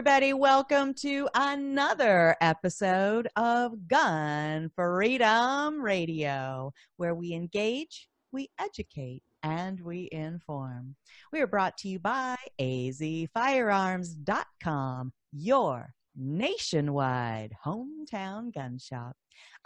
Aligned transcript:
Everybody, 0.00 0.32
welcome 0.32 0.94
to 0.94 1.28
another 1.34 2.34
episode 2.40 3.28
of 3.36 3.86
Gun 3.86 4.70
Freedom 4.74 5.78
Radio, 5.78 6.72
where 6.96 7.14
we 7.14 7.34
engage, 7.34 8.08
we 8.32 8.48
educate, 8.58 9.22
and 9.42 9.78
we 9.78 10.08
inform. 10.10 10.96
We 11.34 11.42
are 11.42 11.46
brought 11.46 11.76
to 11.78 11.90
you 11.90 11.98
by 11.98 12.36
azfirearms.com, 12.58 15.12
your 15.32 15.92
nationwide 16.16 17.52
hometown 17.62 18.54
gun 18.54 18.78
shop. 18.78 19.14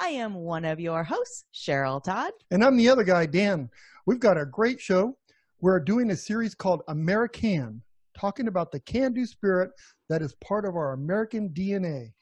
I 0.01 0.09
am 0.09 0.35
one 0.35 0.65
of 0.65 0.81
your 0.81 1.05
hosts, 1.05 1.45
Cheryl 1.55 2.03
Todd. 2.03 2.33
And 2.51 2.65
I'm 2.65 2.77
the 2.77 2.89
other 2.89 3.05
guy, 3.05 3.27
Dan. 3.27 3.71
We've 4.05 4.19
got 4.19 4.37
a 4.37 4.45
great 4.45 4.81
show. 4.81 5.17
We're 5.61 5.79
doing 5.79 6.11
a 6.11 6.17
series 6.17 6.57
called 6.57 6.83
American, 6.89 7.83
talking 8.19 8.49
about 8.49 8.71
the 8.71 8.81
can 8.81 9.13
do 9.13 9.27
spirit 9.27 9.71
that 10.09 10.23
is 10.23 10.35
part 10.45 10.65
of 10.65 10.77
our 10.77 10.93
American 10.93 11.51
DNA. 11.51 12.13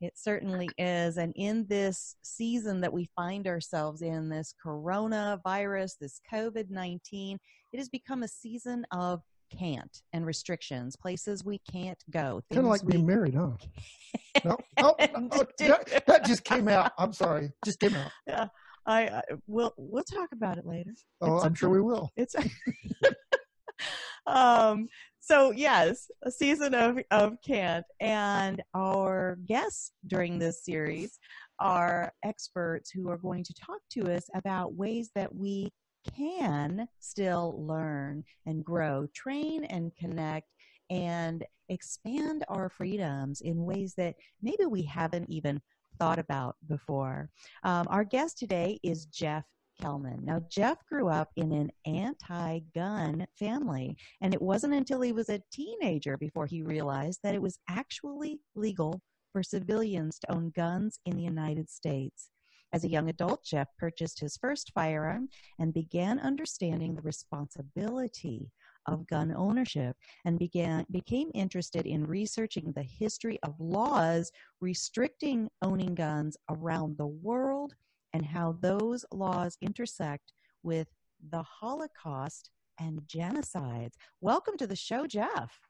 It 0.00 0.12
certainly 0.16 0.68
is. 0.76 1.16
And 1.16 1.32
in 1.36 1.66
this 1.68 2.16
season 2.22 2.80
that 2.82 2.92
we 2.92 3.08
find 3.16 3.46
ourselves 3.46 4.02
in, 4.02 4.28
this 4.28 4.54
coronavirus, 4.64 5.94
this 6.00 6.20
COVID 6.30 6.70
19, 6.70 7.38
it 7.72 7.78
has 7.78 7.88
become 7.88 8.22
a 8.22 8.28
season 8.28 8.84
of 8.90 9.22
can't 9.50 10.02
and 10.12 10.26
restrictions, 10.26 10.96
places 10.96 11.44
we 11.44 11.60
can't 11.70 12.02
go. 12.10 12.42
Kind 12.52 12.64
of 12.64 12.70
like 12.70 12.82
we 12.82 12.92
being 12.92 13.06
married, 13.06 13.34
huh? 13.34 13.52
no, 14.44 14.56
no, 14.78 14.94
no 14.98 15.28
that, 15.58 16.04
that, 16.06 16.24
just 16.26 16.44
came 16.44 16.68
out. 16.68 16.92
I'm 16.98 17.12
sorry, 17.12 17.50
just 17.64 17.80
came 17.80 17.94
out. 17.94 18.10
Yeah, 18.26 18.48
I, 18.86 19.08
I 19.08 19.22
we'll 19.46 19.72
we'll 19.76 20.04
talk 20.04 20.30
about 20.32 20.58
it 20.58 20.66
later. 20.66 20.94
Oh, 21.20 21.36
it's 21.36 21.44
I'm 21.44 21.54
sure 21.54 21.70
we 21.70 21.80
will. 21.80 22.10
It's 22.16 22.34
um 24.26 24.88
so 25.26 25.50
yes, 25.50 26.08
a 26.22 26.30
season 26.30 26.72
of 26.72 27.00
of 27.10 27.36
can't, 27.44 27.84
and 27.98 28.62
our 28.74 29.38
guests 29.44 29.90
during 30.06 30.38
this 30.38 30.64
series 30.64 31.18
are 31.58 32.12
experts 32.24 32.90
who 32.90 33.08
are 33.10 33.18
going 33.18 33.42
to 33.42 33.54
talk 33.54 33.80
to 33.90 34.14
us 34.14 34.28
about 34.36 34.74
ways 34.74 35.10
that 35.16 35.34
we 35.34 35.72
can 36.16 36.86
still 37.00 37.56
learn 37.58 38.22
and 38.46 38.64
grow, 38.64 39.08
train 39.14 39.64
and 39.64 39.90
connect, 39.96 40.46
and 40.90 41.44
expand 41.70 42.44
our 42.46 42.68
freedoms 42.68 43.40
in 43.40 43.64
ways 43.64 43.94
that 43.96 44.14
maybe 44.42 44.66
we 44.66 44.82
haven't 44.82 45.28
even 45.28 45.60
thought 45.98 46.20
about 46.20 46.54
before. 46.68 47.30
Um, 47.64 47.88
our 47.90 48.04
guest 48.04 48.38
today 48.38 48.78
is 48.84 49.06
Jeff 49.06 49.44
Kelman. 49.80 50.24
Now, 50.24 50.40
Jeff 50.50 50.84
grew 50.86 51.08
up 51.08 51.30
in 51.36 51.52
an 51.52 51.70
anti 51.84 52.60
gun 52.74 53.26
family, 53.38 53.96
and 54.20 54.32
it 54.32 54.42
wasn't 54.42 54.74
until 54.74 55.00
he 55.00 55.12
was 55.12 55.28
a 55.28 55.42
teenager 55.52 56.16
before 56.16 56.46
he 56.46 56.62
realized 56.62 57.20
that 57.22 57.34
it 57.34 57.42
was 57.42 57.58
actually 57.68 58.40
legal 58.54 59.00
for 59.32 59.42
civilians 59.42 60.18
to 60.18 60.32
own 60.32 60.50
guns 60.50 60.98
in 61.04 61.16
the 61.16 61.22
United 61.22 61.68
States. 61.68 62.30
As 62.72 62.84
a 62.84 62.88
young 62.88 63.08
adult, 63.08 63.44
Jeff 63.44 63.68
purchased 63.78 64.18
his 64.18 64.36
first 64.36 64.72
firearm 64.74 65.28
and 65.58 65.72
began 65.72 66.18
understanding 66.18 66.94
the 66.94 67.02
responsibility 67.02 68.50
of 68.86 69.06
gun 69.06 69.32
ownership 69.36 69.96
and 70.24 70.38
began 70.38 70.86
became 70.90 71.30
interested 71.34 71.86
in 71.86 72.04
researching 72.04 72.72
the 72.72 72.82
history 72.82 73.38
of 73.42 73.54
laws 73.58 74.30
restricting 74.60 75.48
owning 75.62 75.94
guns 75.94 76.36
around 76.50 76.96
the 76.96 77.06
world 77.06 77.74
and 78.16 78.24
how 78.24 78.56
those 78.62 79.04
laws 79.12 79.58
intersect 79.60 80.32
with 80.62 80.88
the 81.30 81.42
Holocaust 81.42 82.48
and 82.80 83.02
genocides. 83.06 83.92
Welcome 84.22 84.56
to 84.56 84.66
the 84.66 84.74
show, 84.74 85.06
Jeff. 85.06 85.60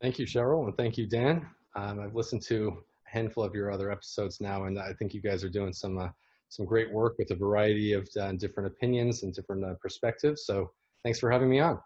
Thank 0.00 0.18
you, 0.18 0.24
Cheryl, 0.24 0.64
and 0.64 0.74
thank 0.78 0.96
you, 0.96 1.06
Dan. 1.06 1.46
Um, 1.76 2.00
I've 2.00 2.14
listened 2.14 2.40
to 2.44 2.82
a 3.06 3.10
handful 3.10 3.44
of 3.44 3.54
your 3.54 3.70
other 3.70 3.92
episodes 3.92 4.40
now, 4.40 4.64
and 4.64 4.78
I 4.78 4.94
think 4.94 5.12
you 5.12 5.20
guys 5.20 5.44
are 5.44 5.50
doing 5.50 5.74
some 5.74 5.98
uh, 5.98 6.08
some 6.48 6.64
great 6.64 6.90
work 6.90 7.18
with 7.18 7.30
a 7.32 7.36
variety 7.36 7.92
of 7.92 8.08
uh, 8.18 8.32
different 8.32 8.66
opinions 8.66 9.22
and 9.22 9.34
different 9.34 9.62
uh, 9.62 9.74
perspectives. 9.74 10.46
So, 10.46 10.70
thanks 11.04 11.20
for 11.20 11.30
having 11.30 11.50
me 11.50 11.60
on. 11.60 11.78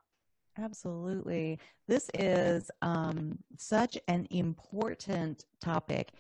Absolutely, 0.59 1.59
this 1.89 2.09
is 2.15 2.71
um, 2.83 3.37
such 3.59 3.99
an 4.07 4.29
important 4.31 5.47
topic. 5.61 6.13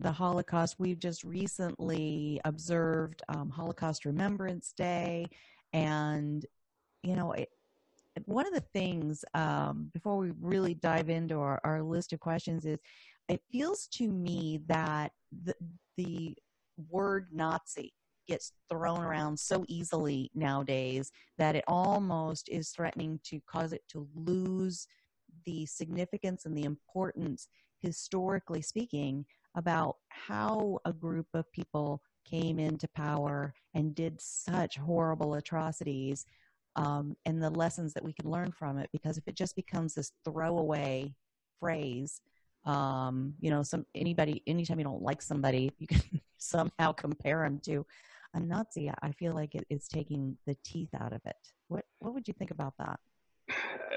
The 0.00 0.12
Holocaust. 0.12 0.76
We've 0.78 0.98
just 0.98 1.24
recently 1.24 2.40
observed 2.46 3.22
um, 3.28 3.50
Holocaust 3.50 4.06
Remembrance 4.06 4.72
Day, 4.72 5.26
and 5.74 6.44
you 7.02 7.16
know, 7.16 7.32
it, 7.32 7.50
one 8.24 8.46
of 8.46 8.54
the 8.54 8.64
things 8.72 9.24
um, 9.34 9.90
before 9.92 10.16
we 10.16 10.32
really 10.40 10.74
dive 10.74 11.10
into 11.10 11.36
our, 11.36 11.60
our 11.64 11.82
list 11.82 12.14
of 12.14 12.20
questions 12.20 12.64
is, 12.64 12.78
it 13.28 13.42
feels 13.52 13.86
to 13.88 14.08
me 14.08 14.60
that 14.68 15.12
the 15.44 15.54
the 15.98 16.34
word 16.88 17.28
Nazi 17.30 17.92
gets 18.26 18.52
thrown 18.70 19.02
around 19.02 19.38
so 19.38 19.66
easily 19.68 20.30
nowadays 20.34 21.12
that 21.36 21.56
it 21.56 21.64
almost 21.68 22.48
is 22.48 22.70
threatening 22.70 23.20
to 23.24 23.40
cause 23.46 23.74
it 23.74 23.82
to 23.88 24.08
lose 24.14 24.86
the 25.44 25.66
significance 25.66 26.46
and 26.46 26.56
the 26.56 26.64
importance 26.64 27.48
historically 27.82 28.62
speaking 28.62 29.24
about 29.56 29.96
how 30.08 30.78
a 30.84 30.92
group 30.92 31.26
of 31.34 31.50
people 31.52 32.02
came 32.24 32.58
into 32.58 32.88
power 32.88 33.52
and 33.74 33.94
did 33.94 34.20
such 34.20 34.76
horrible 34.76 35.34
atrocities 35.34 36.26
um, 36.76 37.16
and 37.26 37.42
the 37.42 37.50
lessons 37.50 37.92
that 37.94 38.04
we 38.04 38.12
can 38.12 38.30
learn 38.30 38.52
from 38.52 38.78
it. 38.78 38.88
Because 38.92 39.18
if 39.18 39.26
it 39.26 39.34
just 39.34 39.56
becomes 39.56 39.94
this 39.94 40.12
throwaway 40.24 41.12
phrase, 41.58 42.20
um, 42.64 43.34
you 43.40 43.50
know, 43.50 43.62
some 43.62 43.86
anybody, 43.94 44.42
anytime 44.46 44.78
you 44.78 44.84
don't 44.84 45.02
like 45.02 45.22
somebody, 45.22 45.72
you 45.78 45.86
can 45.86 46.00
somehow 46.38 46.92
compare 46.92 47.42
them 47.42 47.58
to 47.64 47.84
a 48.34 48.40
Nazi. 48.40 48.90
I 49.02 49.12
feel 49.12 49.32
like 49.32 49.54
it, 49.54 49.66
it's 49.70 49.88
taking 49.88 50.36
the 50.46 50.56
teeth 50.62 50.90
out 51.00 51.12
of 51.12 51.20
it. 51.24 51.36
What 51.68 51.84
what 51.98 52.14
would 52.14 52.28
you 52.28 52.34
think 52.34 52.50
about 52.50 52.74
that? 52.78 53.00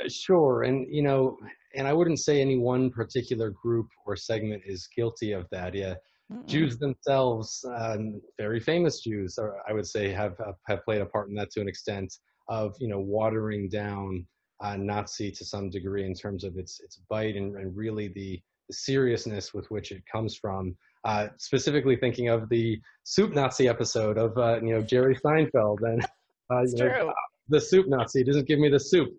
Sure, 0.08 0.64
and 0.64 0.86
you 0.94 1.02
know, 1.02 1.38
and 1.76 1.88
I 1.88 1.94
wouldn't 1.94 2.20
say 2.20 2.42
any 2.42 2.58
one 2.58 2.90
particular 2.90 3.52
group 3.52 3.88
or 4.06 4.16
segment 4.16 4.64
is 4.66 4.88
guilty 4.96 5.32
of 5.32 5.48
that. 5.52 5.74
Yeah, 5.74 5.96
Mm-mm. 6.32 6.46
Jews 6.48 6.78
themselves, 6.78 7.64
um, 7.78 8.22
very 8.38 8.60
famous 8.60 9.02
Jews, 9.02 9.38
or 9.38 9.58
I 9.68 9.74
would 9.74 9.88
say, 9.88 10.12
have 10.12 10.36
have 10.68 10.84
played 10.84 11.02
a 11.02 11.06
part 11.06 11.30
in 11.30 11.36
that 11.36 11.52
to 11.52 11.62
an 11.62 11.68
extent 11.68 12.14
of 12.50 12.76
you 12.80 12.88
know 12.88 13.00
watering 13.00 13.70
down 13.70 14.26
uh, 14.62 14.76
Nazi 14.78 15.32
to 15.32 15.46
some 15.46 15.70
degree 15.70 16.06
in 16.06 16.14
terms 16.14 16.44
of 16.44 16.58
its 16.58 16.80
its 16.82 17.02
bite 17.10 17.36
and, 17.36 17.56
and 17.56 17.76
really 17.76 18.08
the, 18.10 18.42
the 18.68 18.74
seriousness 18.74 19.54
with 19.54 19.70
which 19.72 19.92
it 19.92 20.04
comes 20.12 20.36
from. 20.36 20.76
Uh, 21.06 21.28
specifically 21.38 21.98
thinking 21.98 22.30
of 22.30 22.48
the 22.48 22.80
soup 23.04 23.34
Nazi 23.34 23.68
episode 23.68 24.18
of 24.18 24.38
uh, 24.38 24.60
you 24.62 24.74
know 24.74 24.82
Jerry 24.82 25.16
Seinfeld 25.16 25.80
and 25.82 26.04
uh, 26.52 26.62
you 26.62 26.86
know, 26.86 27.14
the 27.50 27.60
soup 27.60 27.88
Nazi 27.88 28.24
doesn't 28.24 28.48
give 28.48 28.60
me 28.60 28.70
the 28.70 28.80
soup 28.80 29.10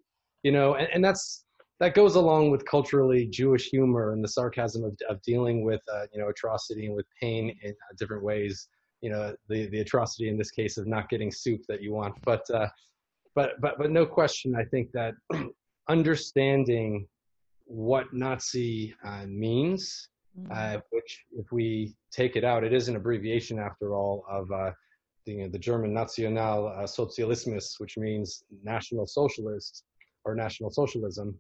you 0.45 0.53
know, 0.53 0.75
and, 0.75 0.89
and 0.93 1.05
that's 1.05 1.45
that 1.81 1.95
goes 1.95 2.15
along 2.15 2.51
with 2.51 2.65
culturally 2.67 3.27
Jewish 3.27 3.69
humor 3.69 4.13
and 4.13 4.23
the 4.23 4.29
sarcasm 4.29 4.85
of, 4.85 4.97
of 5.09 5.21
dealing 5.23 5.65
with 5.65 5.81
uh, 5.93 6.07
you 6.13 6.21
know 6.21 6.29
atrocity 6.29 6.87
and 6.87 6.95
with 6.95 7.07
pain 7.21 7.59
in 7.63 7.71
uh, 7.71 7.95
different 7.99 8.23
ways. 8.23 8.69
You 9.01 9.11
know, 9.11 9.35
the 9.49 9.67
the 9.67 9.81
atrocity 9.81 10.29
in 10.29 10.39
this 10.39 10.51
case 10.51 10.79
of 10.79 10.87
not 10.87 11.09
getting 11.09 11.33
soup 11.33 11.63
that 11.69 11.83
you 11.83 11.93
want, 11.93 12.15
but 12.25 12.49
uh, 12.51 12.69
but 13.35 13.61
but 13.61 13.79
but 13.79 13.91
no 13.91 14.07
question, 14.07 14.55
I 14.55 14.65
think 14.65 14.93
that 14.93 15.15
understanding 15.89 17.09
what 17.65 18.13
Nazi 18.13 18.95
uh, 19.03 19.25
means, 19.27 20.11
mm-hmm. 20.39 20.53
uh, 20.55 20.81
which 20.91 21.25
if 21.33 21.51
we 21.51 21.97
take 22.13 22.37
it 22.37 22.45
out, 22.45 22.63
it 22.63 22.75
is 22.75 22.89
an 22.89 22.97
abbreviation 22.97 23.59
after 23.59 23.95
all 23.95 24.25
of 24.29 24.53
uh, 24.53 24.71
the, 25.25 25.33
you 25.33 25.43
know, 25.43 25.49
the 25.49 25.59
German 25.59 25.95
National 25.95 26.71
Sozialismus, 26.85 27.81
which 27.81 27.97
means 27.97 28.45
National 28.63 29.07
Socialist 29.07 29.85
or 30.25 30.35
National 30.35 30.71
Socialism, 30.71 31.39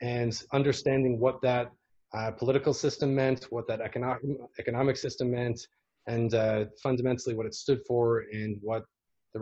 and 0.00 0.42
understanding 0.52 1.18
what 1.18 1.40
that 1.42 1.70
uh, 2.14 2.30
political 2.30 2.72
system 2.72 3.14
meant, 3.14 3.46
what 3.50 3.66
that 3.68 3.80
economic 3.80 4.22
economic 4.58 4.96
system 4.96 5.30
meant, 5.30 5.60
and 6.06 6.34
uh, 6.34 6.64
fundamentally 6.82 7.34
what 7.34 7.46
it 7.46 7.54
stood 7.54 7.80
for 7.86 8.24
and 8.32 8.58
what 8.62 8.82
the 9.34 9.40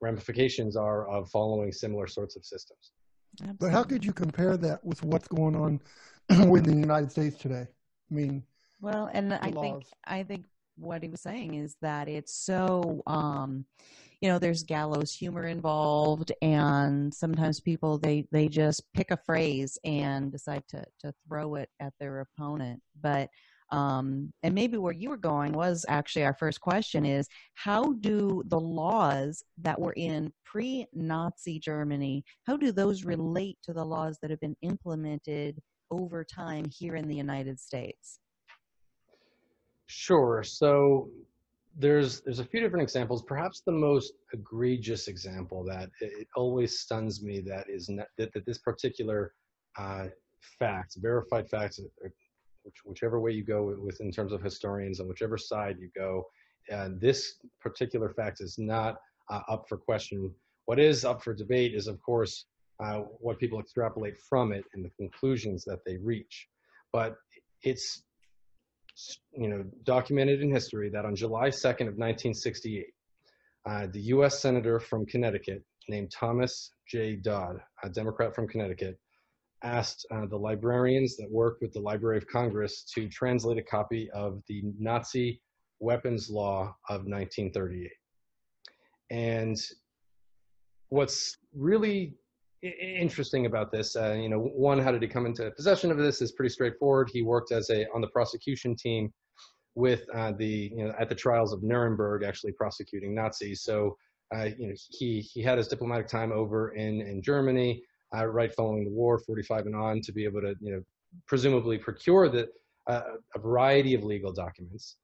ramifications 0.00 0.76
are 0.76 1.08
of 1.08 1.28
following 1.30 1.72
similar 1.72 2.06
sorts 2.06 2.36
of 2.36 2.44
systems. 2.44 2.92
Absolutely. 3.40 3.56
But 3.58 3.72
how 3.72 3.82
could 3.82 4.04
you 4.04 4.12
compare 4.12 4.56
that 4.56 4.84
with 4.84 5.02
what's 5.02 5.28
going 5.28 5.56
on 5.56 5.80
within 6.48 6.74
the 6.74 6.80
United 6.80 7.10
States 7.10 7.36
today? 7.36 7.66
I 8.10 8.14
mean, 8.14 8.42
well, 8.80 9.10
and 9.12 9.34
I 9.34 9.48
laws. 9.48 9.64
think 9.64 9.84
I 10.04 10.22
think 10.22 10.44
what 10.76 11.02
he 11.02 11.08
was 11.08 11.20
saying 11.20 11.54
is 11.54 11.76
that 11.82 12.08
it's 12.08 12.32
so 12.32 13.02
um, 13.06 13.64
you 14.20 14.28
know 14.28 14.38
there's 14.38 14.62
gallows 14.62 15.12
humor 15.12 15.46
involved 15.46 16.32
and 16.42 17.12
sometimes 17.12 17.60
people 17.60 17.98
they 17.98 18.26
they 18.32 18.48
just 18.48 18.82
pick 18.94 19.10
a 19.10 19.18
phrase 19.26 19.78
and 19.84 20.32
decide 20.32 20.62
to 20.68 20.84
to 21.00 21.12
throw 21.26 21.56
it 21.56 21.68
at 21.80 21.92
their 22.00 22.20
opponent. 22.20 22.80
But 23.00 23.28
um, 23.72 24.32
and 24.44 24.54
maybe 24.54 24.76
where 24.76 24.92
you 24.92 25.10
were 25.10 25.16
going 25.16 25.52
was 25.52 25.84
actually 25.88 26.24
our 26.24 26.34
first 26.34 26.60
question 26.60 27.04
is 27.04 27.26
how 27.54 27.94
do 27.94 28.44
the 28.46 28.60
laws 28.60 29.42
that 29.58 29.80
were 29.80 29.94
in 29.94 30.32
pre-nazi 30.44 31.58
germany 31.58 32.24
how 32.44 32.56
do 32.56 32.70
those 32.70 33.04
relate 33.04 33.58
to 33.64 33.72
the 33.72 33.84
laws 33.84 34.18
that 34.22 34.30
have 34.30 34.38
been 34.38 34.54
implemented 34.62 35.60
over 35.90 36.24
time 36.24 36.64
here 36.70 36.94
in 36.94 37.08
the 37.08 37.16
united 37.16 37.58
states? 37.58 38.20
Sure. 39.86 40.42
So 40.44 41.10
there's 41.78 42.20
there's 42.22 42.38
a 42.38 42.44
few 42.44 42.60
different 42.60 42.82
examples. 42.82 43.22
Perhaps 43.22 43.62
the 43.64 43.72
most 43.72 44.14
egregious 44.32 45.08
example 45.08 45.64
that 45.64 45.90
it 46.00 46.26
always 46.34 46.80
stuns 46.80 47.22
me 47.22 47.40
that 47.40 47.68
is 47.68 47.86
that, 47.86 48.08
that 48.32 48.46
this 48.46 48.58
particular 48.58 49.34
uh, 49.78 50.06
fact, 50.58 50.96
verified 50.98 51.48
facts, 51.48 51.78
uh, 51.78 52.08
which, 52.62 52.74
whichever 52.84 53.20
way 53.20 53.32
you 53.32 53.44
go 53.44 53.76
with 53.78 54.00
in 54.00 54.10
terms 54.10 54.32
of 54.32 54.42
historians 54.42 55.00
and 55.00 55.08
whichever 55.08 55.36
side 55.36 55.76
you 55.78 55.90
go, 55.94 56.24
uh, 56.72 56.88
this 56.98 57.34
particular 57.60 58.10
fact 58.10 58.40
is 58.40 58.56
not 58.58 58.96
uh, 59.30 59.40
up 59.48 59.66
for 59.68 59.76
question. 59.76 60.32
What 60.64 60.80
is 60.80 61.04
up 61.04 61.22
for 61.22 61.34
debate 61.34 61.74
is, 61.74 61.86
of 61.86 62.00
course, 62.02 62.46
uh, 62.82 63.00
what 63.20 63.38
people 63.38 63.60
extrapolate 63.60 64.16
from 64.18 64.52
it 64.52 64.64
and 64.74 64.84
the 64.84 64.90
conclusions 64.98 65.64
that 65.64 65.80
they 65.86 65.96
reach. 65.98 66.48
But 66.92 67.16
it's 67.62 68.02
you 69.32 69.48
know, 69.48 69.64
documented 69.84 70.40
in 70.40 70.50
history 70.50 70.90
that 70.90 71.04
on 71.04 71.14
July 71.14 71.48
2nd 71.48 71.88
of 71.88 71.96
1968, 71.96 72.86
uh, 73.66 73.86
the 73.92 74.00
U.S. 74.00 74.40
Senator 74.40 74.78
from 74.80 75.06
Connecticut 75.06 75.62
named 75.88 76.10
Thomas 76.10 76.70
J. 76.88 77.16
Dodd, 77.16 77.60
a 77.82 77.88
Democrat 77.88 78.34
from 78.34 78.48
Connecticut, 78.48 78.98
asked 79.62 80.06
uh, 80.10 80.26
the 80.26 80.36
librarians 80.36 81.16
that 81.16 81.30
worked 81.30 81.62
with 81.62 81.72
the 81.72 81.80
Library 81.80 82.18
of 82.18 82.26
Congress 82.26 82.84
to 82.94 83.08
translate 83.08 83.58
a 83.58 83.62
copy 83.62 84.10
of 84.12 84.42
the 84.48 84.62
Nazi 84.78 85.40
weapons 85.80 86.30
law 86.30 86.74
of 86.88 87.06
1938. 87.06 87.90
And 89.10 89.56
what's 90.88 91.36
really 91.54 92.14
interesting 92.68 93.46
about 93.46 93.70
this. 93.70 93.96
Uh, 93.96 94.12
you 94.12 94.28
know, 94.28 94.38
one, 94.38 94.78
how 94.78 94.90
did 94.90 95.02
he 95.02 95.08
come 95.08 95.26
into 95.26 95.50
possession 95.52 95.90
of 95.90 95.98
this? 95.98 96.22
Is 96.22 96.32
pretty 96.32 96.52
straightforward. 96.52 97.10
He 97.12 97.22
worked 97.22 97.52
as 97.52 97.70
a 97.70 97.86
on 97.94 98.00
the 98.00 98.08
prosecution 98.08 98.76
team 98.76 99.12
with 99.74 100.04
uh, 100.14 100.32
the 100.38 100.72
you 100.74 100.84
know 100.84 100.94
at 100.98 101.08
the 101.08 101.14
trials 101.14 101.52
of 101.52 101.62
Nuremberg, 101.62 102.24
actually 102.24 102.52
prosecuting 102.52 103.14
Nazis. 103.14 103.62
So 103.62 103.96
uh, 104.34 104.48
you 104.58 104.68
know 104.68 104.74
he 104.90 105.20
he 105.20 105.42
had 105.42 105.58
his 105.58 105.68
diplomatic 105.68 106.08
time 106.08 106.32
over 106.32 106.70
in 106.70 107.00
in 107.02 107.22
Germany, 107.22 107.82
uh, 108.16 108.26
right 108.26 108.52
following 108.54 108.84
the 108.84 108.90
war, 108.90 109.18
45 109.18 109.66
and 109.66 109.76
on, 109.76 110.00
to 110.00 110.12
be 110.12 110.24
able 110.24 110.40
to 110.40 110.54
you 110.60 110.72
know 110.72 110.82
presumably 111.26 111.78
procure 111.78 112.28
the 112.28 112.48
uh, 112.88 113.02
a 113.34 113.38
variety 113.38 113.94
of 113.94 114.04
legal 114.04 114.32
documents. 114.32 114.96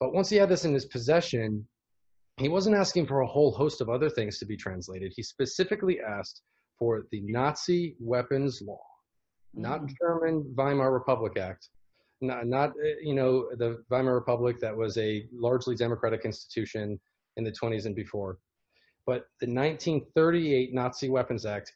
But 0.00 0.12
once 0.12 0.28
he 0.28 0.36
had 0.36 0.48
this 0.48 0.64
in 0.64 0.74
his 0.74 0.84
possession, 0.84 1.66
he 2.36 2.48
wasn't 2.48 2.76
asking 2.76 3.06
for 3.06 3.20
a 3.20 3.26
whole 3.26 3.50
host 3.50 3.80
of 3.80 3.88
other 3.88 4.10
things 4.10 4.38
to 4.38 4.46
be 4.46 4.56
translated. 4.56 5.12
He 5.16 5.22
specifically 5.22 6.00
asked 6.00 6.42
for 6.78 7.04
the 7.10 7.20
Nazi 7.22 7.96
weapons 8.00 8.62
law, 8.62 8.82
not 9.54 9.82
mm. 9.82 9.94
German 10.00 10.54
Weimar 10.56 10.92
Republic 10.92 11.38
Act, 11.38 11.68
not, 12.20 12.46
not 12.46 12.70
uh, 12.70 12.98
you 13.02 13.14
know 13.14 13.48
the 13.56 13.82
Weimar 13.90 14.14
Republic 14.14 14.58
that 14.60 14.76
was 14.76 14.96
a 14.98 15.26
largely 15.32 15.74
democratic 15.74 16.24
institution 16.24 16.98
in 17.36 17.44
the 17.44 17.52
20s 17.52 17.86
and 17.86 17.94
before, 17.94 18.38
but 19.06 19.26
the 19.40 19.46
1938 19.46 20.74
Nazi 20.74 21.08
Weapons 21.08 21.46
Act. 21.46 21.72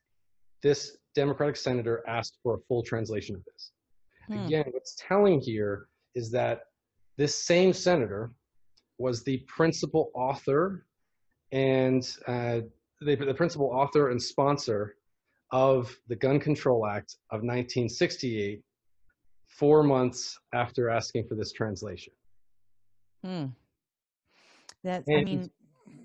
This 0.63 0.99
Democratic 1.15 1.57
senator 1.57 2.05
asked 2.07 2.39
for 2.43 2.55
a 2.55 2.59
full 2.69 2.83
translation 2.83 3.35
of 3.35 3.45
this. 3.45 3.73
Hmm. 4.29 4.45
Again, 4.47 4.65
what's 4.73 4.95
telling 4.97 5.41
here 5.41 5.89
is 6.15 6.31
that 6.33 6.61
this 7.17 7.35
same 7.35 7.73
senator 7.73 8.33
was 8.99 9.23
the 9.25 9.39
principal 9.49 10.11
author 10.15 10.87
and 11.53 12.09
uh, 12.27 12.61
the, 13.01 13.17
the 13.17 13.35
principal 13.35 13.67
author 13.67 14.11
and 14.11 14.23
sponsor 14.23 14.97
of 15.53 15.95
the 16.09 16.17
Gun 16.17 16.39
Control 16.39 16.87
Act 16.87 17.17
of 17.31 17.41
1968, 17.41 18.63
four 19.49 19.83
months 19.83 20.39
after 20.55 20.91
asking 20.91 21.27
for 21.27 21.35
this 21.35 21.53
translation. 21.53 22.13
Hmm. 23.25 23.47
That 24.85 25.05
I 25.09 25.25
mean, 25.25 25.51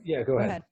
yeah. 0.03 0.19
Go, 0.19 0.33
go 0.33 0.39
ahead. 0.39 0.49
ahead. 0.49 0.63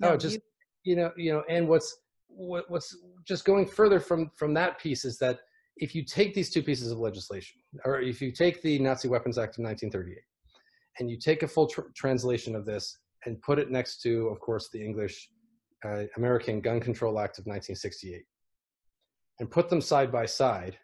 No, 0.00 0.10
oh, 0.10 0.16
just 0.16 0.36
you, 0.36 0.40
you 0.84 0.96
know, 0.96 1.12
you 1.16 1.32
know, 1.32 1.42
and 1.48 1.68
what's 1.68 1.98
what, 2.28 2.68
what's 2.70 2.96
just 3.24 3.44
going 3.44 3.66
further 3.66 4.00
from 4.00 4.30
from 4.34 4.52
that 4.54 4.80
piece 4.80 5.04
is 5.04 5.18
that 5.18 5.40
if 5.76 5.94
you 5.94 6.04
take 6.04 6.34
these 6.34 6.50
two 6.50 6.62
pieces 6.62 6.90
of 6.90 6.98
legislation, 6.98 7.60
or 7.84 8.00
if 8.00 8.20
you 8.20 8.32
take 8.32 8.62
the 8.62 8.78
Nazi 8.78 9.08
Weapons 9.08 9.38
Act 9.38 9.58
of 9.58 9.64
1938, 9.64 10.18
and 10.98 11.10
you 11.10 11.18
take 11.18 11.42
a 11.42 11.48
full 11.48 11.66
tr- 11.68 11.92
translation 11.94 12.56
of 12.56 12.64
this 12.64 12.98
and 13.26 13.40
put 13.42 13.58
it 13.58 13.70
next 13.70 14.00
to, 14.02 14.28
of 14.28 14.40
course, 14.40 14.70
the 14.72 14.82
English 14.82 15.28
uh, 15.86 16.06
American 16.16 16.60
Gun 16.60 16.80
Control 16.80 17.18
Act 17.18 17.38
of 17.38 17.46
1968 17.46 18.24
and 19.38 19.50
put 19.50 19.68
them 19.68 19.80
side 19.80 20.10
by 20.10 20.26
side, 20.26 20.78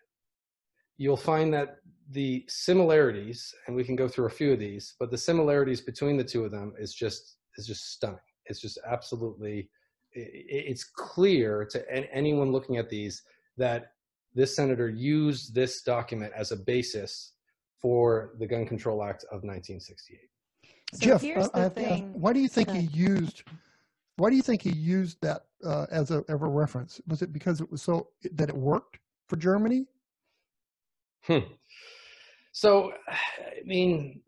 you'll 0.98 1.16
find 1.16 1.52
that 1.54 1.76
the 2.10 2.44
similarities, 2.48 3.54
and 3.66 3.74
we 3.74 3.84
can 3.84 3.96
go 3.96 4.08
through 4.08 4.26
a 4.26 4.30
few 4.30 4.52
of 4.52 4.58
these, 4.58 4.94
but 5.00 5.10
the 5.10 5.18
similarities 5.18 5.80
between 5.80 6.16
the 6.16 6.24
two 6.24 6.44
of 6.44 6.50
them 6.50 6.74
is 6.78 6.94
just 6.94 7.36
is 7.56 7.66
just 7.66 7.92
stunning. 7.92 8.18
It's 8.46 8.60
just 8.60 8.78
absolutely, 8.86 9.68
it's 10.12 10.84
clear 10.84 11.66
to 11.70 12.14
anyone 12.14 12.50
looking 12.50 12.76
at 12.76 12.88
these 12.88 13.22
that 13.56 13.92
this 14.34 14.56
senator 14.56 14.88
used 14.88 15.54
this 15.54 15.82
document 15.82 16.32
as 16.36 16.50
a 16.50 16.56
basis 16.56 17.32
for 17.80 18.34
the 18.38 18.46
Gun 18.46 18.66
Control 18.66 19.02
Act 19.04 19.24
of 19.24 19.42
1968. 19.44 20.20
So 20.94 21.18
Jeff, 21.18 21.50
uh, 21.54 21.70
why 22.12 22.32
do 22.32 22.40
you 22.40 22.48
think 22.48 22.70
he 22.70 22.88
used 22.92 23.42
why 24.16 24.30
do 24.30 24.36
you 24.36 24.42
think 24.42 24.62
he 24.62 24.72
used 24.72 25.18
that 25.22 25.42
uh, 25.64 25.86
as 25.90 26.10
a, 26.10 26.24
as 26.28 26.40
a 26.40 26.46
reference? 26.46 27.00
Was 27.06 27.22
it 27.22 27.32
because 27.32 27.60
it 27.60 27.70
was 27.70 27.82
so 27.82 28.08
that 28.32 28.48
it 28.48 28.56
worked 28.56 28.98
for 29.28 29.36
Germany? 29.36 29.86
Hmm. 31.24 31.38
So, 32.52 32.92
I 33.08 33.64
mean, 33.64 34.20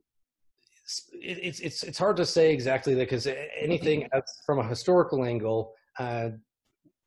it's 1.12 1.60
it's 1.60 1.82
it's 1.82 1.98
hard 1.98 2.16
to 2.16 2.26
say 2.26 2.52
exactly 2.52 2.94
because 2.94 3.26
anything 3.58 4.08
from 4.46 4.58
a 4.58 4.66
historical 4.66 5.24
angle, 5.24 5.74
uh, 5.98 6.30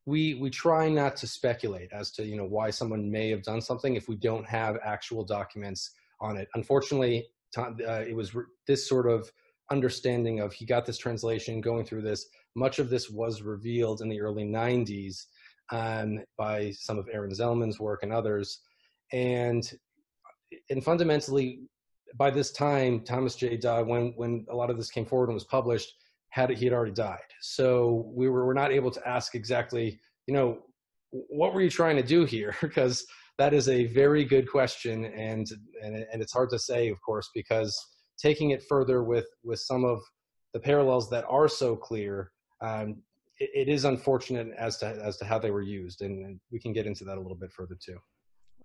we 0.06 0.36
we 0.36 0.50
try 0.50 0.90
not 0.90 1.16
to 1.18 1.28
speculate 1.28 1.90
as 1.92 2.12
to 2.12 2.26
you 2.26 2.38
know 2.38 2.46
why 2.46 2.70
someone 2.70 3.10
may 3.10 3.30
have 3.30 3.44
done 3.44 3.62
something 3.62 3.96
if 3.96 4.08
we 4.08 4.16
don't 4.16 4.46
have 4.46 4.78
actual 4.84 5.24
documents 5.24 5.92
on 6.20 6.38
it. 6.38 6.48
Unfortunately, 6.56 7.28
uh, 7.58 7.72
it 8.08 8.16
was 8.16 8.36
this 8.68 8.88
sort 8.88 9.08
of 9.10 9.32
understanding 9.72 10.40
of 10.40 10.54
he 10.54 10.66
got 10.66 10.86
this 10.86 10.98
translation 10.98 11.62
going 11.62 11.86
through 11.86 12.02
this 12.02 12.28
much 12.58 12.80
of 12.80 12.90
this 12.90 13.10
was 13.10 13.44
revealed 13.44 14.02
in 14.02 14.10
the 14.10 14.20
early 14.20 14.44
90s 14.44 15.26
um, 15.72 16.20
by 16.38 16.72
some 16.72 16.98
of 16.98 17.08
Aaron 17.14 17.32
Zelman's 17.32 17.80
work 17.80 18.02
and 18.02 18.12
others. 18.12 18.62
And, 19.14 19.72
and 20.70 20.84
fundamentally, 20.84 21.62
by 22.16 22.32
this 22.32 22.52
time, 22.52 23.02
Thomas 23.02 23.36
J. 23.36 23.58
Dodd, 23.58 23.88
when, 23.88 24.14
when 24.16 24.46
a 24.50 24.56
lot 24.56 24.72
of 24.72 24.78
this 24.78 24.90
came 24.90 25.06
forward 25.06 25.30
and 25.30 25.36
was 25.36 25.44
published, 25.44 25.94
had 26.30 26.50
he 26.50 26.66
had 26.66 26.74
already 26.74 26.92
died. 26.92 27.20
So 27.42 28.12
we 28.14 28.28
were, 28.28 28.46
were 28.46 28.54
not 28.54 28.72
able 28.72 28.92
to 28.92 29.08
ask 29.08 29.36
exactly, 29.36 30.00
you 30.26 30.34
know, 30.34 30.60
what 31.12 31.54
were 31.54 31.62
you 31.62 31.70
trying 31.70 31.96
to 31.98 32.04
do 32.04 32.26
here? 32.26 32.56
because 32.62 33.06
that 33.38 33.54
is 33.54 33.70
a 33.70 33.86
very 33.86 34.26
good 34.26 34.50
question, 34.50 35.06
and, 35.06 35.48
and 35.84 35.96
and 36.12 36.22
it's 36.22 36.34
hard 36.34 36.50
to 36.50 36.60
say, 36.60 36.90
of 36.90 37.00
course, 37.02 37.30
because 37.36 37.80
taking 38.18 38.50
it 38.50 38.64
further 38.68 39.04
with 39.04 39.28
with 39.44 39.60
some 39.60 39.86
of 39.86 40.00
the 40.54 40.60
parallels 40.60 41.10
that 41.12 41.24
are 41.30 41.48
so 41.48 41.76
clear, 41.76 42.32
um, 42.62 42.98
it, 43.40 43.50
it 43.54 43.70
is 43.70 43.86
unfortunate 43.86 44.50
as 44.58 44.78
to 44.78 44.88
as 45.04 45.18
to 45.18 45.26
how 45.26 45.40
they 45.40 45.52
were 45.52 45.62
used, 45.62 46.02
and, 46.02 46.40
we 46.52 46.60
can 46.60 46.74
get 46.74 46.86
into 46.86 47.04
that 47.06 47.18
a 47.18 47.22
little 47.22 47.38
bit 47.38 47.52
further 47.52 47.78
too. 47.80 47.98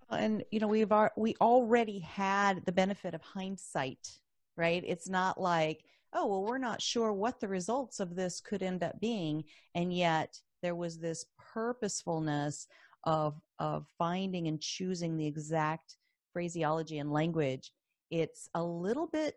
And 0.09 0.43
you 0.51 0.59
know, 0.59 0.67
we've 0.67 0.91
we 1.17 1.35
already 1.41 1.99
had 1.99 2.65
the 2.65 2.71
benefit 2.71 3.13
of 3.13 3.21
hindsight, 3.21 4.19
right? 4.57 4.83
It's 4.85 5.09
not 5.09 5.39
like 5.39 5.83
oh 6.15 6.27
well, 6.27 6.43
we're 6.43 6.59
not 6.59 6.81
sure 6.81 7.11
what 7.11 7.39
the 7.39 7.47
results 7.47 7.99
of 7.99 8.15
this 8.15 8.39
could 8.39 8.61
end 8.61 8.83
up 8.83 8.99
being, 8.99 9.43
and 9.75 9.93
yet 9.93 10.37
there 10.61 10.75
was 10.75 10.97
this 10.97 11.25
purposefulness 11.53 12.67
of 13.05 13.39
of 13.59 13.85
finding 13.97 14.47
and 14.47 14.61
choosing 14.61 15.17
the 15.17 15.27
exact 15.27 15.97
phraseology 16.33 16.97
and 16.97 17.11
language, 17.11 17.71
it's 18.09 18.49
a 18.55 18.63
little 18.63 19.07
bit 19.07 19.35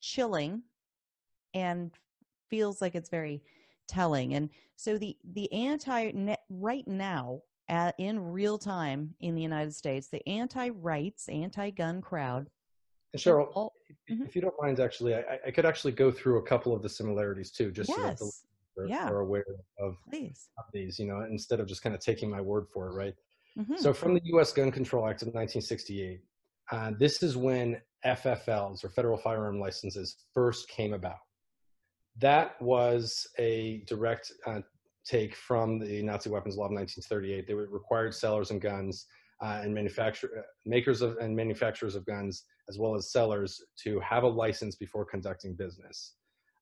chilling 0.00 0.62
and 1.54 1.92
feels 2.50 2.82
like 2.82 2.94
it's 2.94 3.08
very 3.08 3.42
telling. 3.88 4.34
And 4.34 4.50
so 4.76 4.98
the 4.98 5.16
the 5.32 5.52
anti 5.52 6.36
right 6.48 6.86
now 6.86 7.42
at, 7.68 7.94
in 7.98 8.32
real 8.32 8.58
time 8.58 9.14
in 9.20 9.34
the 9.34 9.42
United 9.42 9.74
States, 9.74 10.08
the 10.08 10.26
anti-rights, 10.28 11.28
anti-gun 11.28 12.02
crowd. 12.02 12.50
And 13.12 13.22
Cheryl, 13.22 13.48
all, 13.54 13.72
mm-hmm. 14.10 14.24
if 14.24 14.34
you 14.34 14.42
don't 14.42 14.54
mind, 14.60 14.80
actually, 14.80 15.14
I, 15.14 15.38
I, 15.46 15.50
could 15.50 15.64
actually 15.64 15.92
go 15.92 16.10
through 16.10 16.38
a 16.38 16.42
couple 16.42 16.74
of 16.74 16.82
the 16.82 16.88
similarities 16.88 17.50
too, 17.50 17.70
just 17.70 17.88
yes. 17.88 18.18
so 18.18 18.26
that 18.26 18.32
the 18.76 18.88
yeah. 18.88 19.08
are 19.08 19.20
aware 19.20 19.44
of, 19.78 19.88
of, 19.88 19.96
these. 20.72 20.98
You 20.98 21.06
know, 21.06 21.20
instead 21.30 21.60
of 21.60 21.66
just 21.66 21.82
kind 21.82 21.94
of 21.94 22.00
taking 22.00 22.30
my 22.30 22.40
word 22.40 22.66
for 22.72 22.88
it, 22.88 22.94
right? 22.94 23.14
Mm-hmm. 23.58 23.76
So, 23.76 23.92
from 23.92 24.14
the 24.14 24.22
U.S. 24.24 24.52
Gun 24.52 24.70
Control 24.70 25.06
Act 25.06 25.22
of 25.22 25.28
1968, 25.28 26.20
uh, 26.70 26.92
this 26.98 27.22
is 27.22 27.36
when 27.36 27.80
FFLs 28.06 28.82
or 28.82 28.88
federal 28.88 29.18
firearm 29.18 29.60
licenses 29.60 30.16
first 30.32 30.68
came 30.68 30.94
about. 30.94 31.18
That 32.20 32.60
was 32.60 33.26
a 33.38 33.82
direct 33.86 34.32
uh, 34.46 34.60
take 35.04 35.34
from 35.34 35.78
the 35.78 36.02
Nazi 36.02 36.30
weapons 36.30 36.56
law 36.56 36.66
of 36.66 36.72
1938. 36.72 37.46
They 37.46 37.54
required 37.54 38.14
sellers 38.14 38.50
and 38.50 38.60
guns 38.60 39.06
uh, 39.42 39.60
and 39.62 39.76
uh, 39.76 40.12
makers 40.66 41.02
of 41.02 41.16
and 41.18 41.34
manufacturers 41.34 41.94
of 41.96 42.06
guns 42.06 42.44
as 42.68 42.78
well 42.78 42.94
as 42.94 43.10
sellers 43.10 43.60
to 43.82 43.98
have 44.00 44.22
a 44.22 44.28
license 44.28 44.76
before 44.76 45.04
conducting 45.04 45.54
business. 45.54 46.14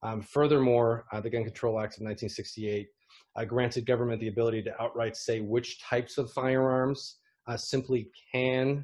Um, 0.03 0.21
furthermore, 0.21 1.05
uh, 1.11 1.21
the 1.21 1.29
Gun 1.29 1.43
Control 1.43 1.79
Act 1.79 1.97
of 1.97 2.05
1968 2.05 2.87
uh, 3.35 3.45
granted 3.45 3.85
government 3.85 4.19
the 4.19 4.29
ability 4.29 4.63
to 4.63 4.81
outright 4.81 5.15
say 5.15 5.41
which 5.41 5.79
types 5.79 6.17
of 6.17 6.31
firearms 6.31 7.17
uh, 7.47 7.55
simply 7.55 8.09
can 8.33 8.83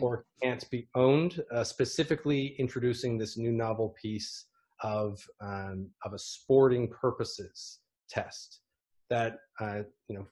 or 0.00 0.26
can't 0.40 0.68
be 0.70 0.86
owned, 0.94 1.42
specifically 1.64 2.54
introducing 2.58 3.18
this 3.18 3.36
new 3.36 3.50
novel 3.50 3.94
piece 4.00 4.46
of 4.84 5.26
um, 5.40 5.88
of 6.04 6.12
a 6.12 6.18
sporting 6.18 6.86
purposes 6.88 7.80
test 8.08 8.60
that 9.10 9.38
uh, 9.58 9.80
you 10.08 10.16
know 10.16 10.26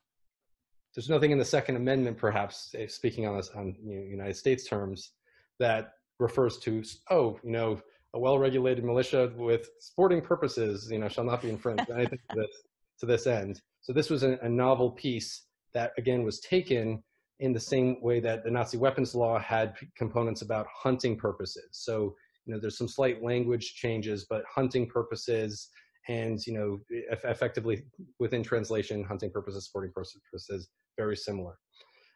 there's 0.95 1.09
nothing 1.09 1.31
in 1.31 1.39
the 1.39 1.45
Second 1.45 1.77
Amendment, 1.77 2.19
perhaps 2.19 2.75
speaking 2.89 3.27
on 3.27 3.37
this 3.37 3.51
on 3.57 3.75
you 3.83 3.97
know, 3.97 4.05
United 4.05 4.37
States 4.37 4.69
terms, 4.69 5.13
that 5.59 5.95
refers 6.21 6.59
to 6.59 6.85
oh 7.11 7.41
you 7.43 7.51
know 7.51 7.81
a 8.15 8.19
well-regulated 8.19 8.85
militia 8.85 9.33
with 9.37 9.71
sporting 9.81 10.21
purposes 10.21 10.89
you 10.93 10.99
know 10.99 11.09
shall 11.09 11.25
not 11.25 11.41
be 11.41 11.49
infringed 11.49 11.91
anything 11.91 12.19
to 12.31 12.37
this 12.37 12.63
to 13.01 13.07
this 13.07 13.27
end. 13.27 13.61
So 13.81 13.93
this 13.93 14.11
was 14.11 14.23
a, 14.23 14.39
a 14.43 14.49
novel 14.49 14.91
piece 14.93 15.47
that 15.73 15.93
again 15.97 16.23
was 16.23 16.41
taken 16.41 17.03
in 17.41 17.53
the 17.53 17.61
same 17.61 18.01
way 18.03 18.21
that 18.21 18.45
the 18.45 18.51
Nazi 18.51 18.77
weapons 18.77 19.15
law 19.15 19.39
had 19.39 19.75
components 19.97 20.43
about 20.43 20.67
hunting 20.73 21.17
purposes. 21.17 21.71
So 21.73 22.15
you 22.45 22.55
know 22.55 22.61
there's 22.61 22.79
some 22.79 22.89
slight 22.89 23.23
language 23.23 23.75
changes, 23.75 24.27
but 24.29 24.43
hunting 24.53 24.89
purposes 24.89 25.69
and 26.09 26.45
you 26.47 26.53
know 26.53 26.81
effectively 27.25 27.83
within 28.19 28.43
translation 28.43 29.05
hunting 29.05 29.31
purposes 29.31 29.65
sporting 29.65 29.93
purposes 29.93 30.69
very 30.99 31.17
similar 31.17 31.59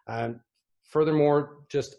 um, 0.08 0.40
furthermore 0.82 1.58
just 1.68 1.96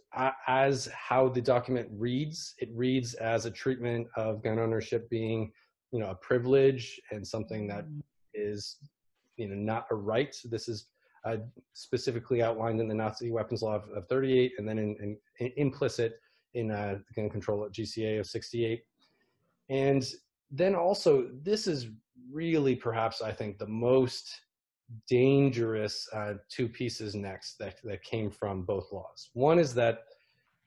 as 0.48 0.90
how 0.94 1.30
the 1.30 1.42
document 1.42 1.88
reads 1.92 2.56
it 2.58 2.70
reads 2.74 3.14
as 3.16 3.46
a 3.46 3.52
treatment 3.52 4.08
of 4.16 4.44
gun 4.44 4.60
ownership 4.60 5.10
being 5.10 5.52
you 5.92 6.00
know 6.00 6.10
a 6.10 6.16
privilege 6.16 7.00
and 7.12 7.26
something 7.26 7.68
that 7.68 7.86
mm. 7.86 8.76
you 9.38 9.48
know 9.48 9.56
not 9.56 9.86
a 9.92 9.96
right 9.96 10.34
So 10.36 10.50
this 10.50 10.68
is 10.68 10.88
uh, 11.26 11.38
specifically 11.74 12.42
outlined 12.42 12.80
in 12.80 12.88
the 12.88 12.94
nazi 12.94 13.32
weapons 13.32 13.62
law 13.62 13.76
of, 13.76 13.90
of 13.96 14.08
38 14.08 14.54
and 14.58 14.68
then 14.68 14.78
in, 14.78 14.96
in, 15.02 15.18
in 15.40 15.52
implicit 15.58 16.20
in 16.58 16.72
uh, 16.72 16.98
the 17.08 17.14
gun 17.14 17.30
control 17.30 17.64
act 17.64 17.76
gca 17.76 18.20
of 18.20 18.28
68 18.28 18.84
and 19.70 20.08
then 20.52 20.76
also, 20.76 21.30
this 21.44 21.68
is 21.68 21.88
really 22.32 22.76
perhaps, 22.76 23.22
I 23.22 23.32
think, 23.32 23.58
the 23.58 23.68
most 23.68 24.30
dangerous 25.10 26.08
uh, 26.14 26.36
two 26.50 26.70
pieces 26.70 27.16
next 27.16 27.58
that, 27.60 27.76
that 27.84 28.04
came 28.04 28.32
from 28.32 28.64
both 28.64 28.92
laws. 28.92 29.30
One 29.34 29.60
is 29.60 29.74
that 29.74 30.06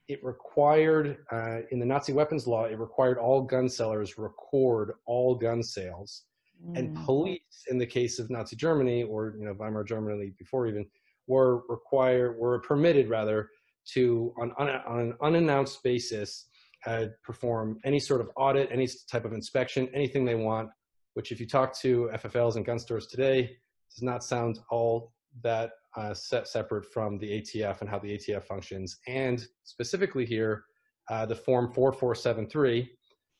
it 0.07 0.23
required, 0.23 1.25
uh, 1.31 1.59
in 1.71 1.79
the 1.79 1.85
Nazi 1.85 2.13
weapons 2.13 2.45
law, 2.45 2.65
it 2.65 2.77
required 2.77 3.17
all 3.17 3.41
gun 3.41 3.69
sellers 3.69 4.17
record 4.17 4.93
all 5.05 5.35
gun 5.35 5.63
sales. 5.63 6.25
Mm. 6.67 6.77
And 6.77 7.05
police, 7.05 7.65
in 7.69 7.79
the 7.79 7.85
case 7.85 8.19
of 8.19 8.29
Nazi 8.29 8.55
Germany 8.55 9.03
or 9.03 9.35
you 9.39 9.45
know 9.45 9.53
Weimar 9.53 9.83
Germany 9.83 10.33
before 10.37 10.67
even, 10.67 10.85
were 11.25 11.63
required, 11.69 12.37
were 12.37 12.59
permitted 12.59 13.09
rather, 13.09 13.49
to 13.93 14.33
on, 14.39 14.51
on, 14.57 14.69
on 14.69 14.99
an 14.99 15.13
unannounced 15.21 15.83
basis 15.83 16.47
uh, 16.85 17.05
perform 17.23 17.79
any 17.83 17.99
sort 17.99 18.21
of 18.21 18.29
audit, 18.35 18.69
any 18.71 18.87
type 19.09 19.25
of 19.25 19.33
inspection, 19.33 19.89
anything 19.93 20.25
they 20.25 20.35
want, 20.35 20.69
which 21.13 21.31
if 21.31 21.39
you 21.39 21.47
talk 21.47 21.77
to 21.79 22.09
FFLs 22.13 22.55
and 22.55 22.65
gun 22.65 22.79
stores 22.79 23.07
today, 23.07 23.57
does 23.93 24.01
not 24.01 24.23
sound 24.23 24.59
all 24.69 25.13
that 25.43 25.71
uh, 25.95 26.13
set 26.13 26.47
separate 26.47 26.85
from 26.85 27.17
the 27.17 27.41
ATF 27.41 27.81
and 27.81 27.89
how 27.89 27.99
the 27.99 28.17
ATF 28.17 28.43
functions. 28.43 28.97
And 29.07 29.45
specifically 29.63 30.25
here, 30.25 30.63
uh, 31.09 31.25
the 31.25 31.35
form 31.35 31.71
4473, 31.71 32.89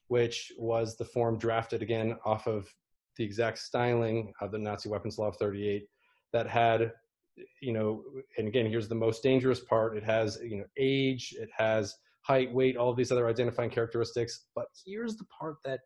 which 0.07 0.51
was 0.57 0.97
the 0.97 1.05
form 1.05 1.37
drafted 1.37 1.81
again 1.81 2.17
off 2.25 2.47
of 2.47 2.67
the 3.17 3.23
exact 3.23 3.59
styling 3.59 4.33
of 4.41 4.51
the 4.51 4.57
Nazi 4.57 4.89
weapons 4.89 5.17
law 5.17 5.27
of 5.27 5.37
38 5.37 5.87
that 6.33 6.47
had, 6.47 6.91
you 7.61 7.73
know, 7.73 8.03
and 8.37 8.47
again, 8.47 8.65
here's 8.65 8.87
the 8.87 8.95
most 8.95 9.23
dangerous 9.23 9.59
part. 9.59 9.97
It 9.97 10.03
has, 10.03 10.39
you 10.43 10.57
know, 10.57 10.65
age, 10.77 11.33
it 11.39 11.49
has 11.55 11.95
height, 12.21 12.53
weight, 12.53 12.77
all 12.77 12.89
of 12.89 12.97
these 12.97 13.11
other 13.11 13.27
identifying 13.27 13.69
characteristics. 13.69 14.45
But 14.55 14.65
here's 14.85 15.15
the 15.15 15.25
part 15.25 15.57
that 15.65 15.79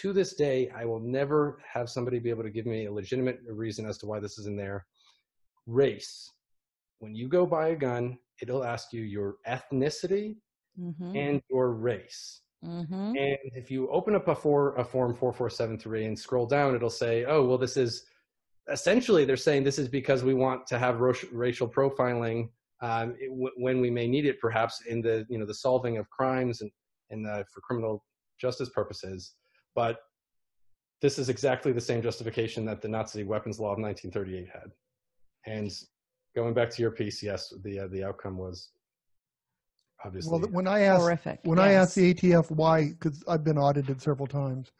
to 0.00 0.12
this 0.12 0.34
day, 0.34 0.70
I 0.76 0.84
will 0.84 1.00
never 1.00 1.58
have 1.72 1.90
somebody 1.90 2.18
be 2.18 2.30
able 2.30 2.44
to 2.44 2.50
give 2.50 2.66
me 2.66 2.86
a 2.86 2.92
legitimate 2.92 3.40
reason 3.48 3.86
as 3.86 3.98
to 3.98 4.06
why 4.06 4.20
this 4.20 4.38
is 4.38 4.46
in 4.46 4.56
there. 4.56 4.86
Race. 5.66 6.30
When 6.98 7.14
you 7.14 7.28
go 7.28 7.44
buy 7.44 7.68
a 7.68 7.76
gun, 7.76 8.18
it'll 8.40 8.64
ask 8.64 8.92
you 8.92 9.02
your 9.02 9.36
ethnicity 9.48 10.36
mm-hmm. 10.80 11.16
and 11.16 11.42
your 11.50 11.72
race. 11.72 12.40
Mm-hmm. 12.64 13.16
And 13.16 13.38
if 13.54 13.70
you 13.70 13.88
open 13.90 14.14
up 14.14 14.28
a, 14.28 14.34
for, 14.34 14.74
a 14.76 14.84
form 14.84 15.14
4473 15.14 16.06
and 16.06 16.18
scroll 16.18 16.46
down, 16.46 16.74
it'll 16.74 16.88
say, 16.88 17.24
oh, 17.24 17.44
well, 17.44 17.58
this 17.58 17.76
is 17.76 18.06
essentially 18.70 19.24
they're 19.24 19.36
saying 19.36 19.62
this 19.62 19.78
is 19.78 19.88
because 19.88 20.22
we 20.22 20.34
want 20.34 20.66
to 20.66 20.78
have 20.78 21.00
racial 21.00 21.68
profiling 21.68 22.48
um, 22.84 23.14
it, 23.18 23.28
w- 23.28 23.52
when 23.56 23.80
we 23.80 23.90
may 23.90 24.06
need 24.06 24.26
it, 24.26 24.38
perhaps 24.40 24.82
in 24.88 25.00
the 25.00 25.26
you 25.30 25.38
know 25.38 25.46
the 25.46 25.54
solving 25.54 25.96
of 25.96 26.08
crimes 26.10 26.60
and 26.60 26.70
and 27.10 27.26
uh, 27.26 27.44
for 27.52 27.60
criminal 27.62 28.04
justice 28.38 28.68
purposes. 28.68 29.32
But 29.74 29.98
this 31.00 31.18
is 31.18 31.28
exactly 31.28 31.72
the 31.72 31.80
same 31.80 32.02
justification 32.02 32.64
that 32.66 32.82
the 32.82 32.88
Nazi 32.88 33.24
weapons 33.24 33.58
law 33.58 33.72
of 33.72 33.78
1938 33.78 34.48
had. 34.52 34.70
And 35.46 35.72
going 36.34 36.54
back 36.54 36.70
to 36.70 36.82
your 36.82 36.90
piece, 36.90 37.22
yes, 37.22 37.52
the 37.62 37.80
uh, 37.80 37.86
the 37.88 38.04
outcome 38.04 38.36
was 38.36 38.70
obviously 40.04 40.38
well. 40.38 40.50
When 40.50 40.66
I 40.66 40.80
asked 40.80 41.00
horrific. 41.00 41.40
when 41.44 41.58
yes. 41.58 41.66
I 41.66 41.72
asked 41.72 41.94
the 41.94 42.14
ATF 42.14 42.50
why, 42.50 42.90
because 42.90 43.24
I've 43.26 43.44
been 43.44 43.58
audited 43.58 44.02
several 44.02 44.26
times, 44.26 44.72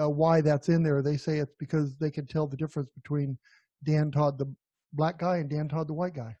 uh, 0.00 0.08
why 0.08 0.40
that's 0.40 0.68
in 0.68 0.82
there, 0.82 1.02
they 1.02 1.16
say 1.16 1.38
it's 1.38 1.54
because 1.58 1.96
they 1.96 2.10
can 2.10 2.26
tell 2.26 2.46
the 2.46 2.56
difference 2.56 2.88
between 2.90 3.38
Dan 3.84 4.10
Todd 4.10 4.38
the 4.38 4.52
black 4.92 5.18
guy 5.18 5.38
and 5.38 5.50
Dan 5.50 5.68
Todd 5.68 5.88
the 5.88 5.94
white 5.94 6.14
guy. 6.14 6.36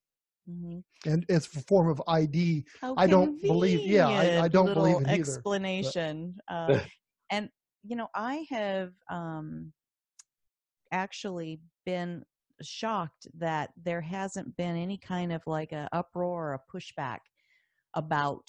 Mm-hmm. 0.48 1.10
And 1.10 1.24
it's 1.28 1.54
a 1.56 1.60
form 1.60 1.88
of 1.88 2.02
ID. 2.08 2.64
How 2.80 2.94
I 2.96 3.06
don't 3.06 3.40
believe. 3.42 3.80
Yeah, 3.86 4.08
I, 4.08 4.44
I 4.44 4.48
don't 4.48 4.74
believe 4.74 4.96
it 4.96 5.08
either. 5.08 5.20
Explanation. 5.20 6.36
Uh, 6.48 6.80
and 7.30 7.48
you 7.84 7.96
know, 7.96 8.08
I 8.14 8.46
have 8.50 8.92
um, 9.10 9.72
actually 10.92 11.60
been 11.84 12.24
shocked 12.62 13.26
that 13.38 13.70
there 13.82 14.00
hasn't 14.00 14.56
been 14.56 14.76
any 14.76 14.98
kind 14.98 15.32
of 15.32 15.42
like 15.46 15.72
a 15.72 15.88
uproar 15.92 16.50
or 16.50 16.54
a 16.54 16.76
pushback 16.76 17.18
about 17.94 18.48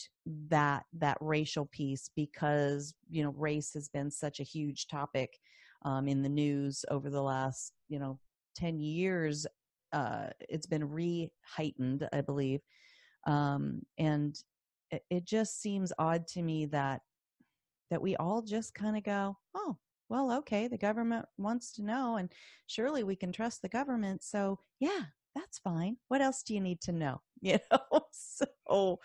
that 0.49 0.83
that 0.93 1.17
racial 1.19 1.65
piece 1.65 2.09
because 2.15 2.93
you 3.09 3.23
know 3.23 3.33
race 3.37 3.73
has 3.73 3.89
been 3.89 4.09
such 4.09 4.39
a 4.39 4.43
huge 4.43 4.87
topic 4.87 5.37
um, 5.83 6.07
in 6.07 6.21
the 6.21 6.29
news 6.29 6.85
over 6.89 7.09
the 7.09 7.21
last 7.21 7.73
you 7.89 7.99
know 7.99 8.17
10 8.55 8.79
years 8.79 9.45
uh, 9.93 10.27
it's 10.49 10.65
been 10.65 10.89
re-heightened, 10.89 12.09
I 12.11 12.21
believe, 12.21 12.61
um, 13.27 13.83
and 13.97 14.35
it, 14.91 15.03
it 15.09 15.25
just 15.25 15.61
seems 15.61 15.93
odd 15.99 16.27
to 16.29 16.41
me 16.41 16.65
that 16.67 17.01
that 17.91 18.01
we 18.01 18.15
all 18.15 18.41
just 18.41 18.73
kind 18.73 18.97
of 18.97 19.03
go, 19.03 19.37
oh, 19.53 19.77
well, 20.09 20.31
okay, 20.31 20.67
the 20.67 20.77
government 20.77 21.25
wants 21.37 21.71
to 21.73 21.83
know, 21.83 22.17
and 22.17 22.31
surely 22.65 23.03
we 23.03 23.15
can 23.15 23.31
trust 23.31 23.61
the 23.61 23.69
government. 23.69 24.23
So 24.23 24.59
yeah, 24.79 25.03
that's 25.35 25.59
fine. 25.59 25.97
What 26.07 26.21
else 26.21 26.41
do 26.41 26.55
you 26.55 26.61
need 26.61 26.81
to 26.81 26.91
know? 26.91 27.21
You 27.41 27.59
know, 27.71 28.01
so 28.13 28.99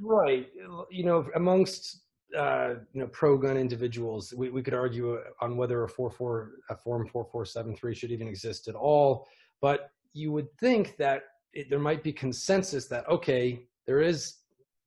right, 0.00 0.48
you 0.90 1.04
know, 1.04 1.26
amongst 1.34 2.00
uh, 2.36 2.74
you 2.92 3.00
know 3.00 3.06
pro-gun 3.08 3.56
individuals, 3.56 4.34
we, 4.36 4.50
we 4.50 4.62
could 4.62 4.74
argue 4.74 5.18
on 5.40 5.56
whether 5.56 5.84
a 5.84 5.88
four 5.88 6.10
four 6.10 6.52
a 6.70 6.76
form 6.76 7.06
four 7.06 7.24
four 7.24 7.44
seven 7.44 7.76
three 7.76 7.94
should 7.94 8.10
even 8.10 8.28
exist 8.28 8.68
at 8.68 8.74
all. 8.74 9.26
But 9.60 9.90
you 10.12 10.32
would 10.32 10.52
think 10.58 10.96
that 10.98 11.22
it, 11.52 11.70
there 11.70 11.78
might 11.78 12.02
be 12.02 12.12
consensus 12.12 12.86
that 12.86 13.08
okay, 13.08 13.60
there 13.86 14.00
is 14.00 14.36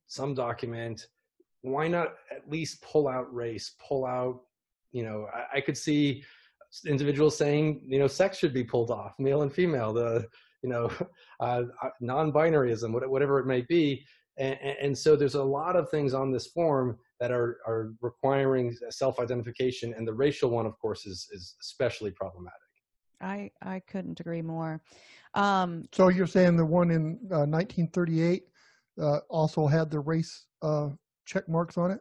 some 0.06 0.34
document. 0.34 1.06
Why 1.62 1.88
not 1.88 2.14
at 2.30 2.48
least 2.48 2.82
pull 2.82 3.08
out 3.08 3.32
race, 3.34 3.74
pull 3.86 4.06
out, 4.06 4.42
you 4.92 5.02
know, 5.02 5.26
I, 5.34 5.58
I 5.58 5.60
could 5.60 5.76
see 5.76 6.22
individuals 6.86 7.36
saying, 7.36 7.82
you 7.86 7.98
know, 7.98 8.06
sex 8.06 8.38
should 8.38 8.54
be 8.54 8.64
pulled 8.64 8.90
off, 8.90 9.14
male 9.18 9.42
and 9.42 9.52
female, 9.52 9.92
the, 9.92 10.26
you 10.62 10.68
know, 10.68 10.90
uh, 11.40 11.62
non-binaryism, 12.00 13.08
whatever 13.08 13.38
it 13.38 13.46
may 13.46 13.62
be. 13.62 14.04
And, 14.38 14.58
and, 14.62 14.96
so 14.96 15.16
there's 15.16 15.34
a 15.34 15.42
lot 15.42 15.74
of 15.74 15.90
things 15.90 16.14
on 16.14 16.30
this 16.30 16.46
form 16.46 16.96
that 17.18 17.32
are, 17.32 17.58
are 17.66 17.92
requiring 18.00 18.76
self-identification. 18.90 19.94
And 19.94 20.06
the 20.06 20.14
racial 20.14 20.50
one, 20.50 20.64
of 20.64 20.78
course, 20.78 21.06
is, 21.06 21.28
is 21.32 21.56
especially 21.60 22.12
problematic. 22.12 22.60
I, 23.20 23.50
I 23.62 23.80
couldn't 23.80 24.20
agree 24.20 24.42
more. 24.42 24.80
Um, 25.34 25.84
so 25.92 26.08
you're 26.08 26.28
saying 26.28 26.56
the 26.56 26.64
one 26.64 26.90
in 26.90 27.18
uh, 27.32 27.46
1938 27.46 28.44
uh, 29.00 29.18
also 29.28 29.66
had 29.66 29.90
the 29.90 30.00
race 30.00 30.46
uh, 30.62 30.90
check 31.26 31.48
marks 31.48 31.76
on 31.76 31.90
it? 31.90 32.00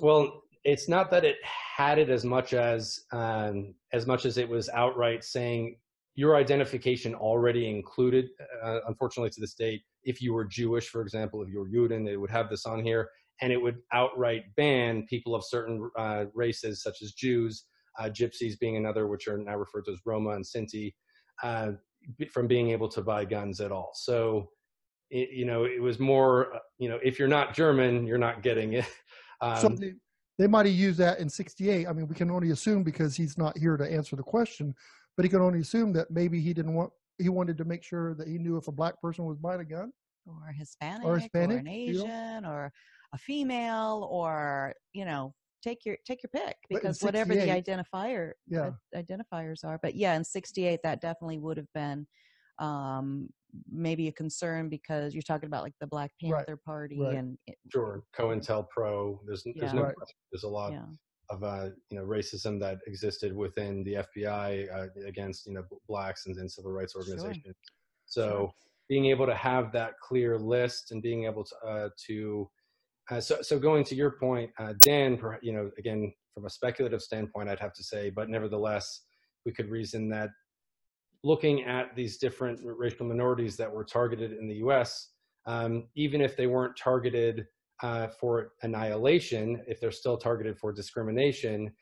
Well, 0.00 0.42
it's 0.64 0.88
not 0.88 1.10
that 1.10 1.24
it 1.24 1.36
had 1.44 1.98
it 1.98 2.10
as 2.10 2.24
much 2.24 2.54
as 2.54 3.00
um, 3.12 3.74
as 3.92 4.06
much 4.06 4.26
as 4.26 4.38
it 4.38 4.48
was 4.48 4.68
outright 4.68 5.24
saying 5.24 5.76
your 6.14 6.36
identification 6.36 7.14
already 7.14 7.68
included. 7.68 8.26
Uh, 8.62 8.80
unfortunately, 8.88 9.30
to 9.30 9.40
this 9.40 9.54
date, 9.54 9.82
if 10.04 10.20
you 10.22 10.32
were 10.32 10.44
Jewish, 10.44 10.88
for 10.88 11.02
example, 11.02 11.42
if 11.42 11.48
you 11.48 11.58
were 11.60 11.68
Juden, 11.68 12.08
it 12.08 12.16
would 12.16 12.30
have 12.30 12.48
this 12.48 12.66
on 12.66 12.82
here, 12.82 13.08
and 13.40 13.52
it 13.52 13.60
would 13.60 13.78
outright 13.92 14.44
ban 14.56 15.06
people 15.08 15.34
of 15.34 15.44
certain 15.44 15.90
uh, 15.98 16.26
races, 16.34 16.82
such 16.82 17.02
as 17.02 17.12
Jews, 17.12 17.64
uh, 17.98 18.04
Gypsies 18.04 18.58
being 18.58 18.76
another, 18.76 19.08
which 19.08 19.28
are 19.28 19.38
now 19.38 19.56
referred 19.56 19.84
to 19.86 19.92
as 19.92 19.98
Roma 20.04 20.30
and 20.30 20.44
Sinti, 20.44 20.94
uh, 21.42 21.72
from 22.32 22.46
being 22.46 22.70
able 22.70 22.88
to 22.88 23.02
buy 23.02 23.24
guns 23.24 23.60
at 23.60 23.72
all. 23.72 23.90
So, 23.94 24.50
it, 25.10 25.30
you 25.30 25.44
know, 25.44 25.64
it 25.64 25.82
was 25.82 25.98
more, 25.98 26.54
uh, 26.54 26.58
you 26.78 26.88
know, 26.88 26.98
if 27.02 27.18
you're 27.18 27.28
not 27.28 27.54
German, 27.54 28.06
you're 28.06 28.18
not 28.18 28.42
getting 28.42 28.74
it. 28.74 28.86
Um, 29.42 29.56
so 29.56 29.68
they, 29.70 29.94
they 30.38 30.46
might 30.46 30.66
have 30.66 30.74
used 30.74 30.98
that 30.98 31.18
in 31.18 31.30
68. 31.30 31.88
I 31.88 31.92
mean, 31.94 32.06
we 32.06 32.14
can 32.14 32.30
only 32.30 32.50
assume 32.50 32.82
because 32.82 33.16
he's 33.16 33.38
not 33.38 33.56
here 33.56 33.78
to 33.78 33.90
answer 33.90 34.14
the 34.14 34.22
question, 34.22 34.74
but 35.16 35.24
he 35.24 35.30
can 35.30 35.40
only 35.40 35.60
assume 35.60 35.94
that 35.94 36.10
maybe 36.10 36.40
he 36.42 36.52
didn't 36.52 36.74
want, 36.74 36.92
he 37.20 37.28
wanted 37.28 37.58
to 37.58 37.64
make 37.64 37.82
sure 37.82 38.14
that 38.14 38.28
he 38.28 38.38
knew 38.38 38.56
if 38.56 38.68
a 38.68 38.72
black 38.72 39.00
person 39.00 39.24
was 39.24 39.38
buying 39.38 39.60
a 39.60 39.64
gun. 39.64 39.92
Or 40.26 40.52
Hispanic, 40.52 41.06
or, 41.06 41.18
Hispanic, 41.18 41.56
or 41.56 41.60
an 41.60 41.68
Asian, 41.68 42.06
you 42.06 42.40
know? 42.42 42.50
or 42.50 42.72
a 43.12 43.18
female, 43.18 44.08
or, 44.10 44.74
you 44.92 45.04
know, 45.04 45.34
take 45.62 45.84
your 45.84 45.96
take 46.06 46.22
your 46.22 46.30
pick 46.30 46.56
because 46.68 47.02
whatever 47.02 47.34
the 47.34 47.40
identifier 47.40 48.32
yeah. 48.48 48.70
identifiers 48.96 49.64
are 49.64 49.78
but 49.82 49.94
yeah 49.94 50.14
in 50.14 50.24
68 50.24 50.80
that 50.82 51.00
definitely 51.00 51.38
would 51.38 51.56
have 51.56 51.70
been 51.74 52.06
um 52.58 53.28
maybe 53.70 54.08
a 54.08 54.12
concern 54.12 54.68
because 54.68 55.14
you're 55.14 55.22
talking 55.22 55.48
about 55.48 55.62
like 55.62 55.74
the 55.80 55.86
black 55.86 56.10
panther 56.20 56.44
right. 56.48 56.64
party 56.64 57.00
right. 57.00 57.16
and 57.16 57.36
sure 57.72 58.02
cointelpro 58.16 59.18
there's 59.26 59.42
there's 59.44 59.56
yeah. 59.56 59.72
no 59.72 59.82
right. 59.82 59.94
there's 60.32 60.44
a 60.44 60.48
lot 60.48 60.72
yeah. 60.72 60.82
Of 61.30 61.42
uh 61.44 61.68
you 61.90 61.98
know 61.98 62.04
racism 62.04 62.58
that 62.60 62.78
existed 62.86 63.34
within 63.34 63.84
the 63.84 64.04
fbi 64.16 64.66
uh, 64.74 64.86
against 65.06 65.46
you 65.46 65.54
know 65.54 65.62
blacks 65.88 66.26
and, 66.26 66.36
and 66.36 66.50
civil 66.50 66.72
rights 66.72 66.94
organizations 66.96 67.44
sure. 67.44 67.54
so 68.06 68.28
sure. 68.28 68.50
being 68.88 69.06
able 69.06 69.26
to 69.26 69.34
have 69.34 69.72
that 69.72 69.92
clear 70.02 70.38
list 70.38 70.90
and 70.90 71.02
being 71.02 71.24
able 71.24 71.44
to 71.44 71.54
uh 71.66 71.88
to 72.06 72.48
uh, 73.10 73.20
so, 73.20 73.42
so 73.42 73.58
going 73.58 73.82
to 73.84 73.96
your 73.96 74.12
point, 74.12 74.50
uh, 74.58 74.72
Dan, 74.82 75.18
you 75.42 75.52
know, 75.52 75.70
again, 75.78 76.12
from 76.32 76.46
a 76.46 76.50
speculative 76.50 77.02
standpoint, 77.02 77.48
I'd 77.48 77.58
have 77.58 77.72
to 77.74 77.82
say, 77.82 78.10
but 78.10 78.28
nevertheless, 78.28 79.02
we 79.44 79.52
could 79.52 79.68
reason 79.68 80.08
that 80.10 80.30
looking 81.24 81.64
at 81.64 81.94
these 81.96 82.18
different 82.18 82.60
racial 82.62 83.06
minorities 83.06 83.56
that 83.56 83.70
were 83.70 83.84
targeted 83.84 84.32
in 84.32 84.48
the 84.48 84.56
U.S., 84.56 85.10
um, 85.46 85.88
even 85.96 86.20
if 86.20 86.36
they 86.36 86.46
weren't 86.46 86.76
targeted 86.76 87.46
uh, 87.82 88.08
for 88.08 88.52
annihilation, 88.62 89.62
if 89.66 89.80
they're 89.80 89.90
still 89.90 90.16
targeted 90.16 90.58
for 90.58 90.72
discrimination, 90.72 91.72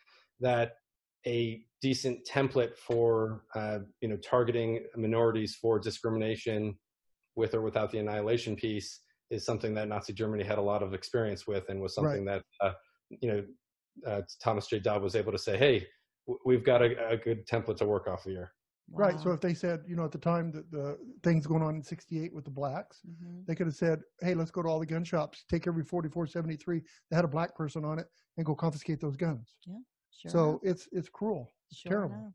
that 0.41 0.77
a 1.27 1.63
decent 1.83 2.27
template 2.27 2.77
for 2.77 3.45
uh, 3.55 3.79
you 4.01 4.09
know 4.09 4.17
targeting 4.17 4.85
minorities 4.97 5.57
for 5.61 5.79
discrimination 5.79 6.77
with 7.37 7.55
or 7.55 7.63
without 7.63 7.91
the 7.91 7.99
annihilation 7.99 8.57
piece 8.57 9.01
is 9.31 9.45
something 9.45 9.75
that 9.75 9.89
Nazi 9.89 10.13
Germany 10.13 10.45
had 10.45 10.59
a 10.59 10.63
lot 10.63 10.83
of 10.83 10.95
experience 10.95 11.47
with, 11.47 11.69
and 11.69 11.81
was 11.81 11.95
something 11.95 12.25
right. 12.25 12.43
that 12.61 12.67
uh, 12.67 12.73
you 13.11 13.33
know 13.33 13.45
uh, 14.07 14.23
Thomas 14.43 14.67
J. 14.67 14.79
Dodd 14.79 15.03
was 15.03 15.17
able 15.17 15.33
to 15.33 15.39
say, 15.39 15.57
"Hey, 15.57 15.87
w- 16.27 16.41
we've 16.45 16.65
got 16.65 16.83
a, 16.83 17.11
a, 17.11 17.17
good 17.17 17.47
template 17.47 17.77
to 17.79 17.87
work 17.87 18.07
off 18.07 18.27
of 18.27 18.33
here." 18.33 18.53
Wow. 18.91 19.07
Right. 19.07 19.21
So 19.21 19.31
if 19.33 19.41
they 19.41 19.55
said, 19.55 19.81
you 19.87 19.97
know, 19.97 20.05
at 20.05 20.13
the 20.13 20.19
time 20.19 20.51
that 20.53 20.71
the 20.71 20.99
things 21.23 21.47
going 21.47 21.63
on 21.63 21.77
in 21.77 21.83
'68 21.83 22.33
with 22.35 22.45
the 22.45 22.51
blacks, 22.51 23.01
mm-hmm. 23.07 23.41
they 23.47 23.55
could 23.55 23.67
have 23.67 23.77
said, 23.77 24.01
"Hey, 24.21 24.35
let's 24.35 24.51
go 24.51 24.63
to 24.63 24.69
all 24.69 24.79
the 24.79 24.87
gun 24.87 25.05
shops, 25.05 25.45
take 25.51 25.67
every 25.67 25.85
4473 25.85 26.83
that 27.11 27.17
had 27.17 27.25
a 27.25 27.29
black 27.29 27.55
person 27.55 27.85
on 27.85 27.99
it, 27.99 28.07
and 28.37 28.47
go 28.47 28.55
confiscate 28.55 29.01
those 29.01 29.17
guns." 29.17 29.57
Yeah. 29.67 29.75
Sure 30.11 30.31
so 30.31 30.49
enough. 30.49 30.61
it's 30.65 30.89
it's 30.93 31.09
cruel. 31.09 31.53
It's 31.71 31.81
sure 31.81 31.91
terrible. 31.91 32.15
Enough. 32.15 32.33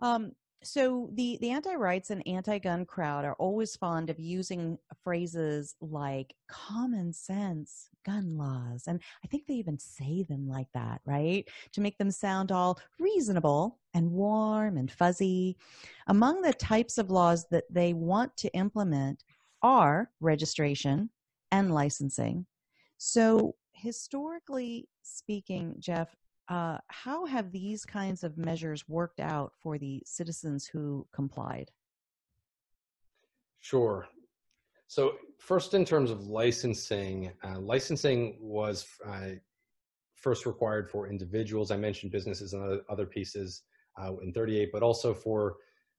Um, 0.00 0.32
so 0.62 1.10
the 1.14 1.38
the 1.40 1.50
anti-rights 1.50 2.10
and 2.10 2.26
anti-gun 2.26 2.84
crowd 2.84 3.24
are 3.24 3.34
always 3.34 3.76
fond 3.76 4.10
of 4.10 4.18
using 4.18 4.78
phrases 5.02 5.74
like 5.80 6.34
common 6.48 7.12
sense 7.12 7.88
gun 8.04 8.36
laws 8.36 8.84
and 8.86 9.00
i 9.24 9.26
think 9.26 9.46
they 9.46 9.54
even 9.54 9.78
say 9.78 10.24
them 10.28 10.48
like 10.48 10.68
that 10.74 11.00
right? 11.06 11.48
To 11.72 11.80
make 11.80 11.98
them 11.98 12.10
sound 12.10 12.52
all 12.52 12.78
reasonable 12.98 13.78
and 13.94 14.10
warm 14.10 14.76
and 14.76 14.90
fuzzy. 14.90 15.56
Among 16.08 16.42
the 16.42 16.52
types 16.52 16.98
of 16.98 17.10
laws 17.10 17.46
that 17.50 17.64
they 17.70 17.94
want 17.94 18.36
to 18.38 18.52
implement 18.54 19.24
are 19.62 20.10
registration 20.20 21.10
and 21.52 21.72
licensing. 21.72 22.46
So 22.98 23.54
historically 23.72 24.88
speaking 25.02 25.74
jeff 25.78 26.08
uh, 26.48 26.78
how 26.88 27.26
have 27.26 27.50
these 27.50 27.84
kinds 27.84 28.22
of 28.22 28.38
measures 28.38 28.88
worked 28.88 29.20
out 29.20 29.52
for 29.60 29.78
the 29.78 30.02
citizens 30.04 30.66
who 30.66 31.06
complied? 31.12 31.70
Sure. 33.60 34.06
So, 34.86 35.14
first, 35.38 35.74
in 35.74 35.84
terms 35.84 36.10
of 36.10 36.28
licensing, 36.28 37.32
uh, 37.42 37.58
licensing 37.58 38.36
was 38.40 38.86
uh, 39.04 39.30
first 40.14 40.46
required 40.46 40.88
for 40.88 41.08
individuals. 41.08 41.70
I 41.72 41.76
mentioned 41.76 42.12
businesses 42.12 42.52
and 42.52 42.80
other 42.88 43.06
pieces 43.06 43.62
uh, 44.00 44.12
in 44.22 44.32
38, 44.32 44.70
but 44.72 44.84
also 44.84 45.12
for 45.12 45.56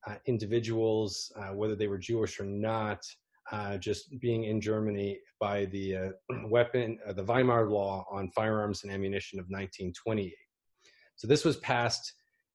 uh, 0.08 0.16
individuals, 0.26 1.32
uh, 1.36 1.54
whether 1.54 1.76
they 1.76 1.88
were 1.88 1.98
Jewish 1.98 2.40
or 2.40 2.46
not, 2.46 3.06
uh, 3.52 3.78
just 3.78 4.20
being 4.20 4.46
in 4.46 4.60
Germany 4.60 5.20
by 5.40 5.66
the 5.66 5.96
uh, 5.96 6.10
weapon, 6.48 7.00
uh, 7.08 7.14
the 7.14 7.24
Weimar 7.24 7.70
Law 7.70 8.06
on 8.12 8.30
firearms 8.32 8.84
and 8.84 8.92
ammunition 8.92 9.40
of 9.40 9.46
1928. 9.46 10.34
So 11.16 11.28
this 11.28 11.46
was 11.46 11.58
passed 11.58 12.14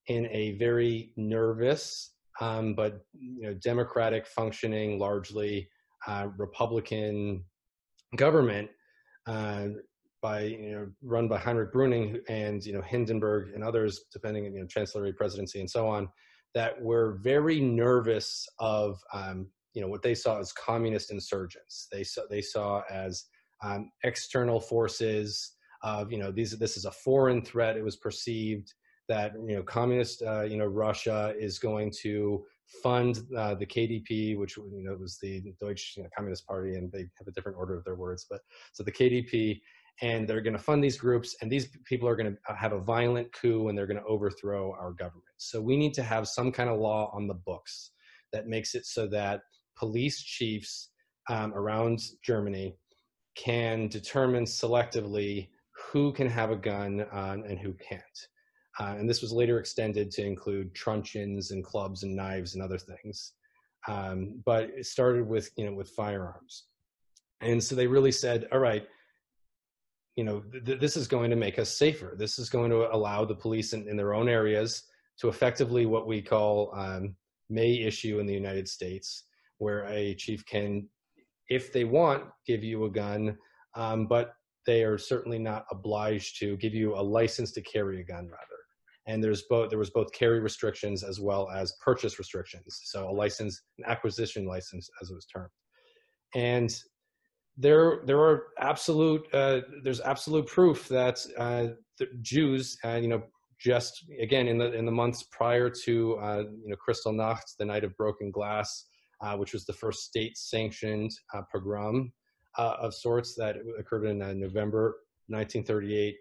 in 0.09 0.27
a 0.31 0.53
very 0.59 1.13
nervous, 1.17 2.15
um, 2.41 2.75
but 2.75 3.05
you 3.13 3.43
know, 3.43 3.55
democratic 3.55 4.27
functioning, 4.27 4.99
largely 4.99 5.69
uh, 6.07 6.29
Republican 6.37 7.45
government 8.17 8.69
uh, 9.27 9.69
by 10.21 10.43
you 10.43 10.73
know 10.73 10.87
run 11.03 11.29
by 11.29 11.39
Heinrich 11.39 11.73
Brüning 11.73 12.21
and 12.29 12.65
you 12.65 12.73
know 12.73 12.83
Hindenburg 12.83 13.55
and 13.55 13.65
others, 13.65 14.05
depending 14.13 14.47
on 14.47 14.55
you 14.55 14.61
know 14.61 14.67
chancellery 14.67 15.13
presidency 15.13 15.61
and 15.61 15.71
so 15.71 15.89
on, 15.89 16.09
that 16.55 16.81
were 16.81 17.19
very 17.23 17.61
nervous 17.61 18.47
of 18.59 18.99
um, 19.13 19.49
you 19.75 19.81
know 19.83 19.89
what 19.89 20.03
they 20.03 20.15
saw 20.15 20.39
as 20.39 20.53
communist 20.53 21.11
insurgents. 21.11 21.89
They 21.91 22.05
saw 22.05 22.23
they 22.31 22.43
saw 22.43 22.83
as 22.91 23.25
um, 23.63 23.91
external 24.05 24.61
forces 24.61 25.53
of 25.83 26.13
you 26.13 26.19
know 26.19 26.31
these 26.31 26.59
this 26.59 26.77
is 26.77 26.85
a 26.85 26.91
foreign 26.91 27.43
threat. 27.43 27.77
It 27.77 27.85
was 27.85 27.97
perceived 27.97 28.73
that 29.09 29.33
you 29.47 29.57
know 29.57 29.63
communist 29.63 30.23
uh, 30.23 30.43
you 30.43 30.57
know 30.57 30.67
Russia 30.67 31.35
is 31.39 31.59
going 31.59 31.93
to 32.03 32.45
fund 32.83 33.21
uh, 33.37 33.55
the 33.55 33.67
KDP, 33.67 34.39
which 34.39 34.57
you 34.57 34.85
know 34.85 34.95
was 34.95 35.19
the 35.21 35.43
Deutsche 35.61 35.95
you 35.97 36.03
know, 36.03 36.09
Communist 36.17 36.47
Party, 36.47 36.75
and 36.77 36.91
they 36.93 37.07
have 37.19 37.27
a 37.27 37.33
different 37.33 37.59
order 37.59 37.77
of 37.77 37.85
their 37.85 37.97
words, 37.97 38.27
but 38.29 38.41
so 38.73 38.83
the 38.83 38.93
KDP, 38.93 39.61
and 40.01 40.27
they're 40.27 40.41
going 40.41 40.57
to 40.57 40.63
fund 40.63 40.83
these 40.83 40.97
groups, 40.97 41.37
and 41.43 41.51
these 41.51 41.69
people 41.85 42.09
are 42.09 42.17
going 42.17 42.35
to 42.35 42.55
have 42.55 42.73
a 42.73 42.81
violent 42.81 43.33
coup, 43.33 43.69
and 43.69 43.77
they're 43.77 43.87
going 43.87 44.01
to 44.01 44.07
overthrow 44.07 44.73
our 44.73 44.93
government. 44.93 45.25
So 45.37 45.61
we 45.61 45.77
need 45.77 45.95
to 45.95 46.03
have 46.03 46.29
some 46.29 46.51
kind 46.51 46.71
of 46.71 46.79
law 46.79 47.11
on 47.13 47.27
the 47.27 47.35
books 47.35 47.91
that 48.33 48.47
makes 48.47 48.75
it 48.75 48.87
so 48.87 49.07
that 49.09 49.43
police 49.77 50.23
chiefs 50.23 50.91
um, 51.29 51.53
around 51.55 52.01
Germany 52.23 52.77
can 53.37 53.89
determine 53.89 54.45
selectively 54.45 55.49
who 55.91 56.13
can 56.13 56.29
have 56.29 56.51
a 56.51 56.57
gun 56.57 57.07
um, 57.13 57.45
and 57.45 57.59
who 57.59 57.73
can't. 57.75 58.03
Uh, 58.81 58.95
and 58.99 59.09
this 59.09 59.21
was 59.21 59.33
later 59.33 59.59
extended 59.59 60.11
to 60.11 60.25
include 60.25 60.75
truncheons 60.75 61.51
and 61.51 61.65
clubs 61.65 62.03
and 62.03 62.17
knives 62.17 62.55
and 62.55 62.63
other 62.63 62.79
things. 62.79 63.33
Um, 63.89 64.41
but 64.45 64.71
it 64.71 64.87
started 64.87 65.27
with, 65.27 65.51
you 65.57 65.67
know, 65.67 65.75
with 65.75 65.91
firearms. 65.91 66.65
And 67.41 67.63
so 67.63 67.75
they 67.75 67.87
really 67.87 68.13
said, 68.13 68.47
all 68.53 68.61
right, 68.61 68.87
you 70.17 70.25
know, 70.25 70.41
th- 70.65 70.81
this 70.81 70.97
is 70.97 71.09
going 71.09 71.31
to 71.31 71.37
make 71.37 71.59
us 71.59 71.77
safer. 71.77 72.15
This 72.17 72.39
is 72.39 72.49
going 72.49 72.71
to 72.71 72.95
allow 72.95 73.25
the 73.25 73.35
police 73.35 73.73
in, 73.73 73.89
in 73.89 73.97
their 73.97 74.15
own 74.15 74.29
areas 74.29 74.85
to 75.21 75.29
effectively 75.29 75.87
what 75.87 76.07
we 76.07 76.23
call 76.23 76.73
um, 76.75 77.17
may 77.51 77.75
issue 77.81 78.21
in 78.21 78.27
the 78.27 78.33
United 78.33 78.69
States, 78.69 79.25
where 79.59 79.87
a 79.87 80.15
chief 80.15 80.45
can 80.47 80.89
if 81.49 81.73
they 81.73 81.85
want, 81.85 82.25
give 82.47 82.65
you 82.65 82.85
a 82.85 82.91
gun, 82.91 83.37
um, 83.75 84.07
but 84.07 84.33
they 84.67 84.85
are 84.85 84.99
certainly 84.99 85.39
not 85.39 85.67
obliged 85.71 86.39
to 86.39 86.57
give 86.57 86.75
you 86.75 86.95
a 86.95 87.03
license 87.03 87.53
to 87.53 87.63
carry 87.63 88.01
a 88.01 88.05
gun, 88.05 88.25
rather. 88.25 88.61
And 89.07 89.23
there's 89.23 89.43
both 89.51 89.69
there 89.69 89.79
was 89.79 89.91
both 89.91 90.13
carry 90.13 90.41
restrictions 90.41 91.03
as 91.03 91.21
well 91.21 91.51
as 91.51 91.75
purchase 91.85 92.19
restrictions. 92.19 92.83
So 92.85 93.09
a 93.09 93.13
license, 93.13 93.61
an 93.79 93.85
acquisition 93.87 94.47
license, 94.47 94.89
as 95.01 95.11
it 95.11 95.15
was 95.15 95.27
termed. 95.27 95.51
And 96.35 96.75
there 97.57 98.03
there 98.07 98.21
are 98.21 98.45
absolute 98.61 99.27
uh, 99.35 99.61
there's 99.83 100.01
absolute 100.01 100.47
proof 100.47 100.89
that 100.89 101.19
uh, 101.37 101.69
the 101.99 102.07
Jews, 102.21 102.79
uh, 102.85 102.95
you 102.95 103.09
know, 103.09 103.25
just 103.59 104.05
again 104.21 104.47
in 104.47 104.57
the 104.57 104.73
in 104.73 104.87
the 104.87 104.93
months 104.93 105.25
prior 105.33 105.69
to 105.85 106.17
uh, 106.19 106.45
you 106.65 106.69
know 106.69 106.77
Kristallnacht, 106.77 107.57
the 107.59 107.65
night 107.65 107.83
of 107.83 107.97
broken 107.97 108.31
glass, 108.31 108.87
which 109.37 109.53
was 109.53 109.65
the 109.65 109.73
first 109.73 110.05
state-sanctioned 110.05 111.11
uh, 111.35 111.43
pogrom 111.53 112.13
of 112.59 112.95
sorts 112.95 113.35
that 113.35 113.57
occurred 113.79 114.05
in 114.05 114.19
November 114.19 114.97
1938. 115.29 116.17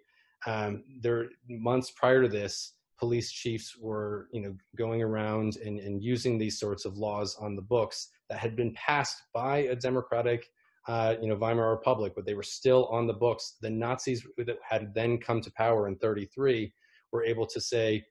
Um, 0.48 0.84
there 1.02 1.26
months 1.50 1.92
prior 1.92 2.22
to 2.22 2.28
this, 2.30 2.76
police 3.00 3.32
chiefs 3.32 3.76
were 3.80 4.28
you 4.32 4.42
know 4.42 4.56
going 4.78 5.02
around 5.02 5.58
and, 5.58 5.80
and 5.80 6.04
using 6.04 6.38
these 6.38 6.60
sorts 6.60 6.86
of 6.86 6.98
laws 6.98 7.36
on 7.40 7.56
the 7.56 7.62
books 7.62 8.10
that 8.30 8.40
had 8.40 8.56
been 8.56 8.74
passed 8.74 9.24
by 9.34 9.58
a 9.58 9.76
democratic 9.76 10.48
uh, 10.88 11.16
you 11.22 11.28
know, 11.28 11.36
Weimar 11.36 11.70
Republic, 11.70 12.14
but 12.16 12.26
they 12.26 12.34
were 12.34 12.44
still 12.44 12.88
on 12.88 13.06
the 13.08 13.14
books. 13.14 13.58
The 13.62 13.70
Nazis 13.70 14.26
that 14.38 14.58
had 14.68 14.94
then 14.94 15.20
come 15.20 15.42
to 15.42 15.52
power 15.52 15.88
in 15.88 15.96
33 15.98 16.74
were 17.12 17.24
able 17.24 17.46
to 17.48 17.62
say, 17.62 18.04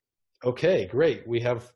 okay, 0.45 0.87
great, 0.87 1.27
we 1.27 1.41
have 1.41 1.71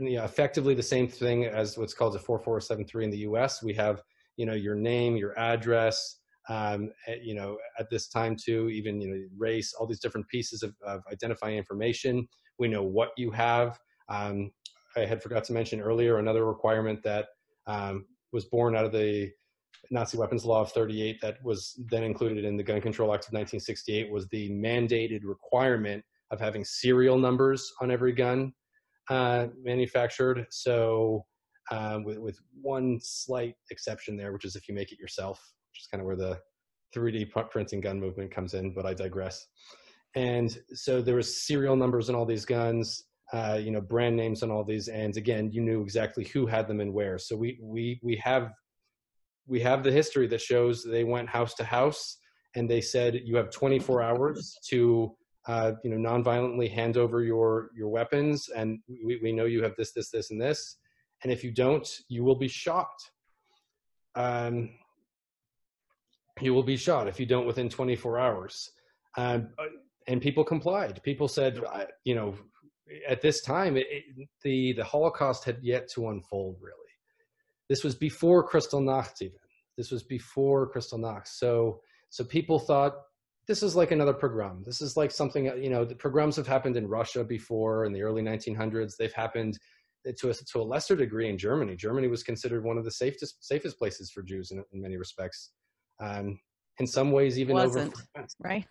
you 0.00 0.16
know, 0.16 0.24
effectively 0.24 0.74
the 0.74 0.82
same 0.82 1.08
thing 1.08 1.44
as 1.44 1.78
what's 1.78 1.94
called 1.94 2.14
a 2.16 2.18
4473 2.18 3.04
in 3.04 3.10
the 3.10 3.18
US. 3.18 3.62
We 3.62 3.74
have, 3.74 4.02
you 4.36 4.46
know, 4.46 4.54
your 4.54 4.74
name, 4.74 5.16
your 5.16 5.38
address, 5.38 6.20
um, 6.48 6.90
you 7.22 7.34
know, 7.34 7.56
at 7.78 7.88
this 7.90 8.08
time 8.08 8.36
too, 8.36 8.68
even, 8.68 9.00
you 9.00 9.08
know, 9.08 9.24
race, 9.36 9.74
all 9.74 9.86
these 9.86 10.00
different 10.00 10.28
pieces 10.28 10.62
of, 10.62 10.74
of 10.86 11.02
identifying 11.10 11.56
information. 11.56 12.28
We 12.58 12.68
know 12.68 12.82
what 12.82 13.10
you 13.16 13.30
have. 13.30 13.78
Um, 14.08 14.50
I 14.96 15.00
had 15.00 15.22
forgot 15.22 15.44
to 15.44 15.52
mention 15.52 15.80
earlier 15.80 16.18
another 16.18 16.44
requirement 16.44 17.02
that 17.02 17.28
um, 17.66 18.04
was 18.32 18.44
born 18.44 18.76
out 18.76 18.84
of 18.84 18.92
the 18.92 19.30
Nazi 19.90 20.16
weapons 20.16 20.44
law 20.44 20.60
of 20.60 20.72
38 20.72 21.20
that 21.20 21.42
was 21.42 21.80
then 21.90 22.04
included 22.04 22.44
in 22.44 22.56
the 22.56 22.62
Gun 22.62 22.80
Control 22.80 23.12
Act 23.12 23.24
of 23.24 23.32
1968 23.32 24.10
was 24.10 24.28
the 24.28 24.50
mandated 24.50 25.20
requirement 25.24 26.04
of 26.30 26.40
having 26.40 26.64
serial 26.64 27.18
numbers 27.18 27.72
on 27.80 27.90
every 27.90 28.12
gun 28.12 28.52
uh, 29.10 29.46
manufactured. 29.62 30.46
So, 30.50 31.24
um, 31.70 32.04
with, 32.04 32.18
with 32.18 32.38
one 32.60 32.98
slight 33.02 33.54
exception 33.70 34.16
there, 34.16 34.32
which 34.32 34.44
is 34.44 34.54
if 34.54 34.68
you 34.68 34.74
make 34.74 34.92
it 34.92 34.98
yourself, 34.98 35.40
which 35.70 35.80
is 35.80 35.86
kind 35.86 36.00
of 36.00 36.06
where 36.06 36.16
the 36.16 36.38
3D 36.94 37.30
printing 37.50 37.80
gun 37.80 37.98
movement 37.98 38.30
comes 38.30 38.54
in, 38.54 38.74
but 38.74 38.86
I 38.86 38.94
digress. 38.94 39.46
And 40.14 40.56
so 40.74 41.02
there 41.02 41.16
was 41.16 41.44
serial 41.46 41.74
numbers 41.74 42.08
on 42.08 42.14
all 42.14 42.26
these 42.26 42.44
guns, 42.44 43.04
uh, 43.32 43.58
you 43.60 43.70
know, 43.70 43.80
brand 43.80 44.16
names 44.16 44.42
on 44.42 44.50
all 44.50 44.62
these, 44.62 44.88
and 44.88 45.16
again, 45.16 45.50
you 45.50 45.60
knew 45.60 45.82
exactly 45.82 46.24
who 46.24 46.46
had 46.46 46.68
them 46.68 46.80
and 46.80 46.92
where. 46.92 47.18
So 47.18 47.34
we 47.34 47.58
we 47.60 47.98
we 48.02 48.16
have 48.16 48.52
we 49.46 49.60
have 49.60 49.82
the 49.82 49.90
history 49.90 50.26
that 50.28 50.40
shows 50.40 50.84
they 50.84 51.04
went 51.04 51.28
house 51.28 51.54
to 51.54 51.64
house 51.64 52.18
and 52.54 52.70
they 52.70 52.80
said 52.80 53.20
you 53.24 53.36
have 53.36 53.50
24 53.50 54.02
hours 54.02 54.56
to 54.68 55.14
uh, 55.46 55.72
you 55.82 55.90
know 55.90 56.10
nonviolently 56.10 56.70
hand 56.70 56.96
over 56.96 57.22
your 57.22 57.70
your 57.76 57.88
weapons 57.88 58.48
and 58.54 58.78
we, 58.88 59.18
we 59.22 59.32
know 59.32 59.44
you 59.44 59.62
have 59.62 59.76
this 59.76 59.92
this 59.92 60.10
this 60.10 60.30
and 60.30 60.40
this. 60.40 60.76
And 61.22 61.32
if 61.32 61.44
you 61.44 61.52
don't 61.52 61.88
you 62.08 62.24
will 62.24 62.36
be 62.36 62.48
shot. 62.48 62.94
Um, 64.14 64.70
you 66.40 66.54
will 66.54 66.62
be 66.62 66.76
shot 66.76 67.08
if 67.08 67.20
you 67.20 67.26
don't 67.26 67.46
within 67.46 67.68
24 67.68 68.18
hours. 68.18 68.70
Um, 69.16 69.48
and 70.06 70.20
people 70.20 70.44
complied. 70.44 71.02
People 71.02 71.28
said 71.28 71.60
you 72.04 72.14
know 72.14 72.34
at 73.08 73.22
this 73.22 73.42
time 73.42 73.76
it, 73.76 73.86
it, 73.90 74.28
the 74.42 74.72
the 74.72 74.84
holocaust 74.84 75.44
had 75.44 75.58
yet 75.62 75.88
to 75.90 76.08
unfold 76.08 76.56
really. 76.60 76.78
This 77.68 77.84
was 77.84 77.94
before 77.94 78.48
Kristallnacht 78.48 79.22
even. 79.22 79.38
This 79.76 79.90
was 79.90 80.02
before 80.02 80.72
Kristallnacht. 80.72 81.26
So 81.26 81.80
so 82.10 82.24
people 82.24 82.58
thought 82.58 82.94
this 83.46 83.62
is 83.62 83.76
like 83.76 83.90
another 83.90 84.12
pogrom. 84.12 84.62
This 84.64 84.80
is 84.80 84.96
like 84.96 85.10
something 85.10 85.46
you 85.62 85.70
know. 85.70 85.84
The 85.84 85.94
pogroms 85.94 86.36
have 86.36 86.46
happened 86.46 86.76
in 86.76 86.86
Russia 86.86 87.24
before 87.24 87.84
in 87.84 87.92
the 87.92 88.02
early 88.02 88.22
1900s. 88.22 88.96
They've 88.96 89.12
happened 89.12 89.58
to 90.04 90.30
a, 90.30 90.34
to 90.34 90.60
a 90.60 90.62
lesser 90.62 90.96
degree 90.96 91.28
in 91.28 91.38
Germany. 91.38 91.76
Germany 91.76 92.08
was 92.08 92.22
considered 92.22 92.64
one 92.64 92.78
of 92.78 92.84
the 92.84 92.90
safest 92.90 93.44
safest 93.46 93.78
places 93.78 94.10
for 94.10 94.22
Jews 94.22 94.50
in, 94.50 94.62
in 94.72 94.80
many 94.80 94.96
respects. 94.96 95.52
Um, 96.00 96.38
in 96.80 96.86
some 96.86 97.12
ways, 97.12 97.38
even 97.38 97.54
wasn't, 97.54 97.94
over 98.16 98.26
right. 98.40 98.66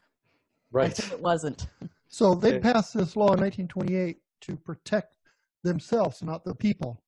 Right. 0.72 1.00
It 1.00 1.22
wasn't. 1.22 1.68
So 2.10 2.36
they 2.36 2.60
passed 2.60 2.94
this 2.94 3.16
law 3.16 3.34
in 3.34 3.40
1928 3.40 4.18
to 4.42 4.56
protect 4.58 5.18
themselves, 5.64 6.22
not 6.22 6.44
the 6.44 6.54
people. 6.54 7.02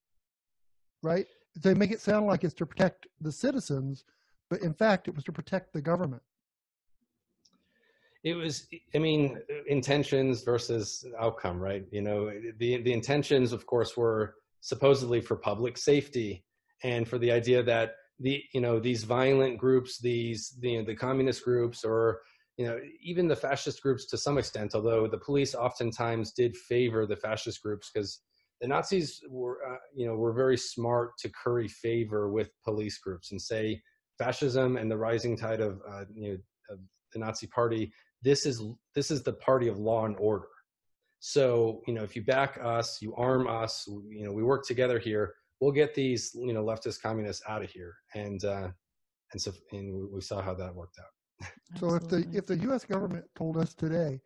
Right? 1.03 1.27
they 1.61 1.73
make 1.73 1.91
it 1.91 2.01
sound 2.01 2.25
like 2.27 2.43
it's 2.43 2.53
to 2.55 2.65
protect 2.65 3.07
the 3.21 3.31
citizens, 3.31 4.03
but 4.49 4.61
in 4.61 4.73
fact, 4.73 5.07
it 5.07 5.15
was 5.15 5.23
to 5.25 5.31
protect 5.31 5.73
the 5.73 5.81
government. 5.81 6.21
It 8.25 8.33
was, 8.33 8.67
I 8.95 8.97
mean, 8.97 9.39
intentions 9.67 10.41
versus 10.41 11.05
outcome, 11.19 11.59
right? 11.59 11.85
You 11.91 12.01
know, 12.01 12.31
the 12.57 12.81
the 12.81 12.91
intentions, 12.91 13.53
of 13.53 13.67
course, 13.67 13.95
were 13.95 14.33
supposedly 14.61 15.21
for 15.21 15.35
public 15.35 15.77
safety 15.77 16.43
and 16.83 17.07
for 17.07 17.19
the 17.19 17.31
idea 17.31 17.61
that 17.61 17.91
the 18.19 18.43
you 18.51 18.61
know 18.61 18.79
these 18.79 19.03
violent 19.03 19.59
groups, 19.59 19.99
these 19.99 20.57
the 20.59 20.83
the 20.83 20.95
communist 20.95 21.43
groups, 21.43 21.85
or 21.85 22.21
you 22.57 22.65
know 22.65 22.79
even 22.99 23.27
the 23.27 23.35
fascist 23.35 23.83
groups 23.83 24.07
to 24.07 24.17
some 24.17 24.39
extent, 24.39 24.73
although 24.73 25.07
the 25.07 25.19
police 25.19 25.53
oftentimes 25.53 26.31
did 26.31 26.57
favor 26.57 27.05
the 27.05 27.15
fascist 27.15 27.61
groups 27.61 27.91
because 27.93 28.21
the 28.59 28.67
Nazis 28.67 29.21
were, 29.29 29.59
uh, 29.69 29.77
you 29.93 30.07
know, 30.07 30.15
were 30.15 30.33
very 30.33 30.57
smart 30.57 31.11
to 31.19 31.29
curry 31.29 31.67
favor 31.67 32.31
with 32.31 32.49
police 32.63 32.97
groups 32.97 33.31
and 33.31 33.39
say 33.41 33.79
fascism 34.17 34.77
and 34.77 34.89
the 34.89 34.97
rising 34.97 35.37
tide 35.37 35.59
of, 35.59 35.81
uh, 35.87 36.05
you 36.13 36.29
know, 36.29 36.37
of 36.73 36.79
the 37.13 37.19
Nazi 37.19 37.47
Party. 37.47 37.91
This 38.25 38.47
is 38.47 38.61
this 38.95 39.11
is 39.11 39.21
the 39.21 39.33
party 39.33 39.67
of 39.67 39.77
law 39.77 40.05
and 40.05 40.15
order. 40.17 40.47
So, 41.19 41.81
you 41.87 41.93
know, 41.93 42.03
if 42.03 42.15
you 42.15 42.23
back 42.23 42.59
us, 42.61 42.99
you 43.01 43.15
arm 43.15 43.47
us, 43.47 43.85
you 43.87 44.25
know, 44.25 44.31
we 44.31 44.43
work 44.43 44.65
together 44.65 44.97
here. 44.97 45.35
We'll 45.59 45.71
get 45.71 45.93
these, 45.93 46.31
you 46.35 46.51
know, 46.51 46.63
leftist 46.63 47.01
communists 47.01 47.43
out 47.47 47.63
of 47.63 47.69
here. 47.69 47.93
And 48.15 48.43
uh, 48.43 48.69
and 49.31 49.41
so, 49.41 49.51
and 49.71 50.09
we 50.11 50.21
saw 50.21 50.41
how 50.41 50.55
that 50.55 50.73
worked 50.73 50.97
out. 50.99 51.49
So, 51.79 51.93
if 51.93 52.07
the 52.07 52.27
if 52.33 52.47
the 52.47 52.57
U.S. 52.69 52.83
government 52.83 53.25
told 53.35 53.57
us 53.57 53.73
today, 53.73 54.21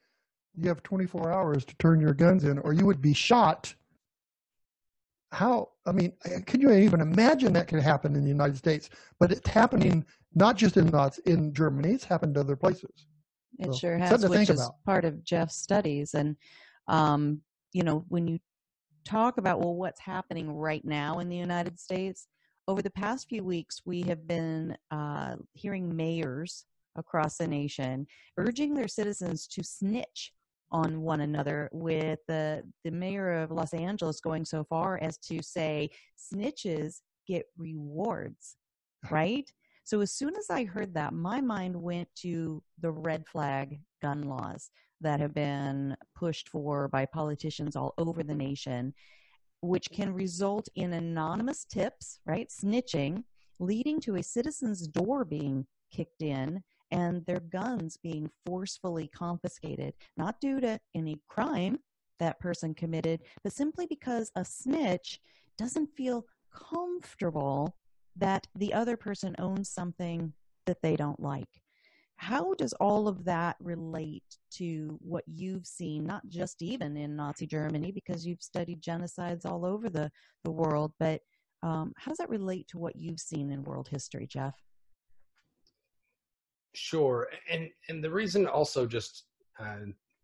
you 0.55 0.67
have 0.69 0.81
24 0.83 1.31
hours 1.31 1.65
to 1.65 1.75
turn 1.77 1.99
your 1.99 2.13
guns 2.13 2.43
in, 2.45 2.57
or 2.59 2.73
you 2.73 2.85
would 2.85 3.01
be 3.01 3.13
shot 3.13 3.73
how 5.31 5.69
i 5.85 5.91
mean 5.91 6.11
can 6.47 6.59
you 6.59 6.71
even 6.71 7.01
imagine 7.01 7.53
that 7.53 7.67
could 7.67 7.81
happen 7.81 8.15
in 8.15 8.23
the 8.23 8.29
united 8.29 8.57
states 8.57 8.89
but 9.19 9.31
it's 9.31 9.47
happening 9.47 10.03
not 10.33 10.57
just 10.57 10.75
in 10.75 10.91
in 11.25 11.53
germany 11.53 11.93
it's 11.93 12.03
happened 12.03 12.33
to 12.33 12.39
other 12.39 12.55
places 12.55 13.05
it 13.59 13.65
so, 13.65 13.73
sure 13.73 13.97
has 13.97 14.25
which 14.25 14.49
is 14.49 14.61
about. 14.61 14.83
part 14.85 15.05
of 15.05 15.23
jeff's 15.23 15.55
studies 15.55 16.13
and 16.13 16.35
um, 16.87 17.41
you 17.73 17.83
know 17.83 18.03
when 18.07 18.27
you 18.27 18.39
talk 19.05 19.37
about 19.37 19.59
well 19.59 19.75
what's 19.75 20.01
happening 20.01 20.51
right 20.51 20.85
now 20.85 21.19
in 21.19 21.29
the 21.29 21.35
united 21.35 21.79
states 21.79 22.27
over 22.67 22.81
the 22.81 22.89
past 22.89 23.27
few 23.27 23.43
weeks 23.43 23.81
we 23.85 24.01
have 24.01 24.27
been 24.27 24.75
uh, 24.91 25.35
hearing 25.53 25.95
mayors 25.95 26.65
across 26.95 27.37
the 27.37 27.47
nation 27.47 28.05
urging 28.37 28.73
their 28.73 28.87
citizens 28.87 29.47
to 29.47 29.63
snitch 29.63 30.31
on 30.71 31.01
one 31.01 31.21
another 31.21 31.69
with 31.71 32.19
the 32.27 32.63
the 32.83 32.91
mayor 32.91 33.33
of 33.41 33.51
Los 33.51 33.73
Angeles 33.73 34.21
going 34.21 34.45
so 34.45 34.63
far 34.63 34.99
as 35.01 35.17
to 35.17 35.41
say 35.41 35.89
snitches 36.17 37.01
get 37.27 37.45
rewards 37.57 38.55
right 39.11 39.51
so 39.89 40.01
as 40.01 40.11
soon 40.11 40.35
as 40.35 40.49
i 40.49 40.63
heard 40.63 40.93
that 40.93 41.13
my 41.13 41.41
mind 41.41 41.75
went 41.75 42.07
to 42.15 42.61
the 42.81 42.91
red 42.91 43.25
flag 43.27 43.79
gun 44.01 44.21
laws 44.21 44.69
that 45.01 45.19
have 45.19 45.33
been 45.33 45.95
pushed 46.15 46.47
for 46.49 46.87
by 46.87 47.05
politicians 47.05 47.75
all 47.75 47.93
over 47.97 48.21
the 48.21 48.35
nation 48.35 48.93
which 49.61 49.89
can 49.91 50.13
result 50.13 50.69
in 50.75 50.93
anonymous 50.93 51.65
tips 51.65 52.19
right 52.25 52.49
snitching 52.49 53.23
leading 53.59 53.99
to 53.99 54.15
a 54.15 54.23
citizen's 54.23 54.87
door 54.87 55.25
being 55.25 55.65
kicked 55.91 56.21
in 56.21 56.61
and 56.91 57.25
their 57.25 57.39
guns 57.39 57.97
being 57.97 58.29
forcefully 58.45 59.07
confiscated, 59.07 59.93
not 60.17 60.39
due 60.39 60.59
to 60.59 60.79
any 60.95 61.19
crime 61.27 61.79
that 62.19 62.39
person 62.39 62.73
committed, 62.73 63.21
but 63.43 63.53
simply 63.53 63.85
because 63.85 64.31
a 64.35 64.43
snitch 64.43 65.19
doesn't 65.57 65.87
feel 65.95 66.25
comfortable 66.53 67.75
that 68.19 68.47
the 68.55 68.73
other 68.73 68.97
person 68.97 69.35
owns 69.39 69.69
something 69.69 70.33
that 70.65 70.81
they 70.81 70.95
don't 70.95 71.19
like. 71.19 71.61
How 72.15 72.53
does 72.53 72.73
all 72.73 73.07
of 73.07 73.23
that 73.25 73.55
relate 73.61 74.37
to 74.55 74.97
what 75.01 75.23
you've 75.25 75.65
seen, 75.65 76.05
not 76.05 76.27
just 76.27 76.61
even 76.61 76.97
in 76.97 77.15
Nazi 77.15 77.47
Germany, 77.47 77.91
because 77.93 78.25
you've 78.25 78.41
studied 78.41 78.81
genocides 78.81 79.45
all 79.45 79.65
over 79.65 79.89
the, 79.89 80.11
the 80.43 80.51
world, 80.51 80.91
but 80.99 81.21
um, 81.63 81.93
how 81.97 82.11
does 82.11 82.17
that 82.17 82.29
relate 82.29 82.67
to 82.69 82.77
what 82.77 82.95
you've 82.95 83.19
seen 83.19 83.51
in 83.51 83.63
world 83.63 83.87
history, 83.87 84.27
Jeff? 84.27 84.55
Sure, 86.75 87.27
and 87.49 87.69
and 87.89 88.03
the 88.03 88.11
reason 88.11 88.47
also 88.47 88.85
just 88.85 89.25
uh, 89.59 89.77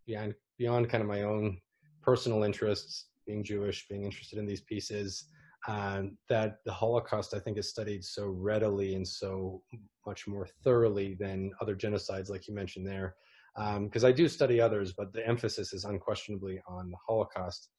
beyond 0.05 0.35
beyond 0.57 0.89
kind 0.89 1.01
of 1.01 1.07
my 1.09 1.23
own 1.23 1.57
personal 2.01 2.43
interests, 2.43 3.07
being 3.25 3.43
Jewish, 3.43 3.87
being 3.87 4.03
interested 4.03 4.37
in 4.37 4.45
these 4.45 4.61
pieces, 4.61 5.25
um, 5.67 6.17
that 6.29 6.59
the 6.65 6.71
Holocaust 6.71 7.33
I 7.33 7.39
think 7.39 7.57
is 7.57 7.69
studied 7.69 8.03
so 8.03 8.27
readily 8.27 8.95
and 8.95 9.07
so 9.07 9.61
much 10.05 10.27
more 10.27 10.47
thoroughly 10.63 11.15
than 11.15 11.51
other 11.61 11.75
genocides, 11.75 12.29
like 12.29 12.47
you 12.47 12.53
mentioned 12.53 12.87
there. 12.87 13.15
Because 13.55 14.03
um, 14.03 14.09
I 14.09 14.11
do 14.11 14.27
study 14.27 14.59
others, 14.59 14.93
but 14.93 15.13
the 15.13 15.25
emphasis 15.25 15.73
is 15.73 15.85
unquestionably 15.85 16.61
on 16.67 16.91
the 16.91 16.97
Holocaust, 17.07 17.69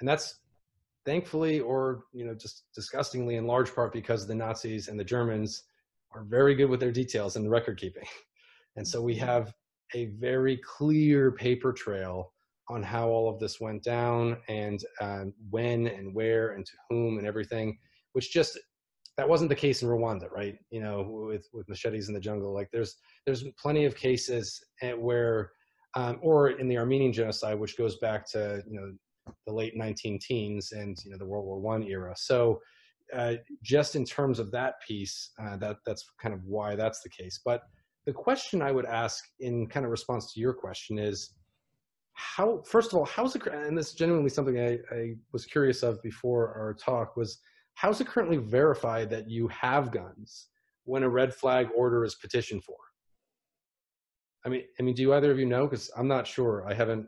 and 0.00 0.08
that's 0.08 0.40
thankfully, 1.04 1.60
or 1.60 2.04
you 2.12 2.24
know, 2.24 2.34
just 2.34 2.64
disgustingly, 2.74 3.36
in 3.36 3.46
large 3.46 3.72
part 3.72 3.92
because 3.92 4.26
the 4.26 4.34
Nazis 4.34 4.88
and 4.88 4.98
the 4.98 5.04
Germans 5.04 5.62
are 6.12 6.24
very 6.24 6.54
good 6.54 6.68
with 6.68 6.80
their 6.80 6.92
details 6.92 7.36
and 7.36 7.50
record 7.50 7.78
keeping. 7.78 8.04
And 8.76 8.88
so 8.88 9.02
we 9.02 9.14
have 9.16 9.52
a 9.94 10.06
very 10.18 10.56
clear 10.56 11.30
paper 11.32 11.74
trail 11.74 12.32
on 12.68 12.82
how 12.82 13.08
all 13.08 13.28
of 13.28 13.38
this 13.40 13.60
went 13.60 13.82
down 13.82 14.36
and 14.48 14.84
um, 15.00 15.32
when 15.50 15.86
and 15.88 16.14
where 16.14 16.52
and 16.52 16.64
to 16.64 16.72
whom 16.88 17.18
and 17.18 17.26
everything, 17.26 17.76
which 18.12 18.32
just 18.32 18.58
that 19.16 19.28
wasn't 19.28 19.48
the 19.48 19.54
case 19.54 19.82
in 19.82 19.88
Rwanda, 19.88 20.30
right? 20.30 20.56
You 20.70 20.80
know, 20.80 21.02
with 21.02 21.46
with 21.52 21.68
machetes 21.68 22.08
in 22.08 22.14
the 22.14 22.20
jungle. 22.20 22.54
Like 22.54 22.70
there's 22.72 22.96
there's 23.26 23.44
plenty 23.58 23.84
of 23.84 23.96
cases 23.96 24.62
where, 24.96 25.50
um, 25.94 26.18
or 26.22 26.50
in 26.50 26.68
the 26.68 26.78
Armenian 26.78 27.12
genocide, 27.12 27.58
which 27.58 27.76
goes 27.76 27.98
back 27.98 28.26
to 28.32 28.62
you 28.66 28.80
know 28.80 28.92
the 29.46 29.52
late 29.52 29.76
19 29.76 30.18
teens 30.18 30.72
and 30.72 30.96
you 31.04 31.10
know 31.10 31.18
the 31.18 31.26
World 31.26 31.44
War 31.44 31.60
One 31.60 31.82
era. 31.82 32.14
So 32.16 32.60
uh, 33.14 33.34
just 33.62 33.96
in 33.96 34.04
terms 34.04 34.38
of 34.38 34.50
that 34.52 34.74
piece, 34.86 35.30
uh, 35.38 35.56
that 35.58 35.76
that's 35.84 36.04
kind 36.20 36.34
of 36.34 36.40
why 36.44 36.74
that's 36.74 37.02
the 37.02 37.10
case. 37.10 37.40
But 37.44 37.62
the 38.06 38.12
question 38.12 38.62
I 38.62 38.72
would 38.72 38.86
ask 38.86 39.24
in 39.40 39.66
kind 39.66 39.84
of 39.84 39.90
response 39.90 40.32
to 40.32 40.40
your 40.40 40.54
question 40.54 40.98
is 40.98 41.34
how 42.14 42.62
first 42.66 42.92
of 42.92 42.98
all 42.98 43.04
how's 43.04 43.34
it 43.34 43.46
and 43.46 43.76
this 43.76 43.88
is 43.88 43.94
genuinely 43.94 44.30
something 44.30 44.58
I, 44.58 44.78
I 44.94 45.14
was 45.32 45.46
curious 45.46 45.82
of 45.82 46.02
before 46.02 46.54
our 46.54 46.74
talk 46.74 47.16
was 47.16 47.38
how's 47.74 48.00
it 48.00 48.06
currently 48.06 48.36
verified 48.36 49.10
that 49.10 49.28
you 49.30 49.48
have 49.48 49.90
guns 49.90 50.48
when 50.84 51.02
a 51.02 51.08
red 51.08 51.32
flag 51.34 51.68
order 51.76 52.04
is 52.04 52.16
petitioned 52.16 52.64
for? 52.64 52.76
I 54.44 54.48
mean 54.48 54.64
i 54.78 54.82
mean 54.82 54.94
do 54.94 55.12
either 55.14 55.30
of 55.30 55.38
you 55.38 55.46
know? 55.46 55.66
Because 55.66 55.90
i'm 55.96 56.08
not 56.08 56.26
sure. 56.26 56.64
I 56.68 56.74
haven't. 56.74 57.06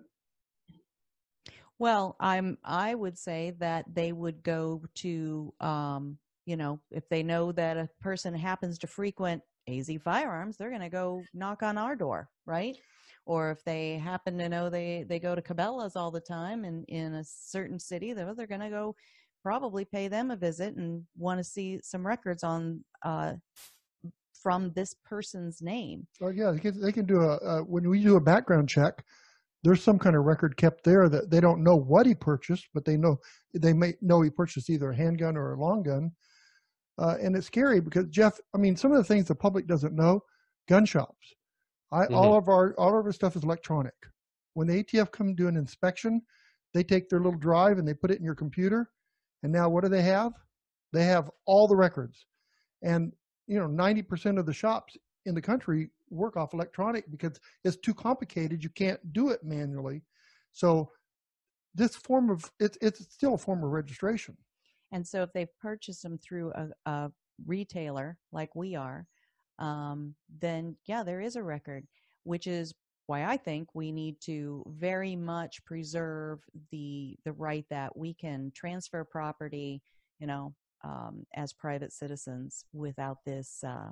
Well, 1.78 2.16
I'm 2.20 2.56
I 2.64 2.94
would 2.94 3.18
say 3.18 3.52
that 3.58 3.84
they 3.92 4.12
would 4.12 4.42
go 4.42 4.82
to 4.96 5.52
um, 5.60 6.18
you 6.46 6.56
know, 6.56 6.80
if 6.90 7.08
they 7.08 7.22
know 7.22 7.52
that 7.52 7.76
a 7.76 7.88
person 8.00 8.34
happens 8.34 8.78
to 8.78 8.86
frequent 8.86 9.42
AZ 9.68 9.90
firearms, 10.04 10.56
they're 10.56 10.68
going 10.68 10.82
to 10.82 10.88
go 10.88 11.22
knock 11.32 11.62
on 11.62 11.78
our 11.78 11.96
door, 11.96 12.28
right? 12.46 12.76
Or 13.26 13.50
if 13.50 13.64
they 13.64 13.98
happen 13.98 14.38
to 14.38 14.48
know 14.48 14.68
they 14.68 15.04
they 15.08 15.18
go 15.18 15.34
to 15.34 15.42
Cabela's 15.42 15.96
all 15.96 16.10
the 16.10 16.20
time 16.20 16.64
and 16.64 16.84
in 16.88 17.14
a 17.14 17.24
certain 17.24 17.78
city, 17.78 18.12
they're, 18.12 18.34
they're 18.34 18.46
going 18.46 18.60
to 18.60 18.70
go 18.70 18.94
probably 19.42 19.84
pay 19.84 20.08
them 20.08 20.30
a 20.30 20.36
visit 20.36 20.74
and 20.76 21.04
want 21.16 21.38
to 21.38 21.44
see 21.44 21.80
some 21.82 22.06
records 22.06 22.42
on 22.42 22.84
uh, 23.02 23.32
from 24.32 24.72
this 24.74 24.94
person's 25.04 25.62
name. 25.62 26.06
Oh 26.22 26.28
yeah, 26.28 26.50
they 26.50 26.58
can, 26.58 26.80
they 26.80 26.92
can 26.92 27.06
do 27.06 27.22
a 27.22 27.36
uh, 27.36 27.60
when 27.60 27.88
we 27.88 28.02
do 28.02 28.16
a 28.16 28.20
background 28.20 28.68
check 28.68 29.02
there's 29.64 29.82
some 29.82 29.98
kind 29.98 30.14
of 30.14 30.24
record 30.24 30.58
kept 30.58 30.84
there 30.84 31.08
that 31.08 31.30
they 31.30 31.40
don't 31.40 31.64
know 31.64 31.74
what 31.74 32.04
he 32.04 32.14
purchased, 32.14 32.68
but 32.74 32.84
they 32.84 32.98
know 32.98 33.18
they 33.54 33.72
may 33.72 33.94
know 34.02 34.20
he 34.20 34.28
purchased 34.28 34.68
either 34.68 34.90
a 34.90 34.96
handgun 34.96 35.38
or 35.38 35.54
a 35.54 35.60
long 35.60 35.82
gun. 35.82 36.12
Uh, 36.98 37.16
and 37.20 37.34
it's 37.34 37.46
scary 37.46 37.80
because 37.80 38.06
Jeff, 38.08 38.38
I 38.54 38.58
mean, 38.58 38.76
some 38.76 38.92
of 38.92 38.98
the 38.98 39.04
things 39.04 39.26
the 39.26 39.34
public 39.34 39.66
doesn't 39.66 39.94
know, 39.94 40.22
gun 40.68 40.84
shops. 40.84 41.34
I, 41.92 42.04
mm-hmm. 42.04 42.14
All 42.14 42.36
of 42.36 42.48
our 42.48 42.74
all 42.78 42.98
of 42.98 43.06
our 43.06 43.12
stuff 43.12 43.36
is 43.36 43.44
electronic. 43.44 43.94
When 44.54 44.66
the 44.66 44.82
ATF 44.82 45.10
come 45.10 45.34
do 45.34 45.48
an 45.48 45.56
inspection, 45.56 46.22
they 46.72 46.82
take 46.82 47.08
their 47.08 47.20
little 47.20 47.38
drive 47.38 47.78
and 47.78 47.86
they 47.86 47.94
put 47.94 48.10
it 48.10 48.18
in 48.18 48.24
your 48.24 48.34
computer. 48.34 48.90
And 49.42 49.52
now 49.52 49.68
what 49.68 49.82
do 49.82 49.88
they 49.88 50.02
have? 50.02 50.32
They 50.92 51.04
have 51.04 51.30
all 51.46 51.68
the 51.68 51.76
records. 51.76 52.26
And 52.82 53.12
you 53.46 53.58
know, 53.58 53.68
90% 53.68 54.38
of 54.38 54.46
the 54.46 54.52
shops 54.52 54.96
in 55.26 55.34
the 55.34 55.42
country 55.42 55.90
work 56.10 56.36
off 56.36 56.54
electronic 56.54 57.10
because 57.10 57.38
it's 57.64 57.76
too 57.76 57.94
complicated. 57.94 58.62
You 58.62 58.70
can't 58.70 59.00
do 59.12 59.30
it 59.30 59.42
manually. 59.42 60.02
So 60.52 60.90
this 61.74 61.96
form 61.96 62.30
of 62.30 62.50
it's 62.60 62.78
it's 62.80 63.00
still 63.12 63.34
a 63.34 63.38
form 63.38 63.64
of 63.64 63.70
registration. 63.70 64.36
And 64.92 65.06
so 65.06 65.22
if 65.22 65.32
they've 65.32 65.58
purchased 65.60 66.02
them 66.02 66.18
through 66.18 66.52
a, 66.52 66.68
a 66.86 67.12
retailer 67.46 68.16
like 68.32 68.54
we 68.54 68.76
are, 68.76 69.06
um, 69.58 70.14
then 70.40 70.76
yeah, 70.86 71.02
there 71.02 71.20
is 71.20 71.36
a 71.36 71.42
record, 71.42 71.86
which 72.24 72.46
is 72.46 72.74
why 73.06 73.24
I 73.24 73.36
think 73.36 73.68
we 73.74 73.92
need 73.92 74.20
to 74.22 74.64
very 74.66 75.16
much 75.16 75.64
preserve 75.64 76.40
the 76.70 77.16
the 77.24 77.32
right 77.32 77.66
that 77.70 77.96
we 77.96 78.14
can 78.14 78.52
transfer 78.54 79.04
property, 79.04 79.82
you 80.18 80.26
know, 80.26 80.54
um, 80.82 81.26
as 81.34 81.52
private 81.52 81.92
citizens 81.92 82.64
without 82.72 83.18
this 83.24 83.62
uh, 83.66 83.90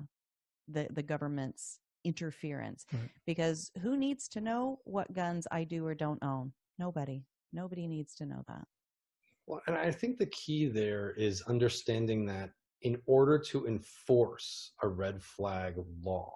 the 0.69 0.89
the 0.91 1.03
government's 1.03 1.79
interference 2.05 2.85
right. 2.93 3.11
because 3.27 3.71
who 3.81 3.97
needs 3.97 4.27
to 4.27 4.41
know 4.41 4.81
what 4.85 5.13
guns 5.13 5.47
I 5.53 5.65
do 5.65 5.87
or 5.87 5.95
don't 5.95 6.23
own? 6.23 6.53
Nobody. 6.79 7.25
Nobody 7.53 7.87
needs 7.87 8.15
to 8.17 8.27
know 8.27 8.43
that. 8.49 8.67
Well, 9.47 9.61
and 9.67 9.77
I 9.77 9.91
think 9.91 10.19
the 10.19 10.27
key 10.27 10.67
there 10.69 11.13
is 11.13 11.43
understanding 11.43 12.25
that 12.27 12.51
in 12.83 13.01
order 13.07 13.39
to 13.39 13.67
enforce 13.67 14.73
a 14.83 14.89
red 14.89 15.23
flag 15.23 15.75
law, 16.03 16.33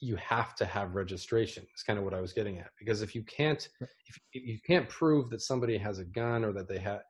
you 0.00 0.16
have 0.16 0.54
to 0.56 0.64
have 0.64 0.94
registration. 0.94 1.66
It's 1.72 1.82
kind 1.82 1.98
of 1.98 2.04
what 2.04 2.14
I 2.14 2.20
was 2.20 2.32
getting 2.32 2.58
at. 2.58 2.70
Because 2.78 3.02
if 3.02 3.14
you 3.14 3.22
can't, 3.24 3.68
if 3.80 4.18
you 4.32 4.58
can't 4.66 4.88
prove 4.88 5.30
that 5.30 5.40
somebody 5.40 5.78
has 5.78 5.98
a 5.98 6.04
gun 6.04 6.44
or 6.44 6.52
that 6.52 6.68
they 6.68 6.78
have, 6.78 7.00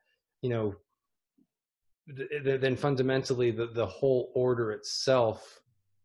you 0.41 0.49
know, 0.49 0.75
then 2.43 2.75
fundamentally 2.75 3.51
the, 3.51 3.67
the 3.67 3.85
whole 3.85 4.31
order 4.33 4.71
itself 4.71 5.59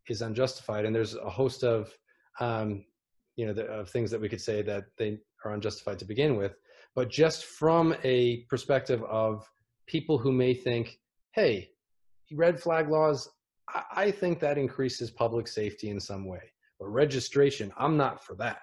is 0.09 0.23
unjustified, 0.23 0.85
and 0.85 0.95
there's 0.95 1.15
a 1.15 1.31
host 1.31 1.63
of 1.63 1.97
um, 2.41 2.85
you 3.37 3.47
know 3.47 3.53
the, 3.53 3.65
of 3.67 3.89
things 3.89 4.11
that 4.11 4.21
we 4.21 4.29
could 4.29 4.41
say 4.41 4.63
that 4.63 4.85
they 4.99 5.19
are 5.45 5.53
unjustified 5.53 5.99
to 6.01 6.05
begin 6.05 6.37
with. 6.37 6.57
But 6.95 7.09
just 7.09 7.45
from 7.45 7.95
a 8.03 8.45
perspective 8.51 9.03
of 9.05 9.49
people 9.87 10.19
who 10.19 10.33
may 10.33 10.55
think, 10.55 10.99
"Hey, 11.33 11.72
red 12.35 12.61
flag 12.61 12.89
laws," 12.89 13.29
I, 13.69 13.83
I 13.93 14.11
think 14.11 14.41
that 14.41 14.59
increases 14.59 15.11
public 15.11 15.49
safety 15.49 15.91
in 15.91 16.01
some 16.01 16.27
way. 16.27 16.53
But 16.79 16.89
registration, 16.89 17.73
I'm 17.77 17.97
not 17.97 18.25
for 18.25 18.35
that. 18.37 18.61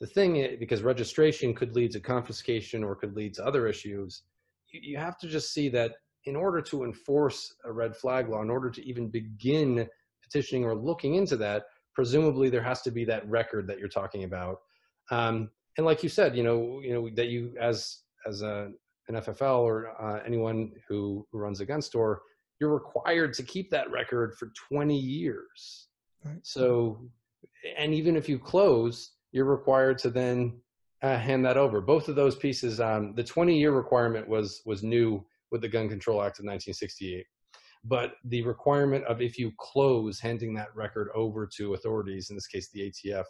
The 0.00 0.06
thing 0.06 0.36
is, 0.36 0.58
because 0.58 0.82
registration 0.82 1.54
could 1.54 1.74
lead 1.74 1.90
to 1.92 2.00
confiscation 2.00 2.82
or 2.82 2.94
could 2.94 3.14
lead 3.14 3.34
to 3.34 3.46
other 3.46 3.66
issues, 3.66 4.22
you, 4.72 4.80
you 4.82 4.96
have 4.96 5.18
to 5.18 5.28
just 5.28 5.52
see 5.52 5.68
that 5.70 5.92
in 6.24 6.36
order 6.36 6.60
to 6.60 6.84
enforce 6.84 7.54
a 7.64 7.72
red 7.72 7.96
flag 7.96 8.28
law, 8.28 8.42
in 8.42 8.50
order 8.50 8.70
to 8.70 8.86
even 8.86 9.08
begin 9.08 9.88
petitioning 10.22 10.64
or 10.64 10.74
looking 10.74 11.14
into 11.14 11.36
that, 11.36 11.64
presumably 11.94 12.50
there 12.50 12.62
has 12.62 12.82
to 12.82 12.90
be 12.90 13.04
that 13.04 13.28
record 13.28 13.66
that 13.66 13.78
you're 13.78 13.88
talking 13.88 14.24
about. 14.24 14.60
Um, 15.10 15.50
and 15.76 15.86
like 15.86 16.02
you 16.02 16.08
said, 16.08 16.36
you 16.36 16.42
know, 16.42 16.80
you 16.82 16.92
know 16.92 17.08
that 17.14 17.28
you 17.28 17.54
as 17.60 18.02
as 18.26 18.42
a, 18.42 18.70
an 19.08 19.16
FFL 19.16 19.60
or 19.60 19.90
uh, 20.00 20.20
anyone 20.26 20.72
who 20.88 21.26
runs 21.32 21.60
a 21.60 21.66
gun 21.66 21.82
store, 21.82 22.22
you're 22.60 22.72
required 22.72 23.32
to 23.34 23.42
keep 23.42 23.70
that 23.70 23.90
record 23.90 24.34
for 24.38 24.52
20 24.70 24.96
years. 24.96 25.88
Right. 26.24 26.40
So, 26.42 27.08
and 27.78 27.94
even 27.94 28.16
if 28.16 28.28
you 28.28 28.38
close, 28.38 29.12
you're 29.32 29.46
required 29.46 29.98
to 29.98 30.10
then 30.10 30.60
uh, 31.02 31.16
hand 31.16 31.44
that 31.46 31.56
over. 31.56 31.80
Both 31.80 32.08
of 32.08 32.16
those 32.16 32.36
pieces, 32.36 32.80
um, 32.80 33.14
the 33.14 33.24
20 33.24 33.58
year 33.58 33.72
requirement 33.72 34.28
was 34.28 34.60
was 34.66 34.82
new 34.82 35.24
with 35.50 35.62
the 35.62 35.68
Gun 35.68 35.88
Control 35.88 36.20
Act 36.20 36.38
of 36.38 36.44
1968 36.44 37.24
but 37.84 38.12
the 38.24 38.42
requirement 38.42 39.04
of 39.04 39.20
if 39.20 39.38
you 39.38 39.52
close 39.58 40.20
handing 40.20 40.54
that 40.54 40.74
record 40.74 41.08
over 41.14 41.46
to 41.46 41.74
authorities 41.74 42.30
in 42.30 42.36
this 42.36 42.46
case 42.46 42.68
the 42.70 42.90
atf 42.90 43.24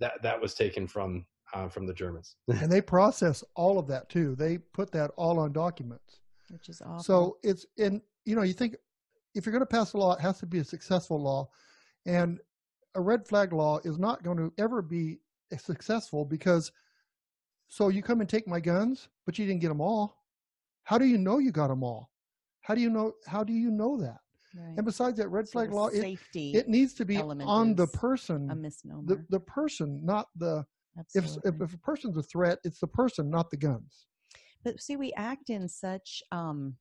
that 0.00 0.14
that 0.22 0.40
was 0.40 0.54
taken 0.54 0.86
from 0.86 1.24
uh, 1.54 1.68
from 1.68 1.86
the 1.86 1.94
germans 1.94 2.36
and 2.48 2.70
they 2.70 2.80
process 2.80 3.44
all 3.54 3.78
of 3.78 3.86
that 3.86 4.08
too 4.08 4.34
they 4.34 4.58
put 4.58 4.90
that 4.90 5.10
all 5.16 5.38
on 5.38 5.52
documents 5.52 6.20
which 6.50 6.68
is 6.68 6.82
awesome 6.82 7.02
so 7.02 7.36
it's 7.42 7.66
in 7.76 8.00
you 8.24 8.34
know 8.34 8.42
you 8.42 8.52
think 8.52 8.76
if 9.34 9.44
you're 9.44 9.52
going 9.52 9.60
to 9.60 9.66
pass 9.66 9.92
a 9.92 9.98
law 9.98 10.14
it 10.14 10.20
has 10.20 10.38
to 10.38 10.46
be 10.46 10.58
a 10.58 10.64
successful 10.64 11.22
law 11.22 11.48
and 12.06 12.40
a 12.94 13.00
red 13.00 13.26
flag 13.26 13.52
law 13.52 13.78
is 13.84 13.98
not 13.98 14.22
going 14.22 14.36
to 14.36 14.52
ever 14.58 14.82
be 14.82 15.18
successful 15.58 16.24
because 16.24 16.72
so 17.68 17.88
you 17.88 18.02
come 18.02 18.20
and 18.20 18.28
take 18.28 18.46
my 18.46 18.60
guns 18.60 19.08
but 19.26 19.38
you 19.38 19.46
didn't 19.46 19.60
get 19.60 19.68
them 19.68 19.80
all 19.80 20.22
how 20.84 20.98
do 20.98 21.04
you 21.06 21.18
know 21.18 21.38
you 21.38 21.50
got 21.52 21.68
them 21.68 21.82
all 21.82 22.10
how 22.64 22.74
do 22.74 22.80
you 22.80 22.88
know? 22.88 23.12
How 23.26 23.44
do 23.44 23.52
you 23.52 23.70
know 23.70 23.98
that? 24.00 24.20
Right. 24.56 24.74
And 24.76 24.86
besides 24.86 25.18
that, 25.18 25.28
red 25.28 25.48
flag 25.48 25.68
so 25.70 25.76
law, 25.76 25.88
it, 25.88 26.18
it 26.34 26.66
needs 26.66 26.94
to 26.94 27.04
be 27.04 27.18
on 27.18 27.74
the 27.74 27.86
person, 27.88 28.50
a 28.50 28.54
misnomer. 28.54 29.02
The, 29.04 29.24
the 29.28 29.40
person, 29.40 30.00
not 30.02 30.28
the. 30.34 30.64
If, 31.14 31.26
if 31.44 31.60
if 31.60 31.74
a 31.74 31.78
person's 31.78 32.16
a 32.16 32.22
threat, 32.22 32.58
it's 32.64 32.78
the 32.78 32.86
person, 32.86 33.28
not 33.28 33.50
the 33.50 33.56
guns. 33.58 34.06
But 34.64 34.80
see, 34.80 34.96
we 34.96 35.12
act 35.14 35.50
in 35.50 35.68
such 35.68 36.22
um, 36.32 36.76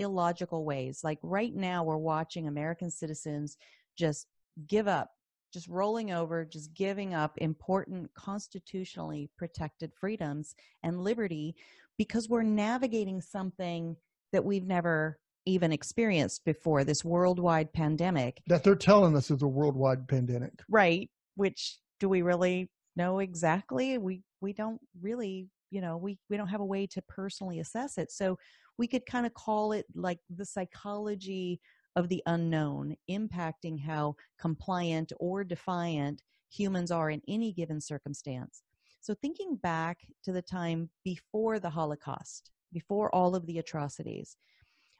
illogical 0.00 0.64
ways. 0.64 1.00
Like 1.04 1.18
right 1.22 1.54
now, 1.54 1.84
we're 1.84 1.96
watching 1.96 2.48
American 2.48 2.90
citizens 2.90 3.56
just 3.96 4.26
give 4.66 4.88
up, 4.88 5.10
just 5.52 5.68
rolling 5.68 6.12
over, 6.12 6.44
just 6.44 6.74
giving 6.74 7.14
up 7.14 7.36
important 7.38 8.12
constitutionally 8.14 9.30
protected 9.36 9.92
freedoms 9.94 10.54
and 10.82 11.04
liberty 11.04 11.54
because 11.98 12.28
we're 12.28 12.42
navigating 12.42 13.20
something 13.20 13.96
that 14.32 14.44
we've 14.44 14.66
never 14.66 15.18
even 15.46 15.72
experienced 15.72 16.44
before 16.44 16.84
this 16.84 17.04
worldwide 17.04 17.72
pandemic. 17.72 18.42
That 18.46 18.64
they're 18.64 18.74
telling 18.74 19.16
us 19.16 19.30
is 19.30 19.42
a 19.42 19.48
worldwide 19.48 20.08
pandemic. 20.08 20.52
Right. 20.68 21.10
Which 21.36 21.78
do 21.98 22.08
we 22.08 22.22
really 22.22 22.70
know 22.96 23.18
exactly? 23.18 23.98
We 23.98 24.22
we 24.40 24.52
don't 24.52 24.80
really, 25.00 25.48
you 25.70 25.80
know, 25.80 25.96
we, 25.96 26.18
we 26.28 26.36
don't 26.36 26.48
have 26.48 26.60
a 26.60 26.64
way 26.64 26.86
to 26.88 27.02
personally 27.02 27.60
assess 27.60 27.98
it. 27.98 28.10
So 28.10 28.38
we 28.80 28.86
could 28.86 29.04
kind 29.04 29.26
of 29.26 29.34
call 29.34 29.72
it 29.72 29.84
like 29.94 30.20
the 30.34 30.44
psychology 30.46 31.60
of 31.96 32.08
the 32.08 32.22
unknown 32.24 32.96
impacting 33.10 33.78
how 33.78 34.16
compliant 34.40 35.12
or 35.20 35.44
defiant 35.44 36.22
humans 36.50 36.90
are 36.90 37.10
in 37.10 37.20
any 37.28 37.52
given 37.52 37.78
circumstance. 37.78 38.62
So, 39.02 39.12
thinking 39.12 39.56
back 39.56 39.98
to 40.24 40.32
the 40.32 40.40
time 40.40 40.88
before 41.04 41.58
the 41.58 41.68
Holocaust, 41.68 42.52
before 42.72 43.14
all 43.14 43.36
of 43.36 43.44
the 43.44 43.58
atrocities, 43.58 44.38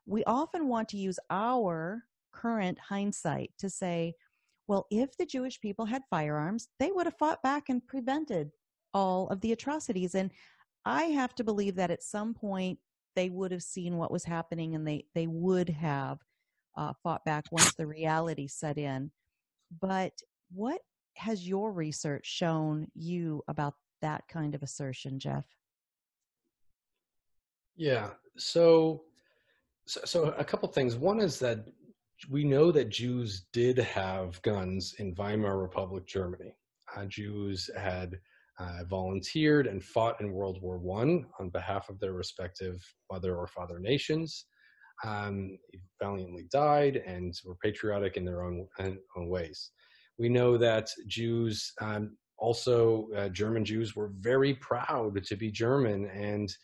we 0.05 0.25
often 0.25 0.69
want 0.69 0.91
to 0.91 0.99
use 0.99 1.19
our 1.31 2.05
current 2.35 2.79
hindsight 2.79 3.51
to 3.61 3.71
say, 3.71 4.13
well, 4.67 4.89
if 4.91 5.17
the 5.17 5.25
Jewish 5.25 5.59
people 5.59 5.87
had 5.87 6.03
firearms, 6.11 6.69
they 6.79 6.93
would 6.93 7.07
have 7.07 7.17
fought 7.17 7.43
back 7.43 7.71
and 7.71 7.87
prevented 7.87 8.51
all 8.93 9.27
of 9.29 9.41
the 9.41 9.53
atrocities. 9.53 10.15
And 10.15 10.31
I 10.85 11.05
have 11.05 11.35
to 11.37 11.45
believe 11.45 11.77
that 11.77 11.91
at 11.91 12.03
some 12.03 12.35
point 12.35 12.79
they 13.17 13.31
would 13.31 13.53
have 13.53 13.63
seen 13.63 13.97
what 13.97 14.11
was 14.11 14.25
happening 14.25 14.75
and 14.75 14.87
they, 14.87 15.05
they 15.15 15.27
would 15.27 15.69
have 15.69 16.19
uh, 16.77 16.93
fought 17.03 17.25
back 17.25 17.45
once 17.51 17.75
the 17.75 17.87
reality 17.87 18.47
set 18.47 18.79
in. 18.79 19.11
But 19.81 20.13
what 20.53 20.81
has 21.15 21.47
your 21.47 21.73
research 21.73 22.27
shown 22.27 22.89
you 22.95 23.43
about 23.49 23.75
that 24.03 24.25
kind 24.29 24.55
of 24.55 24.63
assertion, 24.63 25.19
Jeff? 25.19 25.45
Yeah. 27.77 28.11
So, 28.37 29.05
so, 29.87 30.01
so 30.05 30.25
a 30.39 30.45
couple 30.45 30.69
things. 30.69 30.97
One 30.97 31.21
is 31.21 31.39
that 31.41 31.67
we 32.29 32.45
know 32.45 32.71
that 32.73 32.91
Jews 32.91 33.47
did 33.53 33.79
have 33.79 34.41
guns 34.43 34.95
in 34.99 35.15
Weimar 35.15 35.59
Republic 35.59 36.07
Germany. 36.07 36.55
Uh, 36.95 37.07
Jews 37.07 37.71
had 37.77 38.19
uh, 38.61 38.85
volunteered 38.85 39.67
and 39.67 39.83
fought 39.83 40.21
in 40.21 40.33
World 40.33 40.61
War 40.61 40.79
One 40.79 41.25
on 41.39 41.49
behalf 41.49 41.89
of 41.89 41.99
their 41.99 42.13
respective 42.13 42.83
mother 43.11 43.37
or 43.37 43.47
father 43.47 43.79
nations. 43.79 44.47
Um, 45.05 45.59
valiantly 45.99 46.47
died 46.53 47.01
and 47.07 47.33
were 47.47 47.57
patriotic 47.63 48.19
in 48.19 48.25
their 48.25 48.43
own 48.43 48.69
own 48.79 49.29
ways. 49.29 49.71
We 50.19 50.29
know 50.29 50.59
that 50.59 50.91
Jews, 51.07 51.73
um, 51.81 52.19
also 52.37 53.09
uh, 53.17 53.31
German 53.31 53.65
Jews, 53.65 53.97
were 53.97 54.13
very 54.21 54.55
proud 54.55 55.25
to 55.25 55.37
be 55.37 55.51
German 55.51 56.11
and 56.11 56.55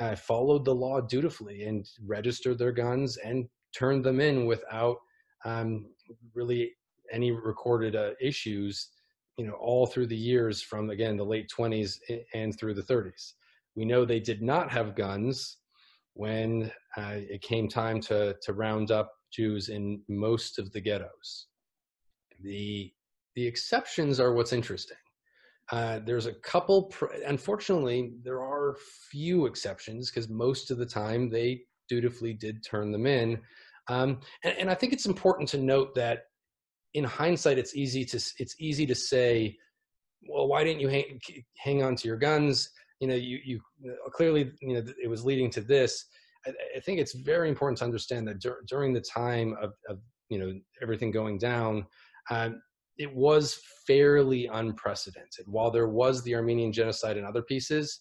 uh, 0.00 0.16
followed 0.16 0.66
the 0.66 0.74
law 0.74 1.00
dutifully 1.00 1.64
and 1.64 1.86
registered 2.06 2.58
their 2.58 2.72
guns 2.72 3.16
and 3.16 3.48
turned 3.74 4.04
them 4.04 4.20
in 4.20 4.44
without 4.44 4.98
um, 5.46 5.86
really 6.34 6.72
any 7.10 7.30
recorded 7.30 7.96
uh, 7.96 8.10
issues 8.20 8.90
you 9.38 9.46
know, 9.46 9.54
all 9.54 9.86
through 9.86 10.08
the 10.08 10.16
years 10.16 10.60
from 10.60 10.90
again 10.90 11.16
the 11.16 11.24
late 11.24 11.50
20s 11.56 11.98
and 12.34 12.58
through 12.58 12.74
the 12.74 12.82
30s. 12.82 13.32
We 13.76 13.84
know 13.84 14.04
they 14.04 14.20
did 14.20 14.42
not 14.42 14.70
have 14.70 14.96
guns 14.96 15.58
when 16.14 16.72
uh, 16.96 17.14
it 17.14 17.40
came 17.40 17.68
time 17.68 18.00
to 18.02 18.36
to 18.42 18.52
round 18.52 18.90
up 18.90 19.12
Jews 19.32 19.68
in 19.68 20.02
most 20.08 20.58
of 20.58 20.72
the 20.72 20.80
ghettos. 20.80 21.46
The 22.42 22.92
the 23.36 23.46
exceptions 23.46 24.18
are 24.18 24.34
what's 24.34 24.52
interesting. 24.52 24.96
Uh, 25.70 26.00
there's 26.04 26.26
a 26.26 26.34
couple. 26.34 26.92
Unfortunately, 27.26 28.14
there 28.24 28.42
are 28.42 28.76
few 29.10 29.46
exceptions 29.46 30.10
because 30.10 30.28
most 30.28 30.72
of 30.72 30.78
the 30.78 30.86
time 30.86 31.30
they 31.30 31.62
dutifully 31.88 32.32
did 32.32 32.64
turn 32.64 32.90
them 32.90 33.06
in. 33.06 33.38
Um, 33.88 34.20
and, 34.44 34.58
and 34.58 34.70
I 34.70 34.74
think 34.74 34.92
it's 34.92 35.06
important 35.06 35.48
to 35.50 35.58
note 35.58 35.94
that 35.94 36.24
in 36.98 37.04
hindsight, 37.04 37.58
it's 37.58 37.74
easy 37.74 38.04
to 38.04 38.16
it's 38.38 38.56
easy 38.58 38.86
to 38.86 38.94
say, 38.94 39.56
well, 40.28 40.48
why 40.48 40.64
didn't 40.64 40.80
you 40.80 40.88
hang, 40.88 41.20
hang 41.56 41.82
on 41.82 41.96
to 41.96 42.08
your 42.08 42.16
guns? 42.16 42.70
You 43.00 43.08
know, 43.08 43.14
you 43.14 43.38
you 43.44 43.60
clearly 44.12 44.52
you 44.60 44.74
know 44.74 44.82
it 45.02 45.08
was 45.08 45.24
leading 45.24 45.50
to 45.50 45.60
this. 45.60 46.04
I, 46.46 46.50
I 46.76 46.80
think 46.80 46.98
it's 46.98 47.14
very 47.14 47.48
important 47.48 47.78
to 47.78 47.84
understand 47.84 48.26
that 48.28 48.40
dur- 48.40 48.62
during 48.68 48.92
the 48.92 49.00
time 49.00 49.56
of, 49.62 49.72
of 49.88 49.98
you 50.28 50.38
know 50.38 50.52
everything 50.82 51.10
going 51.10 51.38
down, 51.38 51.86
um, 52.30 52.60
it 52.98 53.14
was 53.14 53.60
fairly 53.86 54.46
unprecedented. 54.46 55.46
While 55.46 55.70
there 55.70 55.88
was 55.88 56.22
the 56.22 56.34
Armenian 56.34 56.72
genocide 56.72 57.16
and 57.16 57.26
other 57.26 57.42
pieces, 57.42 58.00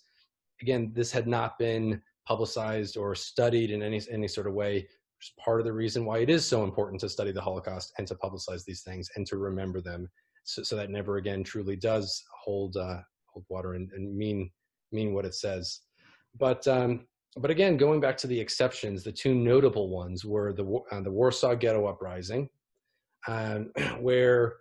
again, 0.62 0.92
this 0.96 1.12
had 1.12 1.28
not 1.28 1.58
been 1.60 2.02
publicized 2.28 2.98
or 2.98 3.16
studied 3.16 3.72
in 3.72 3.82
any 3.82 4.02
any 4.12 4.28
sort 4.28 4.48
of 4.48 4.54
way 4.54 4.88
which 5.18 5.28
is 5.30 5.44
part 5.44 5.60
of 5.60 5.66
the 5.66 5.74
reason 5.74 6.06
why 6.06 6.20
it 6.20 6.30
is 6.30 6.46
so 6.46 6.64
important 6.64 7.02
to 7.02 7.10
study 7.10 7.32
the 7.32 7.42
Holocaust 7.42 7.94
and 7.98 8.08
to 8.08 8.16
publicize 8.16 8.64
these 8.66 8.82
things 8.82 9.10
and 9.16 9.26
to 9.28 9.38
remember 9.38 9.82
them, 9.82 10.10
so, 10.44 10.64
so 10.64 10.76
that 10.76 10.90
never 10.90 11.18
again 11.18 11.44
truly 11.44 11.76
does 11.76 12.24
hold 12.44 12.78
uh, 12.78 13.00
hold 13.26 13.46
water 13.50 13.74
and, 13.74 13.92
and, 13.94 14.16
mean 14.16 14.52
mean 14.92 15.14
what 15.14 15.26
it 15.26 15.36
says. 15.36 15.82
But 16.40 16.68
um, 16.68 17.08
but 17.38 17.52
again, 17.52 17.78
going 17.78 18.00
back 18.00 18.18
to 18.18 18.28
the 18.28 18.40
exceptions, 18.40 19.04
the 19.04 19.12
two 19.12 19.34
notable 19.34 19.90
ones 19.90 20.24
were 20.24 20.54
the 20.54 20.82
uh, 20.92 21.02
the 21.02 21.12
Warsaw 21.12 21.56
Ghetto 21.56 21.86
Uprising, 21.88 22.50
um, 23.28 23.72
where 24.00 24.58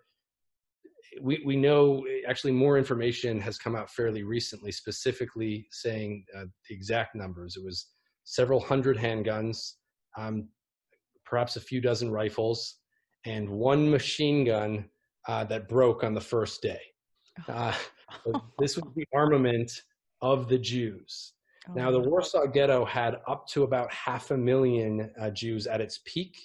we, 1.20 1.42
we 1.44 1.56
know 1.56 2.06
actually 2.28 2.52
more 2.52 2.78
information 2.78 3.40
has 3.40 3.58
come 3.58 3.76
out 3.76 3.90
fairly 3.90 4.22
recently, 4.22 4.72
specifically 4.72 5.66
saying 5.70 6.24
uh, 6.36 6.44
the 6.68 6.74
exact 6.74 7.14
numbers. 7.14 7.56
It 7.56 7.64
was 7.64 7.88
several 8.24 8.60
hundred 8.60 8.98
handguns, 8.98 9.74
um, 10.16 10.48
perhaps 11.24 11.56
a 11.56 11.60
few 11.60 11.80
dozen 11.80 12.10
rifles, 12.10 12.76
and 13.24 13.48
one 13.48 13.90
machine 13.90 14.44
gun 14.44 14.88
uh, 15.28 15.44
that 15.44 15.68
broke 15.68 16.04
on 16.04 16.14
the 16.14 16.20
first 16.20 16.62
day. 16.62 16.80
Uh, 17.48 17.74
this 18.58 18.76
was 18.76 18.92
the 18.94 19.06
armament 19.14 19.70
of 20.22 20.48
the 20.48 20.58
Jews. 20.58 21.32
Oh, 21.68 21.74
now, 21.74 21.90
the 21.90 22.00
Warsaw 22.00 22.46
Ghetto 22.46 22.84
had 22.84 23.16
up 23.26 23.46
to 23.48 23.64
about 23.64 23.92
half 23.92 24.30
a 24.30 24.36
million 24.36 25.10
uh, 25.20 25.30
Jews 25.30 25.66
at 25.66 25.80
its 25.80 26.00
peak 26.04 26.36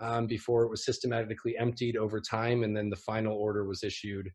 um, 0.00 0.26
before 0.26 0.64
it 0.64 0.70
was 0.70 0.84
systematically 0.84 1.56
emptied 1.58 1.96
over 1.96 2.20
time, 2.20 2.62
and 2.62 2.76
then 2.76 2.88
the 2.88 2.96
final 2.96 3.36
order 3.36 3.64
was 3.64 3.82
issued 3.82 4.30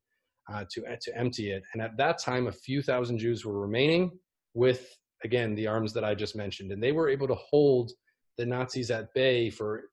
uh, 0.52 0.66
to, 0.72 0.84
to 1.02 1.18
empty 1.18 1.52
it. 1.52 1.64
And 1.74 1.82
at 1.82 1.98
that 1.98 2.20
time, 2.20 2.48
a 2.48 2.52
few 2.52 2.82
thousand 2.82 3.18
Jews 3.18 3.46
were 3.46 3.60
remaining 3.60 4.12
with, 4.54 4.96
again, 5.24 5.56
the 5.56 5.68
arms 5.68 5.94
that 5.94 6.04
I 6.04 6.14
just 6.14 6.36
mentioned. 6.36 6.72
And 6.72 6.84
they 6.84 6.92
were 6.92 7.10
able 7.10 7.28
to 7.28 7.36
hold 7.36 7.92
the 8.38 8.46
Nazis 8.46 8.92
at 8.92 9.14
bay 9.14 9.50
for 9.50 9.86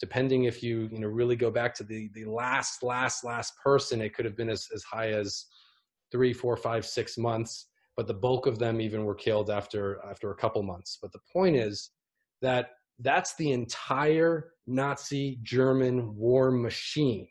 depending 0.00 0.44
if 0.44 0.62
you 0.62 0.88
you 0.90 0.98
know 0.98 1.08
really 1.08 1.36
go 1.36 1.50
back 1.50 1.74
to 1.74 1.84
the 1.84 2.10
the 2.14 2.24
last 2.24 2.82
last 2.82 3.22
last 3.22 3.54
person 3.62 4.00
it 4.00 4.14
could 4.14 4.24
have 4.24 4.36
been 4.36 4.48
as, 4.48 4.66
as 4.74 4.82
high 4.82 5.10
as 5.10 5.46
three 6.10 6.32
four 6.32 6.56
five 6.56 6.84
six 6.84 7.18
months 7.18 7.66
but 7.96 8.06
the 8.06 8.14
bulk 8.14 8.46
of 8.46 8.58
them 8.58 8.80
even 8.80 9.04
were 9.04 9.14
killed 9.14 9.50
after 9.50 10.00
after 10.10 10.30
a 10.30 10.36
couple 10.36 10.62
months 10.62 10.98
but 11.00 11.12
the 11.12 11.20
point 11.32 11.54
is 11.54 11.90
that 12.40 12.70
that's 13.00 13.36
the 13.36 13.52
entire 13.52 14.52
nazi 14.66 15.38
german 15.42 16.16
war 16.16 16.50
machine 16.50 17.28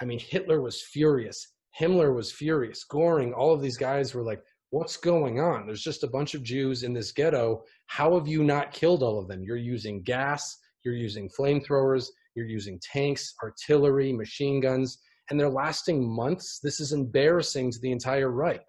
i 0.00 0.04
mean 0.04 0.18
hitler 0.18 0.62
was 0.62 0.82
furious 0.82 1.54
himmler 1.78 2.14
was 2.14 2.32
furious 2.32 2.84
goring 2.84 3.34
all 3.34 3.52
of 3.52 3.60
these 3.60 3.76
guys 3.76 4.14
were 4.14 4.24
like 4.24 4.42
what's 4.70 4.96
going 4.96 5.40
on? 5.40 5.66
There's 5.66 5.82
just 5.82 6.04
a 6.04 6.08
bunch 6.08 6.34
of 6.34 6.42
Jews 6.42 6.82
in 6.82 6.92
this 6.92 7.12
ghetto. 7.12 7.64
How 7.88 8.14
have 8.14 8.26
you 8.28 8.44
not 8.44 8.72
killed 8.72 9.02
all 9.02 9.18
of 9.18 9.28
them? 9.28 9.42
You're 9.42 9.56
using 9.56 10.02
gas, 10.02 10.56
you're 10.84 10.94
using 10.94 11.28
flamethrowers, 11.28 12.08
you're 12.34 12.46
using 12.46 12.80
tanks, 12.80 13.34
artillery, 13.42 14.12
machine 14.12 14.60
guns, 14.60 14.98
and 15.28 15.38
they're 15.38 15.48
lasting 15.50 16.08
months. 16.08 16.60
This 16.62 16.80
is 16.80 16.92
embarrassing 16.92 17.72
to 17.72 17.78
the 17.80 17.92
entire 17.92 18.30
Reich. 18.30 18.64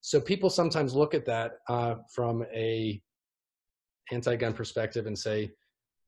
So 0.00 0.20
people 0.20 0.50
sometimes 0.50 0.94
look 0.94 1.14
at 1.14 1.26
that 1.26 1.52
uh, 1.68 1.96
from 2.14 2.44
a 2.54 3.00
anti-gun 4.10 4.54
perspective 4.54 5.06
and 5.06 5.18
say, 5.18 5.50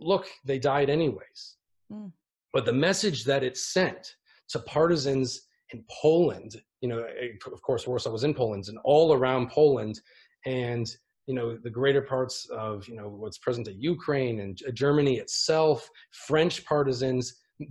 "Look, 0.01 0.27
they 0.45 0.59
died 0.59 0.89
anyways." 0.89 1.57
Mm. 1.93 2.13
But 2.53 2.65
the 2.65 2.73
message 2.73 3.25
that 3.25 3.45
it 3.45 3.57
sent 3.57 4.17
to 4.49 4.61
partisans 4.61 5.43
in 5.73 5.85
Poland 6.03 6.61
you 6.81 6.89
know, 6.89 7.05
of 7.53 7.63
course, 7.63 7.87
Warsaw 7.87 8.11
was 8.11 8.25
in 8.25 8.35
Poland 8.35 8.65
and 8.69 8.79
all 8.85 9.13
around 9.13 9.51
Poland, 9.51 10.01
and 10.47 10.89
you 11.31 11.37
know 11.37 11.57
the 11.57 11.71
greater 11.71 12.03
parts 12.03 12.37
of 12.51 12.89
you 12.89 12.97
know 12.97 13.09
what's 13.09 13.39
present 13.39 13.69
at 13.69 13.77
Ukraine 13.77 14.41
and 14.41 14.61
Germany 14.75 15.19
itself, 15.19 15.89
French 16.27 16.65
partisans. 16.65 17.25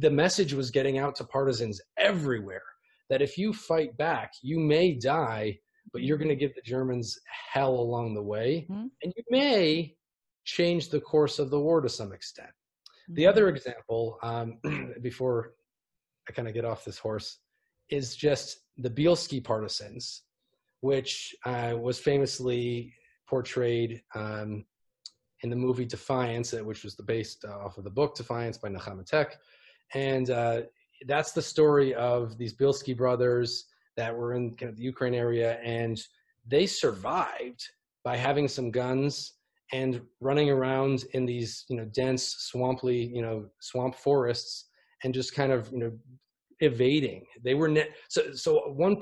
The 0.06 0.10
message 0.10 0.54
was 0.54 0.72
getting 0.72 0.98
out 0.98 1.14
to 1.18 1.26
partisans 1.26 1.82
everywhere 1.98 2.70
that 3.10 3.22
if 3.22 3.38
you 3.38 3.52
fight 3.52 3.98
back, 3.98 4.32
you 4.42 4.62
may 4.62 4.94
die, 4.94 5.60
but 5.92 6.04
you're 6.04 6.18
going 6.18 6.30
to 6.30 6.44
give 6.44 6.56
the 6.56 6.62
Germans 6.62 7.20
hell 7.52 7.76
along 7.76 8.14
the 8.14 8.24
way, 8.24 8.66
mm-hmm. 8.72 8.88
and 9.04 9.14
you 9.18 9.24
may 9.30 9.94
change 10.46 10.88
the 10.88 11.02
course 11.02 11.38
of 11.38 11.50
the 11.50 11.60
war 11.60 11.82
to 11.82 11.90
some 11.90 12.14
extent. 12.14 12.54
The 13.10 13.28
other 13.28 13.48
Mm-hmm. 13.48 13.58
example, 13.58 14.20
um, 14.24 14.48
before 15.02 15.52
I 16.30 16.32
kind 16.32 16.48
of 16.48 16.54
get 16.54 16.64
off 16.64 16.86
this 16.86 16.98
horse, 16.98 17.40
is 17.90 18.16
just 18.16 18.62
the 18.78 18.90
Bielski 18.90 19.44
partisans, 19.44 20.22
which 20.80 21.36
uh, 21.46 21.74
was 21.78 22.00
famously 22.00 22.94
portrayed 23.30 24.02
um, 24.16 24.66
in 25.44 25.50
the 25.50 25.56
movie 25.56 25.86
Defiance, 25.86 26.54
uh, 26.54 26.64
which 26.64 26.84
was 26.84 26.96
the 26.96 27.04
based 27.04 27.46
uh, 27.46 27.66
off 27.66 27.78
of 27.78 27.84
the 27.84 27.90
book 27.90 28.16
Defiance 28.16 28.58
by 28.58 28.70
Nechama 28.70 29.06
Tec. 29.06 29.38
And 29.94 30.30
uh, 30.30 30.62
that's 31.08 31.32
the 31.32 31.42
story 31.42 31.94
of 31.96 32.38
these 32.38 32.54
Bielski 32.54 32.96
brothers 32.96 33.66
that 33.98 34.16
were 34.16 34.34
in 34.34 34.56
kind 34.56 34.70
of 34.70 34.78
the 34.78 34.84
Ukraine 34.84 35.14
area, 35.14 35.60
and 35.64 36.02
they 36.48 36.66
survived 36.66 37.64
by 38.04 38.18
having 38.18 38.48
some 38.48 38.72
guns 38.72 39.34
and 39.72 40.02
running 40.20 40.50
around 40.50 41.06
in 41.14 41.26
these 41.26 41.66
you 41.70 41.78
know 41.78 41.86
dense 41.94 42.24
swamply 42.40 43.06
you 43.06 43.22
know 43.22 43.46
swamp 43.60 43.96
forests 43.96 44.66
and 45.04 45.14
just 45.14 45.36
kind 45.36 45.52
of 45.52 45.72
you 45.72 45.80
know 45.80 45.92
evading 46.62 47.24
they 47.44 47.54
were 47.54 47.68
ne- 47.68 47.90
so 48.10 48.34
so 48.34 48.52
one 48.72 48.98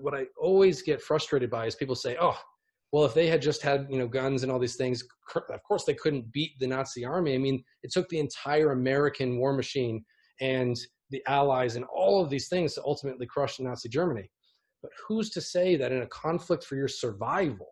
what 0.00 0.14
i 0.14 0.24
always 0.40 0.82
get 0.82 1.00
frustrated 1.00 1.50
by 1.50 1.66
is 1.66 1.74
people 1.74 1.94
say 1.94 2.16
oh 2.20 2.38
well 2.92 3.04
if 3.04 3.14
they 3.14 3.26
had 3.26 3.42
just 3.42 3.62
had 3.62 3.86
you 3.90 3.98
know 3.98 4.08
guns 4.08 4.42
and 4.42 4.50
all 4.50 4.58
these 4.58 4.76
things 4.76 5.04
of 5.34 5.62
course 5.62 5.84
they 5.84 5.94
couldn't 5.94 6.32
beat 6.32 6.58
the 6.58 6.66
nazi 6.66 7.04
army. 7.04 7.34
I 7.34 7.38
mean 7.38 7.62
it 7.82 7.92
took 7.92 8.08
the 8.08 8.18
entire 8.18 8.72
american 8.72 9.38
war 9.38 9.52
machine 9.52 10.04
and 10.40 10.76
the 11.10 11.22
allies 11.26 11.76
and 11.76 11.84
all 11.86 12.22
of 12.22 12.30
these 12.30 12.48
things 12.48 12.74
to 12.74 12.82
ultimately 12.84 13.26
crush 13.26 13.60
nazi 13.60 13.88
germany. 13.88 14.30
But 14.82 14.92
who's 15.06 15.30
to 15.30 15.40
say 15.40 15.76
that 15.76 15.92
in 15.92 16.02
a 16.02 16.06
conflict 16.06 16.64
for 16.64 16.76
your 16.76 16.88
survival 16.88 17.68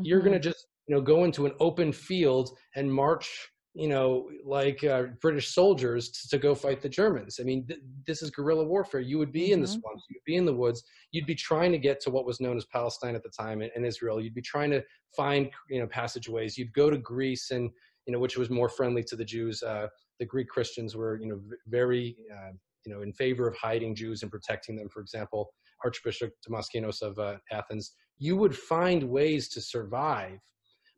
you're 0.00 0.18
mm-hmm. 0.20 0.28
going 0.28 0.40
to 0.40 0.48
just 0.48 0.66
you 0.86 0.94
know 0.94 1.02
go 1.02 1.24
into 1.24 1.46
an 1.46 1.52
open 1.60 1.92
field 1.92 2.50
and 2.76 2.92
march 2.92 3.48
you 3.74 3.88
know 3.88 4.28
like 4.44 4.82
uh, 4.84 5.04
british 5.20 5.54
soldiers 5.54 6.10
to, 6.10 6.28
to, 6.28 6.38
go 6.38 6.54
fight 6.54 6.80
the 6.80 6.88
germans. 6.88 7.38
I 7.40 7.44
mean 7.44 7.66
th- 7.66 7.80
this 8.06 8.22
is 8.22 8.30
guerrilla 8.30 8.64
warfare. 8.64 9.00
You 9.00 9.18
would 9.18 9.32
be 9.32 9.44
mm-hmm. 9.44 9.54
in 9.54 9.60
the 9.60 9.68
swamps. 9.68 10.04
You'd 10.08 10.24
be 10.24 10.36
in 10.36 10.46
the 10.46 10.54
woods. 10.54 10.82
You'd 11.12 11.26
be 11.26 11.34
trying 11.34 11.72
to 11.72 11.78
get 11.78 12.00
to 12.02 12.10
what 12.10 12.26
was 12.26 12.40
known 12.40 12.56
as 12.56 12.64
palestine 12.66 13.14
at 13.14 13.22
the 13.22 13.30
time 13.30 13.60
and, 13.60 13.70
and 13.74 13.86
israel. 13.86 14.20
You'd 14.20 14.34
be 14.34 14.42
trying 14.42 14.70
to 14.70 14.82
find 15.16 15.50
you 15.68 15.80
know 15.80 15.86
passageways. 15.86 16.56
You'd 16.56 16.72
go 16.72 16.90
to 16.90 16.98
greece 16.98 17.50
and 17.50 17.70
you 18.06 18.12
know 18.12 18.18
which 18.18 18.38
was 18.38 18.50
more 18.50 18.68
friendly 18.68 19.04
to 19.04 19.16
the 19.16 19.24
jews 19.24 19.62
uh, 19.62 19.88
the 20.18 20.24
greek 20.24 20.48
christians 20.48 20.96
were 20.96 21.20
you 21.20 21.28
know 21.28 21.40
very 21.66 22.16
uh, 22.32 22.52
you 22.84 22.94
know 22.94 23.02
in 23.02 23.12
favor 23.12 23.46
of 23.46 23.56
hiding 23.56 23.94
jews 23.94 24.22
and 24.22 24.30
protecting 24.30 24.76
them. 24.76 24.88
For 24.88 25.00
example 25.00 25.52
archbishop 25.84 26.32
Damaskinos 26.48 27.02
of 27.02 27.18
uh, 27.18 27.36
athens. 27.52 27.92
You 28.16 28.36
would 28.36 28.56
find 28.56 29.04
ways 29.04 29.48
to 29.50 29.60
survive 29.60 30.40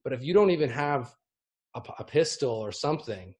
but 0.02 0.12
if 0.12 0.22
you 0.22 0.32
don't 0.32 0.50
even 0.50 0.70
have 0.70 1.14
a, 1.74 1.82
a, 1.98 2.04
pistol 2.04 2.50
or 2.50 2.72
something, 2.72 3.34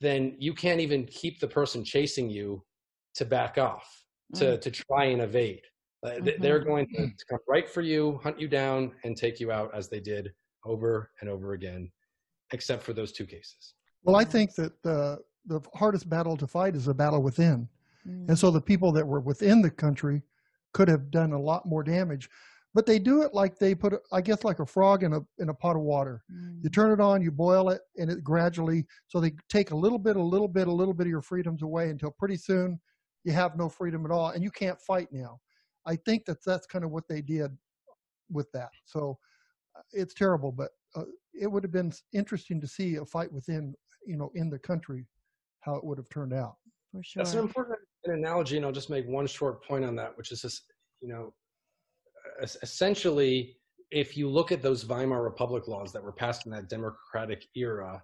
then 0.00 0.36
you 0.38 0.54
can't 0.54 0.80
even 0.80 1.04
keep 1.06 1.40
the 1.40 1.48
person 1.48 1.84
chasing 1.84 2.28
you 2.28 2.62
to 3.14 3.24
back 3.24 3.58
off, 3.58 4.04
to, 4.34 4.44
mm. 4.44 4.60
to 4.60 4.70
try 4.70 5.06
and 5.06 5.22
evade. 5.22 5.62
Mm-hmm. 6.04 6.42
They're 6.42 6.58
going 6.58 6.88
to, 6.96 7.06
to 7.06 7.24
come 7.30 7.38
right 7.48 7.68
for 7.68 7.80
you, 7.80 8.20
hunt 8.22 8.40
you 8.40 8.48
down, 8.48 8.92
and 9.04 9.16
take 9.16 9.38
you 9.38 9.52
out 9.52 9.70
as 9.74 9.88
they 9.88 10.00
did 10.00 10.32
over 10.64 11.10
and 11.20 11.30
over 11.30 11.52
again, 11.52 11.90
except 12.52 12.82
for 12.82 12.92
those 12.92 13.12
two 13.12 13.26
cases. 13.26 13.74
Well, 14.02 14.16
I 14.16 14.24
think 14.24 14.54
that 14.56 14.82
the, 14.82 15.18
the 15.46 15.60
hardest 15.74 16.08
battle 16.08 16.36
to 16.36 16.46
fight 16.46 16.74
is 16.74 16.88
a 16.88 16.94
battle 16.94 17.22
within. 17.22 17.68
Mm. 18.06 18.28
And 18.28 18.38
so 18.38 18.50
the 18.50 18.60
people 18.60 18.92
that 18.92 19.06
were 19.06 19.20
within 19.20 19.62
the 19.62 19.70
country 19.70 20.22
could 20.72 20.88
have 20.88 21.10
done 21.10 21.32
a 21.32 21.40
lot 21.40 21.66
more 21.66 21.82
damage 21.84 22.28
but 22.74 22.86
they 22.86 22.98
do 22.98 23.22
it 23.22 23.34
like 23.34 23.58
they 23.58 23.74
put 23.74 23.94
i 24.12 24.20
guess 24.20 24.44
like 24.44 24.58
a 24.58 24.66
frog 24.66 25.02
in 25.02 25.12
a 25.14 25.20
in 25.38 25.48
a 25.48 25.54
pot 25.54 25.76
of 25.76 25.82
water. 25.82 26.22
Mm. 26.32 26.62
you 26.62 26.70
turn 26.70 26.92
it 26.92 27.00
on 27.00 27.22
you 27.22 27.30
boil 27.30 27.70
it 27.70 27.82
and 27.96 28.10
it 28.10 28.22
gradually 28.24 28.86
so 29.08 29.20
they 29.20 29.32
take 29.48 29.70
a 29.70 29.76
little 29.76 29.98
bit 29.98 30.16
a 30.16 30.22
little 30.22 30.48
bit 30.48 30.68
a 30.68 30.72
little 30.72 30.94
bit 30.94 31.06
of 31.06 31.10
your 31.10 31.22
freedoms 31.22 31.62
away 31.62 31.90
until 31.90 32.10
pretty 32.10 32.36
soon 32.36 32.80
you 33.24 33.32
have 33.32 33.56
no 33.56 33.68
freedom 33.68 34.04
at 34.04 34.10
all 34.10 34.30
and 34.30 34.42
you 34.42 34.50
can't 34.50 34.80
fight 34.80 35.08
now. 35.12 35.38
I 35.86 35.96
think 35.96 36.24
that 36.26 36.38
that's 36.44 36.66
kind 36.66 36.84
of 36.84 36.90
what 36.90 37.06
they 37.08 37.22
did 37.22 37.50
with 38.30 38.50
that. 38.52 38.70
So 38.84 39.18
uh, 39.76 39.82
it's 39.92 40.14
terrible 40.14 40.52
but 40.52 40.70
uh, 40.94 41.04
it 41.34 41.46
would 41.46 41.62
have 41.62 41.72
been 41.72 41.92
interesting 42.12 42.60
to 42.60 42.66
see 42.66 42.96
a 42.96 43.04
fight 43.04 43.32
within 43.32 43.74
you 44.06 44.16
know 44.16 44.30
in 44.34 44.50
the 44.50 44.58
country 44.58 45.06
how 45.60 45.74
it 45.76 45.84
would 45.84 45.98
have 45.98 46.08
turned 46.08 46.32
out. 46.32 46.56
For 46.90 47.02
sure 47.02 47.22
that's 47.22 47.34
an 47.34 47.40
important 47.40 47.78
analogy 48.04 48.56
and 48.56 48.66
i'll 48.66 48.72
just 48.72 48.90
make 48.90 49.06
one 49.06 49.26
short 49.28 49.64
point 49.64 49.84
on 49.84 49.94
that 49.94 50.16
which 50.18 50.32
is 50.32 50.42
this 50.42 50.62
you 51.00 51.08
know 51.08 51.32
essentially, 52.62 53.56
if 53.90 54.16
you 54.16 54.28
look 54.28 54.52
at 54.52 54.62
those 54.62 54.84
Weimar 54.84 55.22
Republic 55.22 55.68
laws 55.68 55.92
that 55.92 56.02
were 56.02 56.12
passed 56.12 56.46
in 56.46 56.52
that 56.52 56.68
democratic 56.68 57.46
era, 57.54 58.02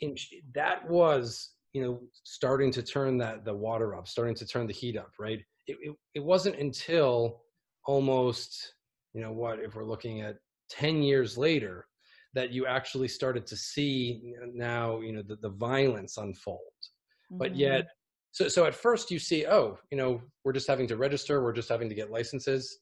in, 0.00 0.16
that 0.54 0.88
was 0.88 1.50
you 1.72 1.82
know 1.82 2.00
starting 2.24 2.70
to 2.72 2.82
turn 2.82 3.18
that 3.18 3.44
the 3.44 3.54
water 3.54 3.94
up, 3.94 4.06
starting 4.08 4.34
to 4.36 4.46
turn 4.46 4.66
the 4.66 4.72
heat 4.72 4.96
up, 4.96 5.12
right? 5.18 5.40
It, 5.66 5.76
it, 5.80 5.96
it 6.14 6.24
wasn't 6.24 6.56
until 6.56 7.42
almost 7.86 8.74
you 9.14 9.20
know 9.20 9.32
what 9.32 9.58
if 9.58 9.74
we're 9.74 9.84
looking 9.84 10.20
at 10.20 10.36
10 10.70 11.02
years 11.02 11.36
later 11.36 11.86
that 12.34 12.50
you 12.50 12.66
actually 12.66 13.08
started 13.08 13.46
to 13.46 13.56
see 13.56 14.34
now 14.54 15.00
you 15.00 15.12
know 15.12 15.22
the, 15.22 15.36
the 15.36 15.50
violence 15.50 16.16
unfold 16.16 16.60
mm-hmm. 17.30 17.38
but 17.38 17.56
yet 17.56 17.88
so 18.30 18.48
so 18.48 18.64
at 18.64 18.74
first 18.74 19.10
you 19.10 19.18
see 19.18 19.46
oh 19.46 19.76
you 19.90 19.98
know 19.98 20.20
we're 20.44 20.52
just 20.52 20.68
having 20.68 20.86
to 20.86 20.96
register 20.96 21.42
we're 21.42 21.52
just 21.52 21.68
having 21.68 21.88
to 21.88 21.94
get 21.94 22.10
licenses 22.10 22.78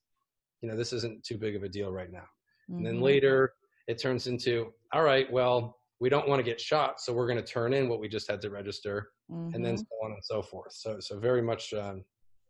you 0.60 0.68
know, 0.68 0.76
this 0.76 0.92
isn't 0.92 1.24
too 1.24 1.38
big 1.38 1.56
of 1.56 1.62
a 1.62 1.68
deal 1.68 1.92
right 1.92 2.10
now. 2.10 2.18
Mm-hmm. 2.18 2.76
And 2.76 2.86
then 2.86 2.94
mm-hmm. 2.94 3.04
later 3.04 3.52
it 3.88 3.98
turns 3.98 4.26
into, 4.26 4.72
all 4.92 5.02
right, 5.02 5.30
well, 5.32 5.78
we 6.00 6.08
don't 6.08 6.28
want 6.28 6.40
to 6.40 6.42
get 6.42 6.60
shot, 6.60 7.00
so 7.00 7.12
we're 7.12 7.26
going 7.26 7.38
to 7.38 7.44
turn 7.44 7.74
in 7.74 7.88
what 7.88 8.00
we 8.00 8.08
just 8.08 8.30
had 8.30 8.40
to 8.40 8.50
register, 8.50 9.10
mm-hmm. 9.30 9.54
and 9.54 9.64
then 9.64 9.74
mm-hmm. 9.74 9.80
so 9.82 10.06
on 10.06 10.12
and 10.12 10.24
so 10.24 10.42
forth. 10.42 10.72
So, 10.72 10.98
so 10.98 11.18
very 11.18 11.42
much, 11.42 11.74
um, 11.74 12.04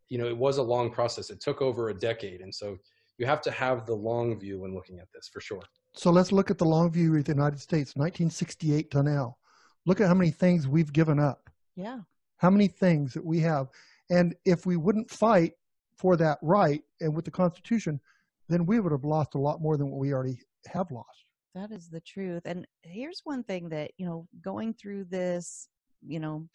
you 0.09 0.19
know, 0.19 0.27
it 0.27 0.37
was 0.37 0.59
a 0.59 0.63
long 0.63 0.91
process. 0.91 1.31
It 1.31 1.41
took 1.41 1.61
over 1.61 1.89
a 1.89 1.95
decade, 1.95 2.43
and 2.43 2.55
so 2.55 2.77
you 3.19 3.27
have 3.27 3.41
to 3.43 3.51
have 3.51 3.87
the 3.87 3.95
long 3.95 4.39
view 4.39 4.61
when 4.61 4.75
looking 4.75 4.99
at 5.01 5.09
this 5.13 5.29
for 5.33 5.41
sure. 5.41 5.63
So 5.95 6.11
let's 6.11 6.31
look 6.31 6.51
at 6.51 6.59
the 6.59 6.65
long 6.65 6.93
view 6.93 7.17
of 7.17 7.25
the 7.25 7.33
United 7.33 7.61
States, 7.61 7.97
1968 7.97 8.91
to 8.93 9.03
now. 9.03 9.37
Look 9.85 10.01
at 10.01 10.07
how 10.07 10.15
many 10.15 10.31
things 10.31 10.69
we've 10.69 10.93
given 10.93 11.19
up. 11.19 11.51
Yeah. 11.75 12.01
How 12.37 12.51
many 12.51 12.69
things 12.69 13.13
that 13.15 13.25
we 13.25 13.41
have, 13.41 13.69
and 14.11 14.35
if 14.45 14.65
we 14.65 14.77
wouldn't 14.77 15.11
fight 15.11 15.53
for 16.01 16.17
that 16.17 16.39
right 16.41 16.83
and 17.01 17.15
with 17.15 17.27
the 17.27 17.31
Constitution, 17.31 18.01
then 18.49 18.65
we 18.65 18.81
would 18.81 18.91
have 18.91 19.05
lost 19.05 19.35
a 19.35 19.39
lot 19.39 19.61
more 19.61 19.77
than 19.77 19.91
what 19.91 20.01
we 20.01 20.15
already 20.15 20.41
have 20.67 20.91
lost. 20.91 21.27
That 21.55 21.71
is 21.71 21.91
the 21.91 22.01
truth. 22.01 22.43
And 22.47 22.67
here's 22.83 23.21
one 23.25 23.45
thing 23.45 23.69
that, 23.69 23.91
you 23.99 24.07
know, 24.07 24.27
going 24.43 24.73
through 24.73 25.05
this, 25.05 25.69
you 26.01 26.19
know, 26.19 26.49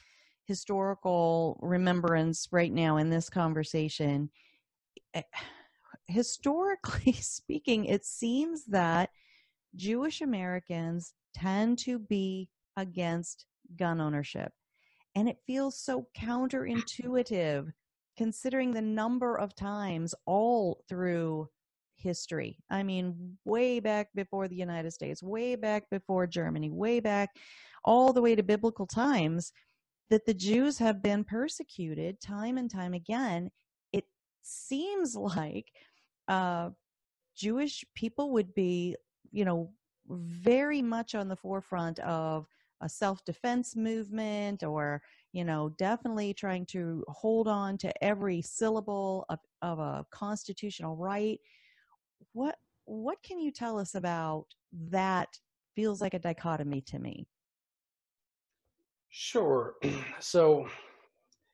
historical 0.46 1.60
remembrance 1.62 2.48
right 2.52 2.72
now 2.72 2.98
in 2.98 3.12
this 3.12 3.30
conversation, 3.30 4.32
eh, 5.14 5.22
historically 6.08 7.12
speaking, 7.14 7.86
it 7.86 8.04
seems 8.04 8.66
that 8.66 9.12
Jewish 9.76 10.22
Americans 10.22 11.14
tend 11.36 11.78
to 11.80 12.00
be 12.00 12.50
against 12.78 13.46
gun 13.78 14.02
ownership. 14.02 14.52
And 15.14 15.30
it 15.30 15.38
feels 15.46 15.80
so 15.80 16.08
counterintuitive 16.18 17.72
considering 18.18 18.72
the 18.72 18.82
number 18.82 19.36
of 19.36 19.55
times 19.55 20.16
all 20.26 20.84
through 20.88 21.49
history. 21.95 22.57
I 22.70 22.84
mean, 22.84 23.38
way 23.45 23.80
back 23.80 24.09
before 24.13 24.47
the 24.47 24.55
United 24.55 24.91
States, 24.91 25.24
way 25.24 25.55
back 25.55 25.89
before 25.89 26.28
Germany, 26.28 26.70
way 26.70 26.99
back 26.99 27.30
all 27.84 28.13
the 28.13 28.22
way 28.22 28.36
to 28.36 28.43
biblical 28.43 28.88
times, 28.88 29.51
that 30.09 30.26
the 30.26 30.34
Jews 30.34 30.78
have 30.78 31.01
been 31.01 31.24
persecuted 31.24 32.22
time 32.22 32.57
and 32.57 32.70
time 32.70 32.93
again. 32.93 33.49
It 33.91 34.05
seems 34.41 35.16
like 35.38 35.72
uh, 36.28 36.70
Jewish 37.36 37.86
people 37.95 38.32
would 38.32 38.53
be, 38.53 38.95
you 39.32 39.45
know, 39.45 39.72
very 40.07 40.82
much 40.82 41.16
on 41.16 41.28
the 41.28 41.36
forefront 41.36 41.99
of 41.99 42.45
a 42.86 42.90
self 42.90 43.26
defense 43.26 43.76
movement 43.76 44.64
or 44.64 45.02
you 45.36 45.44
know, 45.44 45.68
definitely 45.78 46.34
trying 46.34 46.66
to 46.68 47.04
hold 47.10 47.50
on 47.50 47.78
to 47.80 47.92
every 48.02 48.42
syllable 48.42 49.26
of, 49.28 49.38
of 49.62 49.80
a 49.80 50.06
constitutional 50.10 50.96
right. 50.96 51.42
What 52.32 52.56
what 52.86 53.22
can 53.22 53.38
you 53.38 53.52
tell 53.52 53.78
us 53.78 53.96
about 53.96 54.46
that? 54.92 55.28
Feels 55.76 56.00
like 56.00 56.14
a 56.14 56.20
dichotomy 56.20 56.80
to 56.88 57.00
me. 57.00 57.28
Sure. 59.10 59.76
So, 60.22 60.66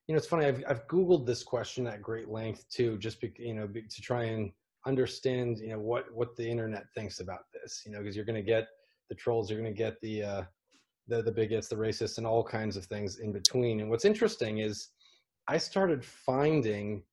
you 0.07 0.13
know, 0.13 0.17
it's 0.17 0.27
funny. 0.27 0.45
I've 0.45 0.63
I've 0.67 0.87
googled 0.87 1.25
this 1.25 1.41
question 1.41 1.87
at 1.87 2.03
great 2.03 2.29
length 2.29 2.65
too, 2.69 2.99
just 2.99 3.19
be, 3.19 3.33
you 3.39 3.55
know 3.55 3.65
be, 3.65 3.81
to 3.81 4.01
try 4.01 4.25
and 4.25 4.51
understand 4.85 5.57
you 5.57 5.69
know 5.69 5.79
what 5.79 6.05
what 6.13 6.35
the 6.35 6.47
internet 6.47 6.83
thinks 6.93 7.19
about 7.19 7.45
this. 7.51 7.81
You 7.83 7.93
know, 7.93 7.99
because 7.99 8.15
you're 8.15 8.25
going 8.25 8.35
to 8.35 8.43
get 8.43 8.67
the 9.09 9.15
trolls, 9.15 9.49
you're 9.49 9.59
going 9.59 9.73
to 9.73 9.77
get 9.77 9.99
the 10.01 10.23
uh, 10.23 10.43
the 11.11 11.21
the 11.21 11.31
bigots, 11.31 11.67
the 11.67 11.75
racists, 11.75 12.17
and 12.17 12.25
all 12.25 12.43
kinds 12.43 12.75
of 12.77 12.85
things 12.85 13.19
in 13.19 13.31
between. 13.31 13.81
And 13.81 13.89
what's 13.89 14.05
interesting 14.05 14.59
is 14.59 14.89
I 15.47 15.57
started 15.57 16.03
finding 16.03 17.03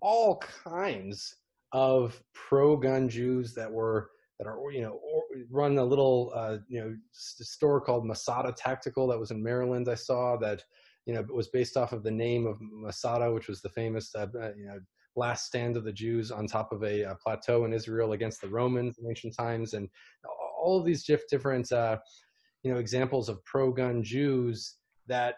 all 0.00 0.38
kinds 0.38 1.36
of 1.72 2.22
pro-gun 2.34 3.08
Jews 3.08 3.54
that 3.54 3.70
were 3.70 4.10
that 4.38 4.46
are 4.46 4.58
you 4.70 4.82
know 4.82 5.00
or, 5.02 5.22
run 5.50 5.78
a 5.78 5.84
little 5.84 6.32
uh, 6.34 6.58
you 6.68 6.80
know 6.80 6.96
store 7.12 7.80
called 7.80 8.04
Masada 8.06 8.52
Tactical 8.52 9.06
that 9.06 9.18
was 9.18 9.30
in 9.30 9.42
Maryland. 9.42 9.88
I 9.88 9.94
saw 9.94 10.36
that 10.38 10.62
you 11.06 11.14
know 11.14 11.24
was 11.32 11.48
based 11.48 11.76
off 11.76 11.92
of 11.92 12.02
the 12.02 12.10
name 12.10 12.46
of 12.46 12.58
Masada, 12.60 13.32
which 13.32 13.48
was 13.48 13.62
the 13.62 13.70
famous 13.70 14.14
uh, 14.14 14.26
uh 14.40 14.50
you 14.56 14.66
know 14.66 14.78
last 15.14 15.46
stand 15.46 15.76
of 15.76 15.84
the 15.84 15.92
Jews 15.92 16.30
on 16.30 16.46
top 16.46 16.72
of 16.72 16.82
a, 16.82 17.00
a, 17.00 17.14
plateau 17.14 17.64
in 17.64 17.72
Israel 17.72 18.12
against 18.12 18.42
the 18.42 18.48
Romans 18.48 18.98
in 18.98 19.08
ancient 19.08 19.34
times, 19.34 19.72
and 19.72 19.88
all 20.62 20.78
of 20.78 20.84
these 20.84 21.04
different 21.30 21.70
uh, 21.72 21.96
you 22.66 22.72
know 22.72 22.80
examples 22.80 23.28
of 23.28 23.44
pro-gun 23.44 24.02
Jews 24.02 24.74
that 25.06 25.36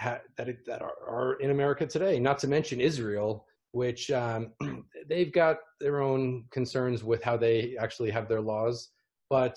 ha- 0.00 0.18
that 0.36 0.48
that 0.66 0.82
are, 0.82 0.96
are, 1.08 1.34
in 1.34 1.50
America 1.50 1.86
today. 1.86 2.18
Not 2.18 2.40
to 2.40 2.48
mention 2.48 2.80
Israel, 2.80 3.46
which 3.70 4.10
um, 4.10 4.50
they've 5.08 5.32
got 5.32 5.58
their 5.80 6.00
own 6.00 6.44
concerns 6.50 7.04
with 7.04 7.22
how 7.22 7.36
they 7.36 7.76
actually 7.78 8.10
have 8.10 8.28
their 8.28 8.40
laws, 8.40 8.90
but 9.30 9.56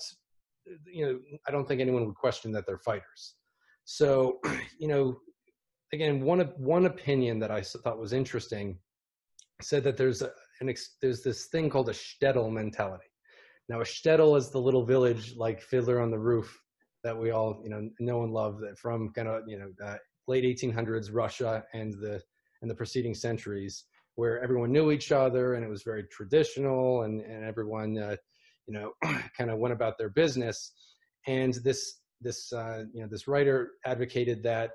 you 0.86 1.04
know 1.04 1.18
I 1.48 1.50
don't 1.50 1.66
think 1.66 1.80
anyone 1.80 2.06
would 2.06 2.14
question 2.14 2.52
that 2.52 2.64
they're 2.64 2.78
fighters. 2.78 3.34
So 3.86 4.38
you 4.78 4.86
know 4.86 5.18
again 5.92 6.20
one 6.20 6.38
one 6.58 6.86
opinion 6.86 7.40
that 7.40 7.50
I 7.50 7.60
thought 7.60 7.98
was 7.98 8.12
interesting 8.12 8.78
said 9.62 9.82
that 9.82 9.96
there's 9.96 10.22
a, 10.22 10.30
an 10.60 10.72
there's 11.02 11.24
this 11.24 11.46
thing 11.46 11.70
called 11.70 11.88
a 11.88 11.92
shtetl 11.92 12.52
mentality. 12.52 13.10
Now 13.68 13.80
a 13.80 13.84
shtetl 13.84 14.38
is 14.38 14.50
the 14.50 14.60
little 14.60 14.86
village 14.86 15.34
like 15.36 15.60
Fiddler 15.60 16.00
on 16.00 16.12
the 16.12 16.18
Roof 16.30 16.56
that 17.02 17.16
we 17.16 17.30
all 17.30 17.60
you 17.62 17.70
know 17.70 17.88
know 17.98 18.22
and 18.22 18.32
love 18.32 18.60
that 18.60 18.78
from 18.78 19.12
kind 19.12 19.28
of 19.28 19.42
you 19.46 19.58
know 19.58 19.96
late 20.28 20.44
1800s 20.44 21.10
Russia 21.12 21.64
and 21.74 21.94
the 21.94 22.22
and 22.62 22.70
the 22.70 22.74
preceding 22.74 23.14
centuries 23.14 23.84
where 24.16 24.42
everyone 24.42 24.72
knew 24.72 24.90
each 24.90 25.12
other 25.12 25.54
and 25.54 25.64
it 25.64 25.68
was 25.68 25.82
very 25.82 26.04
traditional 26.04 27.02
and 27.02 27.20
and 27.22 27.44
everyone 27.44 27.98
uh, 27.98 28.16
you 28.66 28.74
know 28.74 28.92
kind 29.36 29.50
of 29.50 29.58
went 29.58 29.74
about 29.74 29.98
their 29.98 30.10
business. 30.10 30.72
And 31.26 31.54
this 31.54 32.00
this 32.20 32.52
uh, 32.52 32.84
you 32.92 33.02
know 33.02 33.08
this 33.08 33.26
writer 33.28 33.72
advocated 33.84 34.42
that 34.44 34.72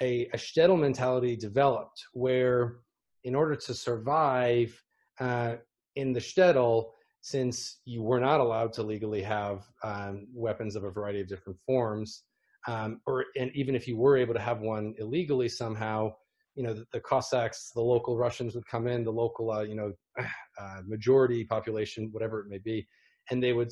a, 0.00 0.26
a 0.32 0.36
shtetl 0.36 0.78
mentality 0.78 1.36
developed 1.36 2.02
where 2.12 2.76
in 3.24 3.34
order 3.34 3.54
to 3.54 3.74
survive 3.74 4.82
uh, 5.18 5.56
in 5.96 6.12
the 6.12 6.20
shtetl, 6.20 6.90
since 7.22 7.80
you 7.84 8.02
were 8.02 8.20
not 8.20 8.40
allowed 8.40 8.72
to 8.74 8.82
legally 8.82 9.22
have 9.22 9.64
um, 9.84 10.26
weapons 10.34 10.76
of 10.76 10.84
a 10.84 10.90
variety 10.90 11.20
of 11.20 11.28
different 11.28 11.58
forms, 11.66 12.24
um, 12.66 13.00
or 13.06 13.26
and 13.38 13.50
even 13.54 13.74
if 13.74 13.86
you 13.86 13.96
were 13.96 14.16
able 14.16 14.34
to 14.34 14.40
have 14.40 14.60
one 14.60 14.94
illegally 14.98 15.48
somehow, 15.48 16.12
you 16.54 16.62
know 16.62 16.74
the, 16.74 16.84
the 16.92 17.00
Cossacks, 17.00 17.70
the 17.74 17.80
local 17.80 18.16
Russians 18.16 18.54
would 18.54 18.66
come 18.66 18.86
in, 18.86 19.04
the 19.04 19.12
local 19.12 19.50
uh, 19.50 19.62
you 19.62 19.74
know 19.74 19.92
uh, 20.60 20.80
majority 20.86 21.44
population, 21.44 22.08
whatever 22.12 22.40
it 22.40 22.48
may 22.48 22.58
be, 22.58 22.86
and 23.30 23.42
they 23.42 23.52
would 23.52 23.70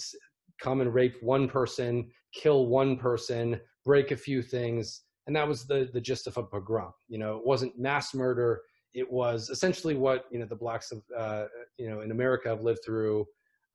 come 0.61 0.81
and 0.81 0.93
rape 0.93 1.17
one 1.23 1.49
person, 1.49 2.11
kill 2.35 2.67
one 2.67 2.97
person, 2.97 3.61
break 3.85 4.11
a 4.11 4.17
few 4.17 4.43
things, 4.43 5.03
and 5.27 5.35
that 5.35 5.49
was 5.49 5.67
the 5.67 5.89
the 5.95 6.01
gist 6.01 6.27
of 6.27 6.37
a 6.37 6.43
pogrom. 6.43 6.93
You 7.09 7.19
know, 7.19 7.37
it 7.39 7.47
wasn't 7.47 7.79
mass 7.79 8.15
murder. 8.15 8.61
It 8.95 9.11
was 9.11 9.49
essentially 9.49 9.95
what 9.95 10.25
you 10.31 10.39
know 10.39 10.47
the 10.47 10.57
blacks 10.57 10.93
of 10.93 11.03
uh, 11.17 11.45
you 11.79 11.89
know 11.89 12.01
in 12.01 12.11
America 12.11 12.51
have 12.51 12.63
lived 12.63 12.81
through 12.85 13.27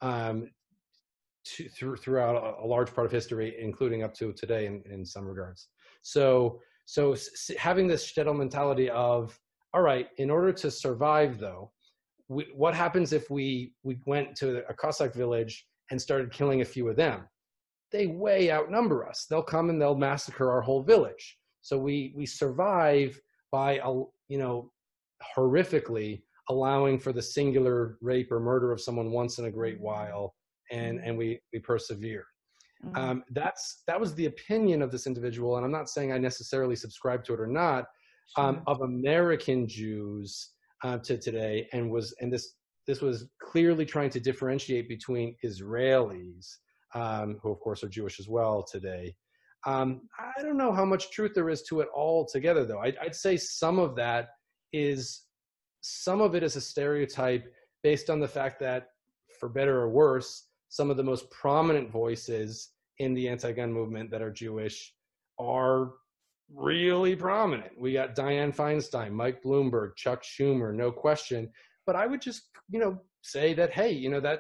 um, 0.04 0.50
to, 1.46 1.68
through, 1.70 1.96
throughout 1.96 2.36
a, 2.36 2.64
a, 2.64 2.68
large 2.68 2.94
part 2.94 3.06
of 3.06 3.12
history, 3.12 3.56
including 3.60 4.04
up 4.04 4.14
to 4.16 4.34
today 4.34 4.66
in, 4.66 4.84
in 4.90 5.06
some 5.06 5.26
regards. 5.26 5.70
So 6.04 6.60
so 6.86 7.16
having 7.58 7.88
this 7.88 8.12
shtetl 8.12 8.38
mentality 8.38 8.90
of 8.90 9.40
all 9.74 9.82
right, 9.82 10.10
in 10.18 10.30
order 10.30 10.52
to 10.52 10.70
survive 10.70 11.40
though, 11.40 11.72
we, 12.28 12.48
what 12.54 12.76
happens 12.76 13.14
if 13.14 13.30
we 13.30 13.74
we 13.84 13.98
went 14.06 14.36
to 14.38 14.68
a 14.70 14.74
Cossack 14.74 15.14
village 15.14 15.66
and 15.90 16.02
started 16.02 16.32
killing 16.32 16.62
a 16.62 16.66
few 16.66 16.88
of 16.90 16.96
them? 16.96 17.22
They 17.92 18.08
way 18.08 18.52
outnumber 18.52 19.08
us. 19.08 19.26
They'll 19.30 19.44
come 19.44 19.70
and 19.70 19.82
they'll 19.82 19.96
massacre 19.96 20.52
our 20.52 20.62
whole 20.62 20.84
village. 20.84 21.38
So 21.62 21.78
we 21.78 22.14
we 22.16 22.26
survive 22.26 23.20
by 23.52 23.80
a, 23.84 23.92
you 24.28 24.38
know 24.38 24.72
horrifically 25.36 26.24
allowing 26.50 27.00
for 27.00 27.14
the 27.14 27.22
singular 27.22 27.98
rape 28.02 28.32
or 28.32 28.40
murder 28.40 28.72
of 28.72 28.82
someone 28.82 29.12
once 29.12 29.40
in 29.40 29.46
a 29.46 29.52
great 29.52 29.76
mm-hmm. 29.76 29.86
while, 29.86 30.36
and 30.72 31.00
and 31.04 31.18
we 31.18 31.40
we 31.52 31.60
persevere. 31.60 32.26
Mm-hmm. 32.86 32.98
Um, 32.98 33.24
that's 33.32 33.84
that 33.88 34.00
was 34.00 34.14
the 34.16 34.26
opinion 34.26 34.82
of 34.82 34.92
this 34.92 35.08
individual, 35.08 35.58
and 35.58 35.66
I'm 35.66 35.72
not 35.72 35.90
saying 35.90 36.12
I 36.12 36.18
necessarily 36.18 36.76
subscribe 36.76 37.24
to 37.26 37.34
it 37.34 37.40
or 37.40 37.48
not. 37.48 37.86
Um, 38.38 38.64
of 38.68 38.82
American 38.82 39.68
Jews 39.68 40.54
uh, 40.84 40.98
to 41.00 41.18
today, 41.18 41.68
and 41.74 41.92
was 41.92 42.16
and 42.20 42.32
this 42.32 42.56
this 42.88 43.02
was 43.02 43.28
clearly 43.42 43.86
trying 43.86 44.10
to 44.12 44.20
differentiate 44.20 44.90
between 44.90 45.36
Israelis, 45.46 46.48
um, 46.96 47.38
who 47.44 47.52
of 47.52 47.60
course 47.60 47.84
are 47.84 47.90
Jewish 47.90 48.20
as 48.20 48.28
well 48.28 48.64
today, 48.64 49.14
um, 49.66 50.02
I 50.20 50.42
don't 50.42 50.58
know 50.58 50.74
how 50.74 50.86
much 50.86 51.12
truth 51.12 51.32
there 51.34 51.50
is 51.50 51.62
to 51.64 51.80
it 51.82 51.88
all 51.96 52.26
together, 52.26 52.66
though. 52.66 52.80
I'd, 52.80 52.98
I'd, 52.98 53.16
say 53.16 53.38
some 53.38 53.80
of 53.80 53.96
that 53.96 54.30
is 54.74 55.22
some 55.84 56.22
of 56.22 56.34
it 56.34 56.44
is 56.44 56.56
a 56.56 56.62
stereotype 56.62 57.54
based 57.84 58.10
on 58.10 58.20
the 58.20 58.28
fact 58.28 58.60
that, 58.62 58.88
for 59.40 59.50
better 59.50 59.82
or 59.82 59.90
worse, 59.90 60.48
some 60.70 60.90
of 60.90 60.96
the 60.96 61.04
most 61.04 61.30
prominent 61.30 61.92
voices 61.92 62.70
in 63.00 63.14
the 63.14 63.28
anti-gun 63.28 63.72
movement 63.72 64.10
that 64.10 64.22
are 64.22 64.32
Jewish 64.32 64.94
are 65.38 65.92
really 66.54 67.16
prominent. 67.16 67.78
We 67.78 67.94
got 67.94 68.16
Dianne 68.16 68.56
Feinstein, 68.56 69.12
Mike 69.12 69.44
Bloomberg, 69.44 69.96
Chuck 69.98 70.24
Schumer, 70.24 70.74
no 70.74 70.90
question. 70.90 71.50
But 71.86 71.98
I 71.98 72.08
would 72.08 72.22
just, 72.22 72.44
you 72.70 72.80
know, 72.80 73.00
say 73.22 73.54
that 73.54 73.72
hey, 73.72 73.92
you 73.92 74.10
know 74.10 74.22
that 74.22 74.40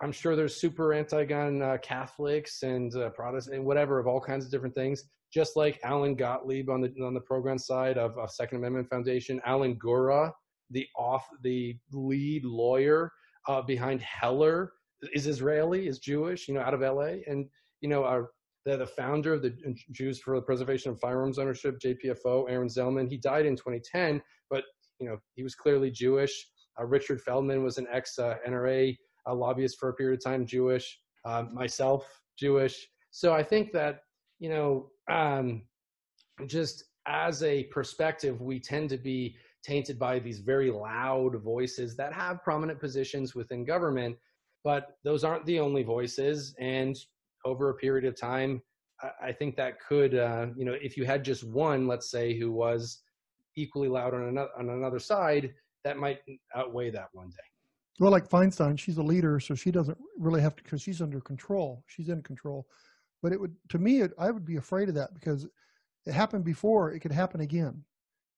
I'm 0.00 0.12
sure 0.12 0.34
there's 0.34 0.56
super 0.56 0.94
anti-gun 0.94 1.60
uh, 1.60 1.78
Catholics 1.82 2.62
and 2.62 2.94
uh, 2.94 3.10
and 3.52 3.64
whatever 3.64 3.98
of 3.98 4.06
all 4.06 4.20
kinds 4.20 4.44
of 4.44 4.50
different 4.50 4.74
things. 4.74 5.04
Just 5.30 5.56
like 5.56 5.78
Alan 5.84 6.14
Gottlieb 6.14 6.70
on 6.70 6.80
the 6.80 6.90
on 7.04 7.12
the 7.12 7.20
program 7.20 7.58
side 7.58 7.98
of, 7.98 8.16
of 8.16 8.30
Second 8.30 8.58
Amendment 8.58 8.88
Foundation, 8.88 9.40
Alan 9.44 9.76
Gura, 9.76 10.32
the 10.70 10.86
off 10.96 11.26
the 11.42 11.76
lead 11.92 12.44
lawyer 12.44 13.12
uh, 13.46 13.62
behind 13.62 14.00
Heller, 14.02 14.72
is 15.14 15.26
Israeli, 15.26 15.86
is 15.86 15.98
Jewish, 15.98 16.48
you 16.48 16.54
know, 16.54 16.60
out 16.60 16.74
of 16.74 16.82
L.A. 16.82 17.22
and 17.26 17.46
you 17.80 17.88
know 17.88 18.04
our 18.04 18.30
the, 18.64 18.86
founder 18.86 19.32
of 19.32 19.40
the 19.40 19.54
Jews 19.92 20.20
for 20.20 20.34
the 20.34 20.42
Preservation 20.42 20.90
of 20.90 21.00
Firearms 21.00 21.38
Ownership, 21.38 21.78
JPFO, 21.80 22.50
Aaron 22.50 22.68
Zelman. 22.68 23.08
He 23.08 23.16
died 23.16 23.46
in 23.46 23.56
2010, 23.56 24.20
but 24.50 24.64
you 24.98 25.08
know 25.08 25.16
he 25.34 25.42
was 25.42 25.54
clearly 25.54 25.90
Jewish. 25.90 26.46
Uh, 26.78 26.84
Richard 26.84 27.20
Feldman 27.22 27.64
was 27.64 27.78
an 27.78 27.86
ex 27.90 28.18
uh, 28.18 28.34
NRA 28.46 28.94
a 29.28 29.34
lobbyist 29.34 29.78
for 29.78 29.90
a 29.90 29.94
period 29.94 30.18
of 30.18 30.24
time, 30.24 30.46
Jewish, 30.46 30.98
um, 31.24 31.54
myself, 31.54 32.04
Jewish. 32.36 32.88
So 33.10 33.32
I 33.32 33.42
think 33.42 33.72
that, 33.72 34.00
you 34.40 34.48
know, 34.48 34.90
um, 35.10 35.62
just 36.46 36.84
as 37.06 37.42
a 37.42 37.64
perspective, 37.64 38.40
we 38.40 38.58
tend 38.58 38.90
to 38.90 38.96
be 38.96 39.36
tainted 39.64 39.98
by 39.98 40.18
these 40.18 40.38
very 40.40 40.70
loud 40.70 41.42
voices 41.42 41.96
that 41.96 42.12
have 42.12 42.42
prominent 42.42 42.80
positions 42.80 43.34
within 43.34 43.64
government, 43.64 44.16
but 44.64 44.96
those 45.04 45.24
aren't 45.24 45.46
the 45.46 45.60
only 45.60 45.82
voices. 45.82 46.54
And 46.58 46.96
over 47.44 47.70
a 47.70 47.74
period 47.74 48.04
of 48.04 48.18
time, 48.18 48.62
I 49.22 49.32
think 49.32 49.56
that 49.56 49.80
could, 49.80 50.14
uh, 50.16 50.46
you 50.56 50.64
know, 50.64 50.74
if 50.80 50.96
you 50.96 51.04
had 51.04 51.24
just 51.24 51.44
one, 51.44 51.86
let's 51.86 52.10
say, 52.10 52.36
who 52.36 52.50
was 52.50 53.02
equally 53.56 53.88
loud 53.88 54.14
on 54.14 54.24
another, 54.24 54.50
on 54.58 54.68
another 54.70 54.98
side, 54.98 55.52
that 55.84 55.98
might 55.98 56.18
outweigh 56.54 56.90
that 56.90 57.08
one 57.12 57.28
day. 57.28 57.36
Well, 58.00 58.10
like 58.10 58.28
Feinstein, 58.28 58.78
she's 58.78 58.98
a 58.98 59.02
leader, 59.02 59.40
so 59.40 59.54
she 59.54 59.70
doesn't 59.70 59.98
really 60.18 60.40
have 60.40 60.56
to 60.56 60.62
because 60.62 60.82
she's 60.82 61.02
under 61.02 61.20
control. 61.20 61.84
She's 61.86 62.08
in 62.08 62.22
control. 62.22 62.66
But 63.22 63.32
it 63.32 63.40
would, 63.40 63.54
to 63.70 63.78
me, 63.78 64.00
it, 64.02 64.12
I 64.18 64.30
would 64.30 64.44
be 64.44 64.56
afraid 64.56 64.88
of 64.88 64.94
that 64.96 65.14
because 65.14 65.46
it 66.06 66.12
happened 66.12 66.44
before. 66.44 66.92
It 66.92 67.00
could 67.00 67.12
happen 67.12 67.40
again, 67.40 67.82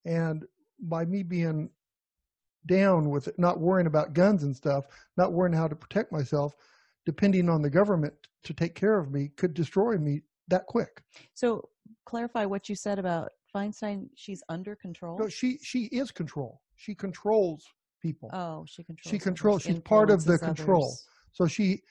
and 0.04 0.44
by 0.82 1.04
me 1.04 1.22
being 1.22 1.70
down 2.66 3.10
with 3.10 3.28
it, 3.28 3.38
not 3.38 3.60
worrying 3.60 3.86
about 3.86 4.12
guns 4.12 4.42
and 4.42 4.54
stuff, 4.54 4.84
not 5.16 5.32
worrying 5.32 5.56
how 5.56 5.68
to 5.68 5.76
protect 5.76 6.12
myself, 6.12 6.54
depending 7.06 7.48
on 7.48 7.62
the 7.62 7.70
government 7.70 8.14
to 8.44 8.52
take 8.52 8.74
care 8.74 8.98
of 8.98 9.10
me, 9.10 9.30
could 9.36 9.54
destroy 9.54 9.96
me 9.96 10.20
that 10.48 10.66
quick. 10.66 11.02
So, 11.34 11.68
clarify 12.06 12.44
what 12.44 12.68
you 12.68 12.74
said 12.74 12.98
about 12.98 13.30
Feinstein. 13.54 14.08
She's 14.14 14.42
under 14.48 14.76
control. 14.76 15.18
No, 15.18 15.28
she 15.28 15.58
she 15.62 15.84
is 15.86 16.10
control. 16.10 16.60
She 16.76 16.94
controls 16.94 17.64
people. 18.02 18.30
Oh, 18.32 18.64
she 18.68 18.82
controls. 18.84 19.10
She 19.10 19.18
controls. 19.18 19.62
She's 19.62 19.80
part 19.80 20.10
of 20.10 20.24
the 20.24 20.38
control. 20.38 20.84
Others. 20.84 21.06
So 21.32 21.46
she 21.46 21.82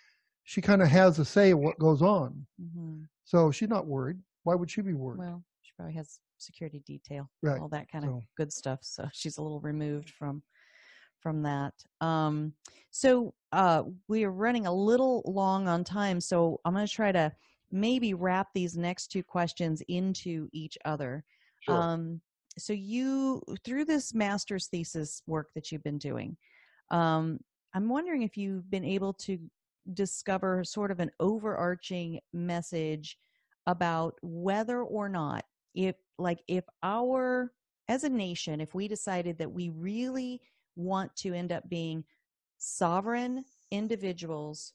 she 0.44 0.62
kind 0.62 0.82
of 0.82 0.88
has 0.88 1.20
a 1.20 1.26
say 1.26 1.54
what 1.54 1.78
goes 1.80 2.02
on. 2.02 2.46
Mm-hmm. 2.62 3.04
So 3.24 3.52
she's 3.52 3.70
not 3.70 3.88
worried. 3.88 4.18
Why 4.44 4.56
would 4.56 4.72
she 4.72 4.82
be 4.82 4.94
worried? 4.94 5.20
Well, 5.20 5.44
she 5.62 5.72
probably 5.76 5.96
has 5.96 6.20
security 6.42 6.82
detail, 6.86 7.30
right. 7.42 7.60
all 7.60 7.70
that 7.70 7.92
kind 7.92 8.06
of 8.06 8.12
so. 8.12 8.22
good 8.38 8.52
stuff. 8.52 8.80
So 8.82 9.08
she's 9.14 9.38
a 9.38 9.42
little 9.42 9.62
removed 9.62 10.12
from 10.12 10.44
from 11.22 11.44
that. 11.44 11.74
Um, 12.00 12.54
so 12.92 13.34
uh, 13.52 13.84
we 14.08 14.24
are 14.24 14.32
running 14.32 14.68
a 14.68 14.74
little 14.74 15.22
long 15.26 15.68
on 15.68 15.84
time, 15.84 16.22
so 16.22 16.62
I'm 16.64 16.74
going 16.74 16.88
to 16.88 16.94
try 16.94 17.12
to 17.12 17.32
maybe 17.72 18.14
wrap 18.14 18.48
these 18.56 18.78
next 18.78 19.08
two 19.08 19.24
questions 19.24 19.84
into 19.90 20.48
each 20.54 20.78
other. 20.86 21.26
Sure. 21.62 21.76
Um, 21.76 22.22
so 22.60 22.74
you 22.74 23.42
through 23.64 23.86
this 23.86 24.14
master's 24.14 24.68
thesis 24.68 25.22
work 25.28 25.50
that 25.56 25.72
you've 25.72 25.84
been 25.84 25.98
doing 25.98 26.36
um, 26.92 27.40
i'm 27.74 27.90
wondering 27.90 28.24
if 28.24 28.38
you've 28.38 28.70
been 28.70 28.86
able 28.86 29.14
to 29.14 29.40
discover 29.94 30.64
sort 30.64 30.92
of 30.92 31.00
an 31.00 31.10
overarching 31.20 32.20
message 32.34 33.18
about 33.68 34.16
whether 34.22 34.82
or 34.82 35.10
not 35.10 35.44
if 35.76 35.96
like 36.20 36.40
if 36.48 36.64
our 36.84 37.52
as 37.88 38.04
a 38.04 38.10
nation 38.10 38.62
if 38.62 38.74
we 38.76 38.88
decided 38.88 39.38
that 39.38 39.52
we 39.52 39.70
really 39.70 40.42
want 40.76 41.16
to 41.16 41.34
end 41.34 41.52
up 41.52 41.68
being 41.70 42.04
sovereign 42.58 43.44
individuals 43.72 44.74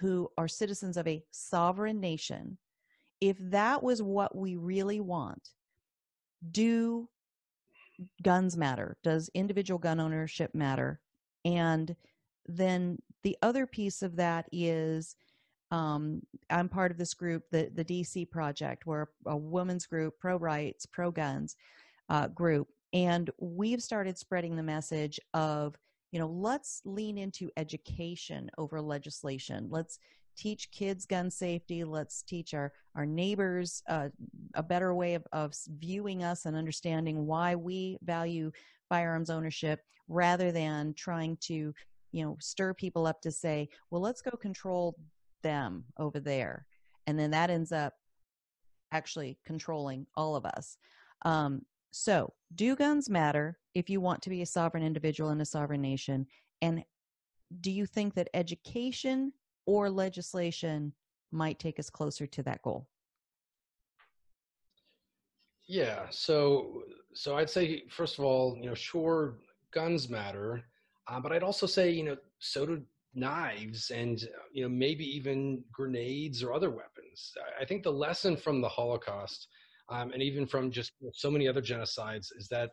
who 0.00 0.28
are 0.38 0.48
citizens 0.48 0.96
of 0.96 1.06
a 1.06 1.22
sovereign 1.30 2.00
nation 2.00 2.58
if 3.20 3.36
that 3.38 3.82
was 3.82 4.02
what 4.02 4.36
we 4.36 4.56
really 4.56 5.00
want 5.00 5.50
do 6.50 7.08
guns 8.22 8.56
matter? 8.56 8.96
Does 9.02 9.30
individual 9.34 9.78
gun 9.78 10.00
ownership 10.00 10.54
matter? 10.54 11.00
And 11.44 11.94
then 12.46 12.98
the 13.22 13.36
other 13.42 13.66
piece 13.66 14.02
of 14.02 14.16
that 14.16 14.46
is 14.52 15.16
um, 15.70 16.22
I'm 16.50 16.68
part 16.68 16.90
of 16.90 16.98
this 16.98 17.14
group, 17.14 17.44
the 17.50 17.70
the 17.74 17.84
DC 17.84 18.30
Project, 18.30 18.86
where 18.86 19.10
a 19.26 19.36
women's 19.36 19.86
group, 19.86 20.14
pro 20.18 20.36
rights, 20.36 20.86
pro 20.86 21.10
guns 21.10 21.56
uh, 22.08 22.28
group, 22.28 22.68
and 22.92 23.30
we've 23.38 23.82
started 23.82 24.18
spreading 24.18 24.56
the 24.56 24.62
message 24.62 25.20
of 25.34 25.76
you 26.10 26.18
know 26.18 26.28
let's 26.28 26.80
lean 26.84 27.18
into 27.18 27.50
education 27.56 28.50
over 28.56 28.80
legislation. 28.80 29.68
Let's 29.70 29.98
teach 30.36 30.70
kids 30.70 31.04
gun 31.04 31.30
safety. 31.30 31.84
Let's 31.84 32.22
teach 32.22 32.54
our 32.54 32.72
our 32.94 33.04
neighbors 33.04 33.82
uh, 33.88 34.08
a 34.54 34.62
better 34.62 34.94
way 34.94 35.14
of, 35.14 35.26
of 35.32 35.52
viewing 35.78 36.22
us 36.22 36.46
and 36.46 36.56
understanding 36.56 37.26
why 37.26 37.54
we 37.56 37.98
value 38.02 38.50
firearms 38.88 39.28
ownership 39.28 39.80
rather 40.08 40.50
than 40.50 40.94
trying 40.94 41.36
to 41.42 41.74
you 42.12 42.24
know 42.24 42.36
stir 42.40 42.72
people 42.72 43.06
up 43.06 43.20
to 43.20 43.30
say 43.30 43.68
well 43.90 44.00
let's 44.00 44.22
go 44.22 44.30
control 44.30 44.96
them 45.42 45.84
over 45.98 46.20
there. 46.20 46.66
And 47.06 47.18
then 47.18 47.30
that 47.30 47.50
ends 47.50 47.72
up 47.72 47.94
actually 48.92 49.38
controlling 49.44 50.06
all 50.14 50.36
of 50.36 50.44
us. 50.44 50.76
Um, 51.22 51.62
so 51.90 52.32
do 52.54 52.76
guns 52.76 53.08
matter 53.08 53.58
if 53.74 53.88
you 53.90 54.00
want 54.00 54.22
to 54.22 54.30
be 54.30 54.42
a 54.42 54.46
sovereign 54.46 54.82
individual 54.82 55.30
in 55.30 55.40
a 55.40 55.46
sovereign 55.46 55.82
nation? 55.82 56.26
And 56.62 56.84
do 57.60 57.70
you 57.70 57.86
think 57.86 58.14
that 58.14 58.28
education 58.34 59.32
or 59.66 59.90
legislation 59.90 60.92
might 61.32 61.58
take 61.58 61.78
us 61.78 61.90
closer 61.90 62.26
to 62.26 62.42
that 62.42 62.62
goal? 62.62 62.88
Yeah 65.66 66.06
so 66.08 66.82
so 67.12 67.36
i'd 67.36 67.50
say 67.50 67.82
first 67.90 68.18
of 68.18 68.24
all 68.24 68.56
you 68.58 68.68
know 68.68 68.74
sure 68.74 69.34
guns 69.70 70.08
matter 70.08 70.64
uh, 71.08 71.18
but 71.18 71.32
I'd 71.32 71.42
also 71.42 71.66
say, 71.66 71.90
you 71.90 72.04
know, 72.04 72.16
so 72.38 72.66
do 72.66 72.82
knives 73.14 73.90
and, 73.90 74.28
you 74.52 74.62
know, 74.62 74.68
maybe 74.68 75.04
even 75.04 75.62
grenades 75.72 76.42
or 76.42 76.52
other 76.52 76.70
weapons. 76.70 77.32
I 77.60 77.64
think 77.64 77.82
the 77.82 77.92
lesson 77.92 78.36
from 78.36 78.60
the 78.60 78.68
Holocaust 78.68 79.48
um, 79.90 80.12
and 80.12 80.22
even 80.22 80.46
from 80.46 80.70
just 80.70 80.92
so 81.14 81.30
many 81.30 81.48
other 81.48 81.62
genocides 81.62 82.28
is 82.36 82.48
that, 82.50 82.70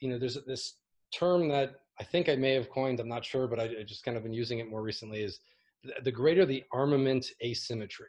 you 0.00 0.08
know, 0.08 0.18
there's 0.18 0.38
this 0.46 0.76
term 1.14 1.48
that 1.48 1.76
I 2.00 2.04
think 2.04 2.28
I 2.28 2.36
may 2.36 2.52
have 2.54 2.70
coined, 2.70 3.00
I'm 3.00 3.08
not 3.08 3.24
sure, 3.24 3.46
but 3.46 3.60
I, 3.60 3.64
I 3.64 3.82
just 3.86 4.04
kind 4.04 4.16
of 4.16 4.22
been 4.22 4.32
using 4.32 4.58
it 4.58 4.70
more 4.70 4.82
recently 4.82 5.22
is 5.22 5.40
the, 5.82 5.94
the 6.02 6.12
greater 6.12 6.44
the 6.44 6.64
armament 6.72 7.26
asymmetry. 7.42 8.06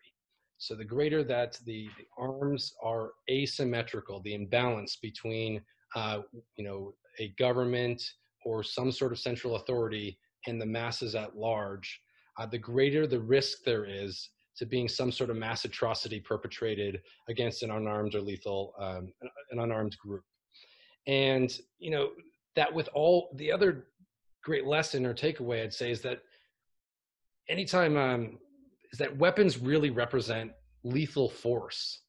So 0.58 0.76
the 0.76 0.86
greater 0.86 1.24
that 1.26 1.60
the, 1.66 1.90
the 1.98 2.06
arms 2.18 2.74
are 2.82 3.12
asymmetrical, 3.30 4.22
the 4.22 4.34
imbalance 4.34 4.98
between, 4.98 5.62
uh, 5.96 6.20
you 6.56 6.64
know, 6.64 6.94
a 7.20 7.30
government, 7.38 8.02
or 8.46 8.64
some 8.64 8.92
sort 8.92 9.12
of 9.12 9.20
central 9.20 9.56
authority 9.56 10.18
and 10.48 10.62
the 10.62 10.66
masses 10.66 11.16
at 11.16 11.36
large, 11.36 12.02
uh, 12.38 12.46
the 12.46 12.58
greater 12.58 13.08
the 13.08 13.20
risk 13.20 13.60
there 13.66 13.86
is 13.86 14.30
to 14.58 14.66
being 14.66 14.88
some 14.88 15.12
sort 15.12 15.30
of 15.30 15.36
mass 15.36 15.66
atrocity 15.66 16.20
perpetrated 16.20 17.02
against 17.28 17.64
an 17.64 17.72
unarmed 17.72 18.16
or 18.16 18.22
lethal, 18.22 18.74
um, 18.80 19.12
an 19.52 19.60
unarmed 19.60 19.98
group. 19.98 20.24
And, 21.08 21.56
you 21.80 21.92
know, 21.92 22.12
that 22.56 22.74
with 22.74 22.88
all 22.94 23.30
the 23.36 23.52
other 23.52 23.88
great 24.44 24.66
lesson 24.66 25.06
or 25.06 25.14
takeaway 25.14 25.64
I'd 25.64 25.74
say 25.74 25.90
is 25.90 26.02
that 26.02 26.20
anytime 27.50 27.98
um, 27.98 28.38
is 28.92 29.00
that 29.00 29.18
weapons 29.18 29.58
really 29.58 29.90
represent 29.90 30.52
lethal 30.84 31.30
force, 31.30 32.02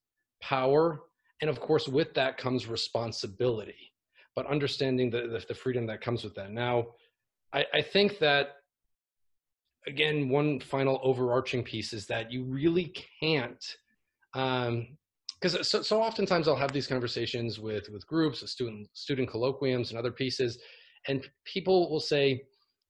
power, 0.43 1.01
and 1.41 1.49
of 1.49 1.61
course 1.61 1.89
with 1.89 2.13
that 2.15 2.37
comes 2.37 2.67
responsibility 2.67 3.95
but 4.35 4.47
understanding 4.47 5.11
the, 5.11 5.23
the, 5.23 5.45
the 5.49 5.55
freedom 5.55 5.87
that 5.87 6.01
comes 6.01 6.25
with 6.25 6.35
that. 6.35 6.51
Now, 6.51 6.87
I, 7.55 7.65
I 7.73 7.83
think 7.83 8.19
that 8.19 8.57
again, 9.87 10.29
one 10.29 10.61
final 10.61 11.01
overarching 11.03 11.63
piece 11.63 11.93
is 11.93 12.07
that 12.07 12.33
you 12.33 12.45
really 12.45 12.95
can't, 13.21 13.65
because 14.33 15.57
um, 15.57 15.63
so, 15.63 15.83
so 15.83 16.03
oftentimes 16.03 16.49
I'll 16.49 16.57
have 16.57 16.73
these 16.73 16.87
conversations 16.87 17.61
with 17.61 17.89
with 17.91 18.07
groups, 18.07 18.49
student 18.51 18.89
student 18.93 19.29
colloquiums, 19.31 19.91
and 19.91 19.99
other 19.99 20.13
pieces, 20.13 20.59
and 21.09 21.25
people 21.45 21.91
will 21.91 22.01
say, 22.01 22.43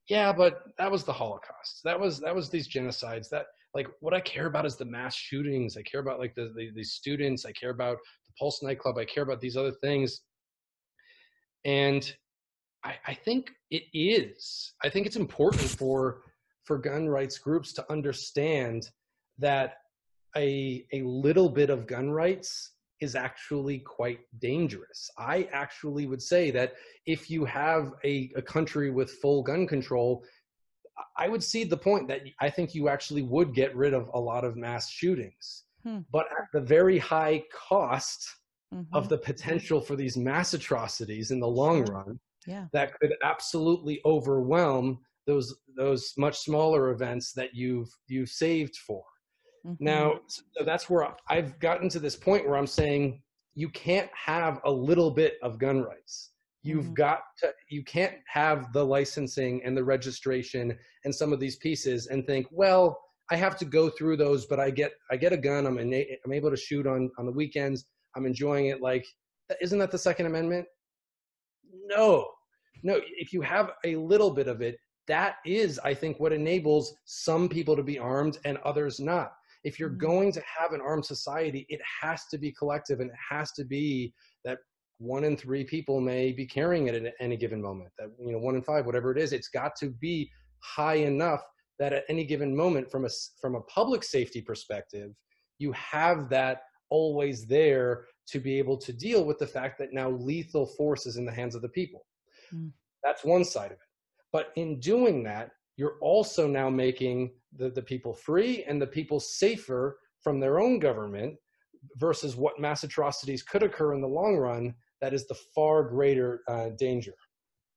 "Yeah, 0.08 0.32
but 0.32 0.62
that 0.78 0.90
was 0.90 1.04
the 1.04 1.12
Holocaust. 1.12 1.80
That 1.84 1.98
was 1.98 2.20
that 2.20 2.34
was 2.34 2.48
these 2.48 2.68
genocides. 2.68 3.28
That 3.28 3.46
like 3.74 3.88
what 4.00 4.14
I 4.14 4.20
care 4.20 4.46
about 4.46 4.66
is 4.66 4.76
the 4.76 4.84
mass 4.84 5.14
shootings. 5.14 5.76
I 5.76 5.82
care 5.82 6.00
about 6.00 6.18
like 6.18 6.34
the 6.34 6.52
the, 6.56 6.70
the 6.74 6.84
students. 6.84 7.44
I 7.44 7.52
care 7.52 7.70
about 7.70 7.98
the 8.26 8.32
Pulse 8.38 8.62
nightclub. 8.62 8.98
I 8.98 9.04
care 9.04 9.22
about 9.24 9.40
these 9.40 9.56
other 9.56 9.72
things." 9.72 10.20
And 11.66 12.14
I, 12.84 12.96
I 13.06 13.14
think 13.14 13.52
it 13.70 13.84
is. 13.92 14.72
I 14.82 14.88
think 14.88 15.06
it's 15.06 15.16
important 15.16 15.62
for 15.62 16.22
for 16.64 16.78
gun 16.78 17.08
rights 17.08 17.38
groups 17.38 17.72
to 17.74 17.92
understand 17.92 18.90
that 19.38 19.78
a 20.36 20.86
a 20.92 21.02
little 21.02 21.48
bit 21.48 21.70
of 21.70 21.86
gun 21.86 22.10
rights 22.10 22.72
is 23.00 23.14
actually 23.14 23.78
quite 23.80 24.20
dangerous. 24.38 25.10
I 25.18 25.48
actually 25.52 26.06
would 26.06 26.22
say 26.22 26.50
that 26.52 26.74
if 27.06 27.28
you 27.28 27.44
have 27.44 27.92
a, 28.04 28.30
a 28.36 28.42
country 28.42 28.90
with 28.90 29.10
full 29.10 29.42
gun 29.42 29.66
control, 29.66 30.24
I 31.16 31.28
would 31.28 31.42
see 31.42 31.64
the 31.64 31.76
point 31.76 32.06
that 32.08 32.22
I 32.40 32.48
think 32.50 32.74
you 32.74 32.88
actually 32.88 33.22
would 33.22 33.52
get 33.52 33.74
rid 33.76 33.94
of 33.94 34.08
a 34.14 34.20
lot 34.20 34.44
of 34.44 34.56
mass 34.56 34.88
shootings. 34.88 35.64
Hmm. 35.82 35.98
But 36.12 36.26
at 36.38 36.46
the 36.52 36.60
very 36.60 36.98
high 36.98 37.42
cost 37.52 38.26
mm-hmm. 38.72 38.94
of 38.94 39.08
the 39.08 39.18
potential 39.18 39.80
for 39.80 39.96
these 39.96 40.16
mass 40.16 40.54
atrocities 40.54 41.30
in 41.30 41.40
the 41.40 41.48
long 41.48 41.84
run 41.86 42.18
yeah. 42.46 42.66
that 42.72 42.98
could 43.00 43.14
absolutely 43.22 44.00
overwhelm 44.04 44.98
those 45.26 45.54
those 45.76 46.12
much 46.18 46.38
smaller 46.38 46.90
events 46.90 47.32
that 47.32 47.54
you've 47.54 47.88
you've 48.08 48.28
saved 48.28 48.76
for. 48.76 49.02
Mm-hmm. 49.66 49.84
Now, 49.84 50.20
so 50.28 50.64
that's 50.64 50.90
where 50.90 51.14
I've 51.28 51.58
gotten 51.58 51.88
to 51.90 51.98
this 51.98 52.16
point 52.16 52.46
where 52.46 52.56
I'm 52.56 52.66
saying 52.66 53.22
you 53.54 53.70
can't 53.70 54.10
have 54.12 54.60
a 54.64 54.70
little 54.70 55.10
bit 55.10 55.34
of 55.42 55.58
gun 55.58 55.82
rights. 55.82 56.32
You've 56.62 56.86
mm-hmm. 56.86 56.94
got 56.94 57.20
to, 57.38 57.52
you 57.68 57.84
can't 57.84 58.16
have 58.26 58.72
the 58.72 58.84
licensing 58.84 59.62
and 59.64 59.76
the 59.76 59.84
registration 59.84 60.76
and 61.04 61.14
some 61.14 61.32
of 61.32 61.40
these 61.40 61.56
pieces 61.56 62.08
and 62.08 62.26
think, 62.26 62.46
well, 62.50 62.98
I 63.30 63.36
have 63.36 63.56
to 63.58 63.64
go 63.64 63.88
through 63.88 64.18
those, 64.18 64.46
but 64.46 64.60
I 64.60 64.70
get 64.70 64.92
I 65.10 65.16
get 65.16 65.32
a 65.32 65.36
gun. 65.36 65.66
I'm 65.66 65.78
I'm 65.78 66.32
able 66.32 66.50
to 66.50 66.56
shoot 66.56 66.86
on 66.86 67.10
on 67.18 67.26
the 67.26 67.32
weekends. 67.32 67.86
I'm 68.16 68.26
enjoying 68.26 68.66
it. 68.66 68.82
Like, 68.82 69.06
isn't 69.60 69.78
that 69.78 69.90
the 69.90 69.98
Second 69.98 70.26
Amendment? 70.26 70.66
No, 71.86 72.26
no. 72.84 73.00
If 73.16 73.32
you 73.32 73.40
have 73.42 73.72
a 73.84 73.96
little 73.96 74.30
bit 74.30 74.46
of 74.46 74.62
it, 74.62 74.76
that 75.08 75.36
is, 75.44 75.78
I 75.80 75.94
think, 75.94 76.20
what 76.20 76.32
enables 76.32 76.94
some 77.04 77.48
people 77.48 77.76
to 77.76 77.82
be 77.82 77.98
armed 77.98 78.38
and 78.44 78.58
others 78.58 79.00
not. 79.00 79.32
If 79.64 79.80
you're 79.80 79.90
mm-hmm. 79.90 80.06
going 80.06 80.32
to 80.32 80.42
have 80.58 80.72
an 80.72 80.80
armed 80.80 81.04
society, 81.04 81.66
it 81.68 81.80
has 82.02 82.26
to 82.30 82.38
be 82.38 82.52
collective 82.52 83.00
and 83.00 83.10
it 83.10 83.16
has 83.30 83.52
to 83.52 83.64
be 83.64 84.14
that 84.44 84.58
one 84.98 85.24
in 85.24 85.36
three 85.36 85.64
people 85.64 86.00
may 86.00 86.32
be 86.32 86.46
carrying 86.46 86.86
it 86.86 86.94
at 86.94 87.14
any 87.20 87.36
given 87.36 87.60
moment. 87.60 87.90
That 87.98 88.10
you 88.18 88.32
know, 88.32 88.38
one 88.38 88.54
in 88.54 88.62
five, 88.62 88.86
whatever 88.86 89.10
it 89.10 89.18
is, 89.18 89.32
it's 89.32 89.48
got 89.48 89.74
to 89.76 89.90
be 89.90 90.30
high 90.60 90.96
enough 90.96 91.42
that 91.78 91.92
at 91.92 92.04
any 92.08 92.24
given 92.24 92.54
moment, 92.54 92.90
from 92.90 93.04
a 93.04 93.08
from 93.40 93.56
a 93.56 93.60
public 93.62 94.04
safety 94.04 94.40
perspective, 94.40 95.10
you 95.58 95.72
have 95.72 96.28
that 96.28 96.62
always 96.90 97.46
there 97.46 98.04
to 98.28 98.38
be 98.38 98.58
able 98.58 98.76
to 98.78 98.92
deal 98.92 99.24
with 99.24 99.38
the 99.38 99.46
fact 99.46 99.78
that 99.78 99.92
now 99.92 100.10
lethal 100.10 100.66
force 100.66 101.06
is 101.06 101.16
in 101.16 101.24
the 101.24 101.32
hands 101.32 101.54
of 101.54 101.62
the 101.62 101.68
people. 101.70 102.06
Mm. 102.52 102.72
That's 103.02 103.24
one 103.24 103.44
side 103.44 103.66
of 103.66 103.72
it. 103.72 103.88
But 104.32 104.52
in 104.56 104.80
doing 104.80 105.22
that, 105.24 105.50
you're 105.76 105.98
also 106.00 106.46
now 106.46 106.70
making 106.70 107.32
the, 107.56 107.70
the 107.70 107.82
people 107.82 108.12
free 108.12 108.64
and 108.64 108.80
the 108.80 108.86
people 108.86 109.20
safer 109.20 109.98
from 110.20 110.40
their 110.40 110.58
own 110.58 110.78
government 110.78 111.34
versus 111.96 112.34
what 112.34 112.58
mass 112.58 112.84
atrocities 112.84 113.42
could 113.42 113.62
occur 113.62 113.94
in 113.94 114.00
the 114.00 114.08
long 114.08 114.36
run 114.36 114.74
that 115.00 115.12
is 115.12 115.26
the 115.26 115.34
far 115.54 115.82
greater 115.82 116.40
uh, 116.48 116.70
danger. 116.78 117.14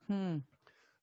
Hmm. 0.07 0.37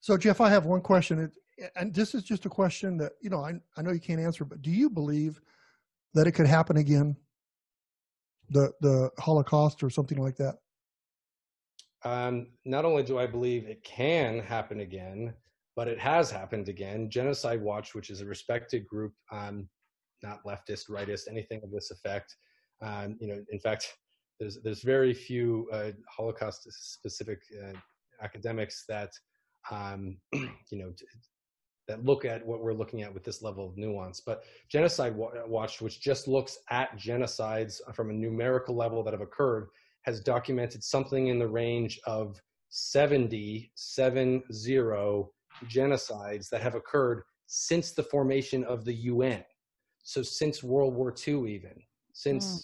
So, 0.01 0.17
Jeff, 0.17 0.41
I 0.41 0.49
have 0.49 0.67
one 0.67 0.81
question, 0.81 1.31
and 1.77 1.95
this 1.95 2.15
is 2.15 2.23
just 2.23 2.47
a 2.47 2.49
question 2.49 2.97
that 2.99 3.13
you 3.21 3.31
know 3.31 3.41
I, 3.41 3.55
I 3.77 3.83
know 3.83 3.93
you 3.93 4.01
can't 4.01 4.21
answer, 4.21 4.45
but 4.45 4.63
do 4.63 4.71
you 4.71 4.89
believe 4.89 5.41
that 6.15 6.27
it 6.27 6.33
could 6.33 6.47
happen 6.47 6.79
again? 6.79 7.17
the 8.51 8.73
the 8.81 9.11
Holocaust 9.19 9.83
or 9.83 9.91
something 9.91 10.19
like 10.19 10.37
that? 10.37 10.59
Um, 12.05 12.49
not 12.65 12.85
only 12.85 13.03
do 13.03 13.19
I 13.19 13.27
believe 13.27 13.67
it 13.67 13.83
can 13.83 14.41
happen 14.41 14.81
again, 14.81 15.33
but 15.77 15.89
it 15.89 15.99
has 15.99 16.31
happened 16.31 16.69
again. 16.69 17.11
Genocide 17.11 17.63
Watch, 17.63 17.95
which 17.95 18.11
is 18.11 18.21
a 18.21 18.27
respected 18.27 18.87
group, 18.87 19.13
um, 19.33 19.69
not 20.23 20.45
leftist, 20.45 20.91
rightist, 20.91 21.29
anything 21.29 21.61
of 21.65 21.71
this 21.71 21.91
effect. 21.91 22.37
Um, 22.83 23.17
you 23.21 23.29
know, 23.29 23.43
in 23.51 23.59
fact, 23.59 23.95
there's 24.39 24.59
there's 24.63 24.83
very 24.83 25.15
few 25.15 25.69
uh, 25.73 25.93
Holocaust 26.09 26.69
specific 26.71 27.41
uh, 27.63 27.77
academics 28.23 28.85
that 28.89 29.11
um, 29.71 30.19
you 30.33 30.79
know 30.79 30.93
that 31.89 32.05
look 32.05 32.25
at 32.25 32.45
what 32.45 32.61
we're 32.61 32.73
looking 32.73 33.03
at 33.03 33.13
with 33.13 33.25
this 33.25 33.43
level 33.43 33.69
of 33.69 33.77
nuance. 33.77 34.21
But 34.21 34.45
Genocide 34.69 35.15
Watch, 35.17 35.81
which 35.81 36.01
just 36.01 36.29
looks 36.29 36.59
at 36.71 36.97
genocides 36.97 37.81
from 37.95 38.11
a 38.11 38.15
numerical 38.15 38.75
level 38.75 39.03
that 39.03 39.13
have 39.13 39.21
occurred, 39.21 39.69
has 40.05 40.21
documented 40.21 40.83
something 40.83 41.29
in 41.29 41.39
the 41.39 41.49
range 41.49 41.99
of 42.07 42.41
70, 42.71 43.71
70 43.75 44.45
genocides 45.67 46.49
that 46.49 46.63
have 46.63 46.75
occurred 46.75 47.23
since 47.47 47.93
the 47.93 48.03
formation 48.03 48.65
of 48.65 48.85
the 48.85 48.95
UN. 48.95 49.45
So 50.03 50.23
since 50.23 50.63
World 50.63 50.95
War 50.95 51.15
II, 51.27 51.53
even 51.53 51.75
since 52.13 52.45
mm. 52.47 52.63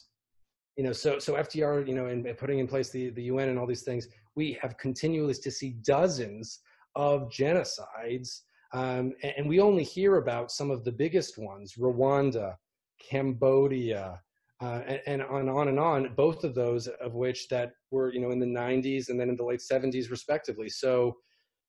you 0.77 0.85
know, 0.85 0.93
so 0.93 1.19
so 1.19 1.35
FDR, 1.35 1.87
you 1.87 1.95
know, 1.95 2.07
and 2.07 2.27
putting 2.37 2.59
in 2.59 2.67
place 2.67 2.91
the 2.91 3.11
the 3.11 3.25
UN 3.25 3.49
and 3.49 3.59
all 3.59 3.67
these 3.67 3.83
things, 3.83 4.09
we 4.35 4.59
have 4.61 4.77
continually 4.79 5.35
to 5.35 5.51
see 5.51 5.77
dozens 5.83 6.61
of 6.95 7.31
genocides 7.31 8.41
um, 8.73 9.15
and, 9.23 9.33
and, 9.39 9.49
we 9.49 9.61
only 9.61 9.83
hear 9.83 10.17
about 10.17 10.53
some 10.53 10.71
of 10.71 10.85
the 10.85 10.93
biggest 10.93 11.39
ones 11.39 11.75
Rwanda, 11.75 12.55
Cambodia, 13.01 14.21
uh, 14.63 14.83
and, 14.87 15.01
and, 15.07 15.23
on, 15.23 15.49
on 15.49 15.69
and 15.69 15.79
on, 15.79 16.15
both 16.17 16.45
of 16.45 16.55
those 16.55 16.87
of 16.87 17.15
which 17.15 17.49
that 17.49 17.73
were, 17.91 18.13
you 18.13 18.21
know, 18.21 18.31
in 18.31 18.39
the 18.39 18.47
90s 18.47 19.09
and 19.09 19.19
then 19.19 19.31
in 19.31 19.37
the 19.37 19.45
late 19.45 19.61
70s, 19.61 20.11
respectively. 20.11 20.69
So 20.69 21.17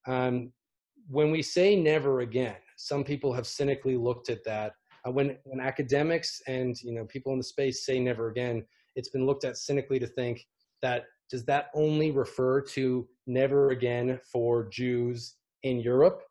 um, 0.08 0.52
when 1.08 1.32
we 1.32 1.42
say 1.42 1.76
never 1.76 2.20
again, 2.20 2.58
some 2.78 3.04
people 3.04 3.34
have 3.34 3.48
cynically 3.48 3.96
looked 3.96 4.30
at 4.30 4.44
that. 4.44 4.74
Uh, 5.08 5.12
when, 5.12 5.38
when 5.46 5.60
academics 5.60 6.42
and, 6.48 6.76
you 6.84 6.94
know, 6.94 7.06
people 7.06 7.32
in 7.32 7.38
the 7.38 7.44
space 7.44 7.86
say 7.86 8.00
never 8.00 8.30
again, 8.30 8.64
it's 8.96 9.10
been 9.10 9.26
looked 9.26 9.46
at 9.46 9.58
cynically 9.58 10.00
to 10.00 10.08
think 10.08 10.46
that 10.82 11.06
does 11.30 11.46
that 11.46 11.68
only 11.74 12.12
refer 12.12 12.62
to 12.62 13.08
never 13.26 13.70
again 13.70 14.20
for 14.30 14.68
Jews 14.70 15.36
in 15.64 15.80
Europe? 15.80 16.24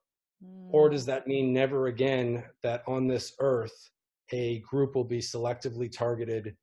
Or 0.72 0.88
does 0.88 1.06
that 1.06 1.26
mean 1.26 1.52
never 1.52 1.86
again 1.86 2.44
that 2.62 2.82
on 2.86 3.06
this 3.06 3.34
earth 3.40 3.90
a 4.32 4.58
group 4.60 4.94
will 4.94 5.04
be 5.04 5.20
selectively 5.20 5.90
targeted 5.90 6.56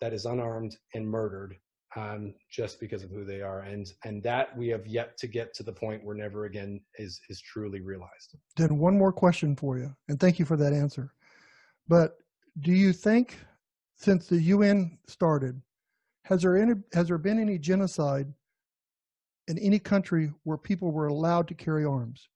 that 0.00 0.12
is 0.12 0.24
unarmed 0.24 0.76
and 0.94 1.06
murdered 1.06 1.56
um, 1.96 2.34
just 2.50 2.80
because 2.80 3.02
of 3.02 3.10
who 3.10 3.24
they 3.24 3.42
are? 3.42 3.60
And 3.60 3.92
and 4.04 4.22
that 4.22 4.56
we 4.56 4.68
have 4.68 4.86
yet 4.86 5.16
to 5.18 5.26
get 5.26 5.54
to 5.54 5.62
the 5.62 5.72
point 5.72 6.04
where 6.04 6.16
never 6.16 6.44
again 6.44 6.80
is 6.96 7.20
is 7.28 7.40
truly 7.40 7.80
realized. 7.80 8.36
Then 8.56 8.78
one 8.78 8.96
more 8.96 9.12
question 9.12 9.56
for 9.56 9.78
you, 9.78 9.94
and 10.08 10.18
thank 10.18 10.38
you 10.38 10.44
for 10.44 10.56
that 10.56 10.72
answer. 10.72 11.12
But 11.88 12.16
do 12.60 12.72
you 12.72 12.92
think 12.92 13.36
since 13.96 14.26
the 14.26 14.40
UN 14.42 14.98
started, 15.06 15.60
has 16.24 16.42
there 16.42 16.56
any, 16.56 16.74
has 16.94 17.08
there 17.08 17.18
been 17.18 17.38
any 17.38 17.58
genocide 17.58 18.32
in 19.48 19.58
any 19.58 19.78
country 19.78 20.32
where 20.44 20.56
people 20.56 20.90
were 20.90 21.08
allowed 21.08 21.48
to 21.48 21.54
carry 21.54 21.84
arms? 21.84 22.28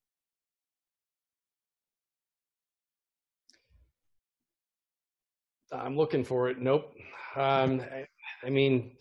I'm 5.74 5.96
looking 5.96 6.24
for 6.24 6.48
it. 6.48 6.58
Nope. 6.58 6.94
Um, 7.36 7.80
I, 7.80 8.06
I, 8.46 8.50
mean, 8.50 8.92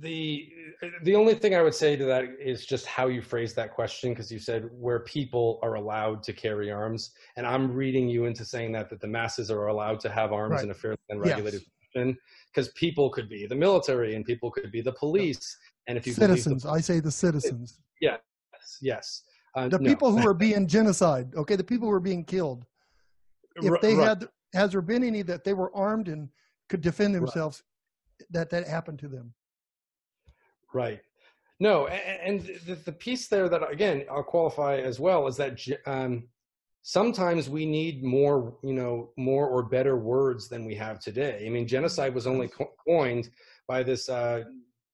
the 0.00 0.48
the 1.02 1.14
only 1.14 1.34
thing 1.34 1.54
I 1.54 1.62
would 1.62 1.74
say 1.74 1.96
to 1.96 2.04
that 2.06 2.24
is 2.40 2.66
just 2.66 2.86
how 2.86 3.06
you 3.06 3.22
phrase 3.22 3.54
that 3.54 3.72
question, 3.72 4.10
because 4.10 4.30
you 4.32 4.38
said 4.38 4.68
where 4.72 5.00
people 5.00 5.60
are 5.62 5.74
allowed 5.74 6.22
to 6.24 6.32
carry 6.32 6.70
arms, 6.70 7.12
and 7.36 7.46
I'm 7.46 7.72
reading 7.72 8.08
you 8.08 8.24
into 8.24 8.44
saying 8.44 8.72
that 8.72 8.90
that 8.90 9.00
the 9.00 9.06
masses 9.06 9.50
are 9.50 9.68
allowed 9.68 10.00
to 10.00 10.10
have 10.10 10.32
arms 10.32 10.52
right. 10.52 10.64
in 10.64 10.70
a 10.70 10.74
fairly 10.74 10.98
regulated 11.14 11.62
yes. 11.62 11.70
fashion, 11.94 12.18
because 12.52 12.72
people 12.72 13.10
could 13.10 13.28
be 13.28 13.46
the 13.46 13.54
military 13.54 14.16
and 14.16 14.24
people 14.24 14.50
could 14.50 14.72
be 14.72 14.80
the 14.80 14.92
police, 14.92 15.56
and 15.86 15.96
if 15.96 16.06
you 16.06 16.12
citizens, 16.12 16.64
the, 16.64 16.70
I 16.70 16.80
say 16.80 16.98
the 16.98 17.12
citizens. 17.12 17.78
Yes, 18.00 18.18
yes. 18.80 19.22
Uh, 19.54 19.68
the 19.68 19.78
no. 19.78 19.88
people 19.88 20.10
who 20.10 20.26
are 20.26 20.34
being 20.34 20.66
genocide, 20.66 21.32
okay, 21.36 21.56
the 21.56 21.64
people 21.64 21.86
who 21.86 21.94
are 21.94 22.00
being 22.00 22.24
killed 22.24 22.64
if 23.56 23.80
they 23.80 23.94
right. 23.94 24.08
had 24.08 24.28
has 24.54 24.72
there 24.72 24.82
been 24.82 25.02
any 25.02 25.22
that 25.22 25.44
they 25.44 25.54
were 25.54 25.74
armed 25.74 26.08
and 26.08 26.28
could 26.68 26.80
defend 26.80 27.14
themselves 27.14 27.62
right. 28.20 28.28
that 28.30 28.50
that 28.50 28.66
happened 28.66 28.98
to 28.98 29.08
them 29.08 29.32
right 30.72 31.00
no 31.60 31.86
and, 31.86 32.42
the, 32.66 32.74
the 32.74 32.92
piece 32.92 33.28
there 33.28 33.48
that 33.48 33.68
again 33.70 34.04
i'll 34.10 34.22
qualify 34.22 34.76
as 34.76 34.98
well 34.98 35.26
is 35.26 35.36
that 35.36 35.60
um, 35.86 36.28
sometimes 36.82 37.48
we 37.48 37.64
need 37.64 38.02
more 38.02 38.56
you 38.62 38.72
know 38.72 39.10
more 39.16 39.46
or 39.46 39.62
better 39.62 39.96
words 39.96 40.48
than 40.48 40.64
we 40.64 40.74
have 40.74 40.98
today 40.98 41.44
i 41.46 41.48
mean 41.48 41.66
genocide 41.66 42.14
was 42.14 42.26
only 42.26 42.48
co- 42.48 42.72
coined 42.86 43.28
by 43.68 43.82
this 43.82 44.08
uh, 44.08 44.42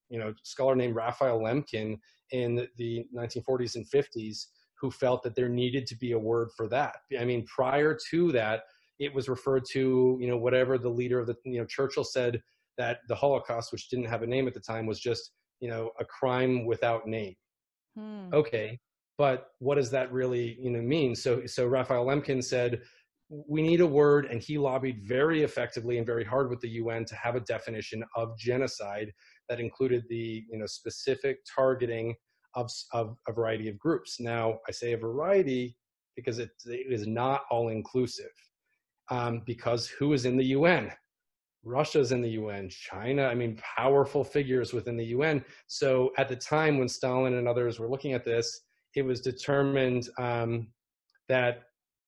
you 0.08 0.18
know 0.18 0.34
scholar 0.42 0.76
named 0.76 0.94
raphael 0.94 1.40
lemkin 1.40 1.98
in 2.32 2.68
the 2.76 3.06
1940s 3.16 3.76
and 3.76 3.86
50s 3.90 4.46
who 4.80 4.90
felt 4.90 5.22
that 5.22 5.34
there 5.34 5.48
needed 5.48 5.86
to 5.86 5.96
be 5.96 6.12
a 6.12 6.18
word 6.18 6.50
for 6.56 6.68
that. 6.68 6.96
I 7.18 7.24
mean, 7.24 7.44
prior 7.46 7.96
to 8.10 8.32
that, 8.32 8.62
it 8.98 9.14
was 9.14 9.28
referred 9.28 9.64
to, 9.72 10.18
you 10.20 10.28
know, 10.28 10.36
whatever 10.36 10.78
the 10.78 10.88
leader 10.88 11.20
of 11.20 11.26
the, 11.26 11.36
you 11.44 11.58
know, 11.58 11.66
Churchill 11.66 12.04
said 12.04 12.42
that 12.76 12.98
the 13.08 13.14
Holocaust, 13.14 13.72
which 13.72 13.88
didn't 13.88 14.06
have 14.06 14.22
a 14.22 14.26
name 14.26 14.46
at 14.46 14.54
the 14.54 14.60
time, 14.60 14.86
was 14.86 15.00
just, 15.00 15.32
you 15.60 15.68
know, 15.68 15.90
a 16.00 16.04
crime 16.04 16.64
without 16.64 17.06
name. 17.06 17.34
Hmm. 17.96 18.32
Okay, 18.32 18.78
but 19.16 19.48
what 19.58 19.76
does 19.76 19.90
that 19.90 20.12
really, 20.12 20.56
you 20.60 20.70
know, 20.70 20.80
mean? 20.80 21.14
So, 21.14 21.46
so 21.46 21.66
Raphael 21.66 22.06
Lemkin 22.06 22.42
said, 22.42 22.82
we 23.30 23.62
need 23.62 23.80
a 23.80 23.86
word, 23.86 24.26
and 24.26 24.40
he 24.40 24.56
lobbied 24.56 25.02
very 25.02 25.42
effectively 25.42 25.98
and 25.98 26.06
very 26.06 26.24
hard 26.24 26.48
with 26.48 26.60
the 26.60 26.68
UN 26.70 27.04
to 27.04 27.14
have 27.14 27.34
a 27.34 27.40
definition 27.40 28.02
of 28.16 28.38
genocide 28.38 29.12
that 29.48 29.60
included 29.60 30.04
the, 30.08 30.44
you 30.50 30.58
know, 30.58 30.66
specific 30.66 31.38
targeting 31.54 32.14
of, 32.58 32.70
of 32.92 33.16
a 33.28 33.32
variety 33.32 33.68
of 33.68 33.78
groups. 33.78 34.18
Now, 34.20 34.58
I 34.68 34.72
say 34.72 34.92
a 34.92 34.98
variety 34.98 35.76
because 36.16 36.38
it, 36.40 36.50
it 36.66 36.92
is 36.92 37.06
not 37.06 37.42
all 37.50 37.68
inclusive. 37.68 38.32
Um, 39.10 39.42
because 39.46 39.86
who 39.86 40.12
is 40.12 40.26
in 40.26 40.36
the 40.36 40.44
UN? 40.46 40.92
Russia's 41.64 42.12
in 42.12 42.20
the 42.20 42.30
UN, 42.30 42.68
China, 42.68 43.24
I 43.24 43.34
mean, 43.34 43.58
powerful 43.76 44.24
figures 44.24 44.72
within 44.72 44.96
the 44.96 45.06
UN. 45.06 45.44
So 45.66 46.12
at 46.18 46.28
the 46.28 46.36
time 46.36 46.78
when 46.78 46.88
Stalin 46.88 47.34
and 47.34 47.48
others 47.48 47.78
were 47.78 47.88
looking 47.88 48.12
at 48.12 48.24
this, 48.24 48.60
it 48.94 49.02
was 49.02 49.20
determined 49.20 50.08
um, 50.18 50.68
that, 51.28 51.62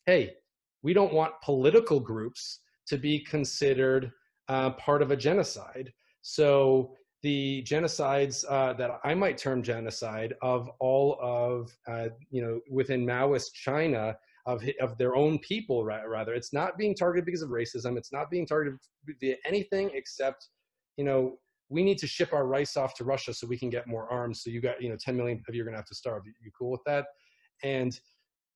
hey, 0.07 0.35
we 0.83 0.93
don't 0.93 1.13
want 1.13 1.41
political 1.43 2.01
groups 2.01 2.61
to 2.89 2.97
be 2.97 3.21
considered 3.21 4.13
uh, 4.49 4.71
part 4.71 5.03
of 5.03 5.11
a 5.11 5.17
genocide. 5.17 5.93
So 6.23 6.95
the 7.23 7.63
genocides 7.67 8.45
uh, 8.49 8.73
that 8.75 9.01
I 9.05 9.15
might 9.15 9.37
term 9.37 9.63
genocide 9.63 10.35
of 10.43 10.71
all 10.79 11.19
of 11.21 11.77
uh, 11.87 12.09
you 12.31 12.43
know 12.43 12.61
within 12.71 13.05
Maoist 13.05 13.53
China 13.53 14.17
of 14.47 14.63
of 14.81 14.97
their 14.97 15.17
own 15.17 15.39
people 15.39 15.85
rather. 15.85 16.35
It's 16.35 16.53
not 16.53 16.79
being 16.79 16.95
targeted 16.95 17.27
because 17.27 17.43
of 17.43 17.51
racism. 17.51 17.97
It's 17.97 18.13
not 18.13 18.31
being 18.31 18.47
targeted 18.47 18.79
via 19.21 19.37
anything 19.45 19.91
except 19.95 20.49
you 20.97 21.05
know 21.05 21.39
we 21.69 21.85
need 21.85 21.99
to 21.99 22.07
ship 22.07 22.33
our 22.33 22.47
rice 22.47 22.77
off 22.77 22.95
to 22.97 23.05
Russia 23.05 23.33
so 23.33 23.47
we 23.47 23.59
can 23.59 23.71
get 23.71 23.87
more 23.87 24.11
arms. 24.11 24.43
So 24.43 24.51
you 24.51 24.61
got 24.61 24.83
you 24.83 24.89
know 24.89 24.97
10 24.97 25.17
million 25.17 25.43
of 25.49 25.55
you 25.55 25.63
are 25.63 25.65
going 25.65 25.75
to 25.75 25.79
have 25.79 25.87
to 25.87 25.95
starve. 25.95 26.23
You 26.27 26.51
cool 26.59 26.71
with 26.71 26.85
that? 26.87 27.07
And 27.63 27.99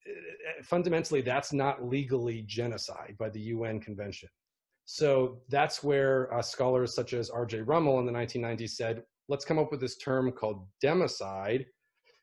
uh, 0.08 0.62
fundamentally 0.62 1.20
that's 1.20 1.52
not 1.52 1.84
legally 1.84 2.42
genocide 2.42 3.16
by 3.18 3.28
the 3.28 3.40
UN 3.40 3.80
convention 3.80 4.28
so 4.86 5.40
that's 5.48 5.82
where 5.82 6.32
uh, 6.34 6.42
scholars 6.42 6.94
such 6.94 7.14
as 7.14 7.30
R.J. 7.30 7.62
Rummel 7.62 8.00
in 8.00 8.06
the 8.06 8.12
1990s 8.12 8.70
said, 8.70 9.02
let's 9.28 9.44
come 9.44 9.58
up 9.58 9.70
with 9.70 9.80
this 9.80 9.96
term 9.96 10.30
called 10.32 10.66
democide, 10.82 11.64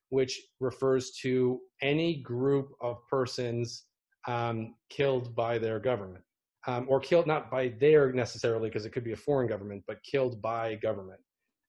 which 0.09 0.39
refers 0.59 1.11
to 1.21 1.59
any 1.81 2.21
group 2.21 2.69
of 2.81 2.97
persons 3.09 3.85
um, 4.27 4.75
killed 4.89 5.35
by 5.35 5.57
their 5.57 5.79
government. 5.79 6.23
Um, 6.67 6.85
or 6.87 6.99
killed 6.99 7.25
not 7.25 7.49
by 7.49 7.73
their 7.79 8.13
necessarily, 8.13 8.69
because 8.69 8.85
it 8.85 8.91
could 8.91 9.03
be 9.03 9.13
a 9.13 9.17
foreign 9.17 9.47
government, 9.47 9.83
but 9.87 9.97
killed 10.03 10.39
by 10.43 10.75
government. 10.75 11.19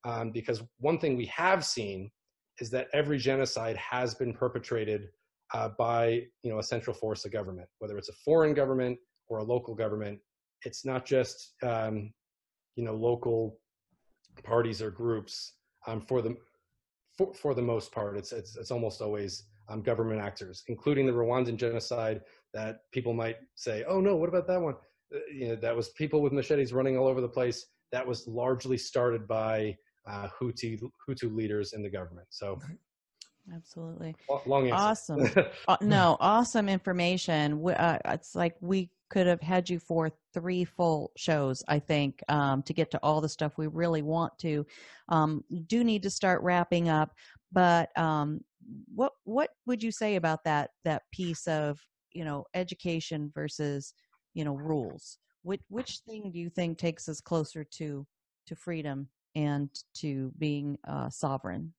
Um, 0.05 0.33
because 0.33 0.63
one 0.81 0.99
thing 0.99 1.17
we 1.17 1.25
have 1.27 1.65
seen 1.65 2.11
is 2.61 2.69
that 2.71 2.89
every 2.93 3.17
genocide 3.17 3.77
has 3.79 4.15
been 4.15 4.35
perpetrated 4.35 5.09
uh, 5.55 5.71
by 5.79 6.25
you 6.43 6.51
know 6.51 6.59
a 6.59 6.63
central 6.63 6.95
force 6.95 7.25
of 7.25 7.33
government, 7.33 7.69
whether 7.79 7.97
it's 7.97 8.11
a 8.11 8.15
foreign 8.23 8.53
government 8.53 8.99
or 9.29 9.39
a 9.39 9.43
local 9.43 9.75
government 9.75 10.19
it's 10.65 10.85
not 10.85 11.05
just 11.05 11.55
um, 11.63 12.13
you 12.77 12.85
know 12.85 12.95
local 12.95 13.59
parties 14.43 14.81
or 14.81 14.91
groups 14.91 15.55
um, 15.87 16.01
for 16.01 16.23
the 16.23 16.37
for, 17.17 17.33
for 17.35 17.55
the 17.55 17.63
most 17.63 17.93
part 17.93 18.17
it's 18.17 18.33
it's, 18.33 18.57
it's 18.57 18.71
almost 18.71 19.01
always 19.01 19.45
um, 19.69 19.83
government 19.83 20.21
actors 20.21 20.63
including 20.69 21.07
the 21.07 21.13
rwandan 21.13 21.57
genocide 21.57 22.23
that 22.55 22.81
people 22.93 23.13
might 23.13 23.37
say 23.55 23.85
oh 23.89 24.01
no 24.01 24.17
what 24.17 24.29
about 24.29 24.47
that 24.47 24.61
one 24.61 24.75
uh, 25.15 25.19
you 25.33 25.49
know 25.49 25.57
that 25.57 25.77
was 25.77 25.91
people 25.91 26.23
with 26.23 26.33
machetes 26.33 26.73
running 26.73 26.97
all 26.97 27.07
over 27.07 27.21
the 27.21 27.29
place 27.29 27.67
that 27.91 28.07
was 28.07 28.27
largely 28.27 28.79
started 28.79 29.29
by 29.29 29.77
uh, 30.09 30.27
Hutu, 30.41 30.81
Hutu 31.07 31.35
leaders 31.35 31.75
in 31.75 31.83
the 31.83 31.91
government 31.91 32.27
so 32.31 32.59
Absolutely. 33.53 34.15
Long 34.47 34.71
answer. 34.71 34.77
Awesome. 34.77 35.31
uh, 35.69 35.77
no, 35.81 36.17
awesome 36.21 36.69
information. 36.69 37.63
Uh, 37.69 37.99
it's 38.07 38.35
like 38.35 38.55
we 38.61 38.91
could 39.11 39.27
have 39.27 39.41
had 39.41 39.69
you 39.69 39.79
for 39.79 40.11
three 40.33 40.65
full 40.65 41.13
shows, 41.17 41.63
I 41.69 41.79
think, 41.79 42.23
um, 42.29 42.63
to 42.65 42.73
get 42.73 42.91
to 42.93 42.99
all 43.03 43.21
the 43.21 43.29
stuff 43.29 43.59
we 43.59 43.67
really 43.67 44.03
want 44.03 44.39
to. 44.41 44.67
Um, 45.09 45.45
do 45.67 45.85
need 45.85 46.03
to 46.03 46.11
start 46.11 46.43
wrapping 46.43 46.89
up, 46.89 47.13
but 47.53 47.97
um, 47.99 48.41
what 48.95 49.13
what 49.25 49.51
would 49.67 49.83
you 49.83 49.91
say 49.91 50.17
about 50.17 50.45
that 50.45 50.71
that 50.85 51.03
piece 51.13 51.47
of 51.47 51.81
you 52.13 52.25
know 52.25 52.45
education 52.55 53.31
versus 53.35 53.95
you 54.35 54.45
know 54.45 54.55
rules? 54.55 55.19
Which 55.43 55.63
which 55.69 56.01
thing 56.09 56.31
do 56.33 56.39
you 56.39 56.51
think 56.51 56.79
takes 56.79 57.09
us 57.09 57.21
closer 57.21 57.65
to 57.65 58.07
to 58.47 58.57
freedom 58.57 59.09
and 59.35 59.71
to 59.95 60.33
being 60.39 60.79
uh, 60.87 61.11
sovereign? 61.11 61.73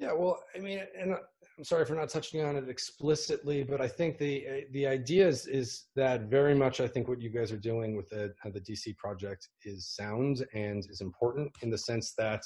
Yeah, 0.00 0.14
well, 0.14 0.42
I 0.56 0.60
mean, 0.60 0.80
and 0.98 1.14
I'm 1.58 1.64
sorry 1.64 1.84
for 1.84 1.94
not 1.94 2.08
touching 2.08 2.40
on 2.42 2.56
it 2.56 2.70
explicitly, 2.70 3.62
but 3.62 3.82
I 3.82 3.86
think 3.86 4.16
the 4.16 4.46
uh, 4.48 4.60
the 4.72 4.86
idea 4.86 5.28
is, 5.28 5.46
is 5.46 5.88
that 5.94 6.22
very 6.22 6.54
much 6.54 6.80
I 6.80 6.88
think 6.88 7.06
what 7.06 7.20
you 7.20 7.28
guys 7.28 7.52
are 7.52 7.58
doing 7.58 7.94
with 7.94 8.08
the 8.08 8.32
uh, 8.42 8.48
the 8.48 8.62
DC 8.62 8.96
project 8.96 9.50
is 9.62 9.86
sound 9.86 10.46
and 10.54 10.86
is 10.88 11.02
important 11.02 11.52
in 11.60 11.68
the 11.68 11.76
sense 11.76 12.14
that 12.16 12.42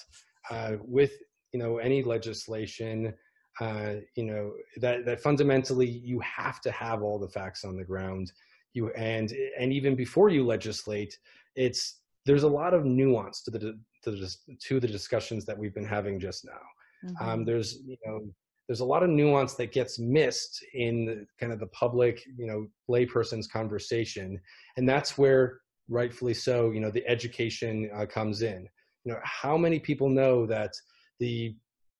uh, 0.50 0.72
with 0.80 1.12
you 1.52 1.60
know 1.60 1.78
any 1.78 2.02
legislation, 2.02 3.14
uh, 3.60 3.94
you 4.16 4.24
know 4.24 4.52
that 4.80 5.06
that 5.06 5.20
fundamentally 5.20 5.88
you 5.88 6.18
have 6.18 6.60
to 6.62 6.72
have 6.72 7.02
all 7.04 7.20
the 7.20 7.28
facts 7.28 7.64
on 7.64 7.76
the 7.76 7.84
ground. 7.84 8.32
You 8.72 8.90
and 8.94 9.32
and 9.56 9.72
even 9.72 9.94
before 9.94 10.28
you 10.28 10.44
legislate, 10.44 11.16
it's 11.54 12.00
there's 12.26 12.42
a 12.42 12.48
lot 12.48 12.74
of 12.74 12.84
nuance 12.84 13.42
to 13.42 13.52
the 13.52 13.78
to 14.02 14.10
the, 14.10 14.36
to 14.66 14.80
the 14.80 14.88
discussions 14.88 15.44
that 15.44 15.56
we've 15.56 15.72
been 15.72 15.86
having 15.86 16.18
just 16.18 16.44
now. 16.44 16.60
Mm-hmm. 17.04 17.28
Um, 17.28 17.44
there's 17.44 17.78
you 17.86 17.96
know 18.04 18.20
there's 18.68 18.80
a 18.80 18.84
lot 18.84 19.02
of 19.02 19.10
nuance 19.10 19.54
that 19.54 19.72
gets 19.72 19.98
missed 19.98 20.64
in 20.74 21.04
the, 21.04 21.26
kind 21.38 21.52
of 21.52 21.60
the 21.60 21.66
public 21.68 22.24
you 22.38 22.46
know 22.46 22.66
layperson's 22.90 23.46
conversation, 23.46 24.40
and 24.76 24.88
that's 24.88 25.18
where 25.18 25.60
rightfully 25.88 26.34
so 26.34 26.70
you 26.70 26.80
know 26.80 26.90
the 26.90 27.06
education 27.06 27.90
uh, 27.94 28.06
comes 28.06 28.42
in. 28.42 28.66
You 29.04 29.12
know 29.12 29.18
how 29.22 29.56
many 29.56 29.78
people 29.78 30.08
know 30.08 30.46
that 30.46 30.72
the 31.20 31.54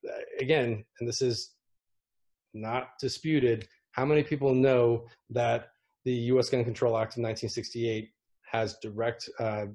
uh, 0.08 0.12
again, 0.40 0.84
and 1.00 1.08
this 1.08 1.20
is 1.22 1.52
not 2.54 2.90
disputed. 3.00 3.66
How 3.92 4.04
many 4.04 4.22
people 4.22 4.54
know 4.54 5.06
that 5.30 5.68
the 6.04 6.12
U.S. 6.12 6.48
Gun 6.48 6.64
Control 6.64 6.96
Act 6.96 7.16
of 7.16 7.22
1968 7.22 8.10
has 8.50 8.76
direct 8.82 9.28
uh, 9.38 9.66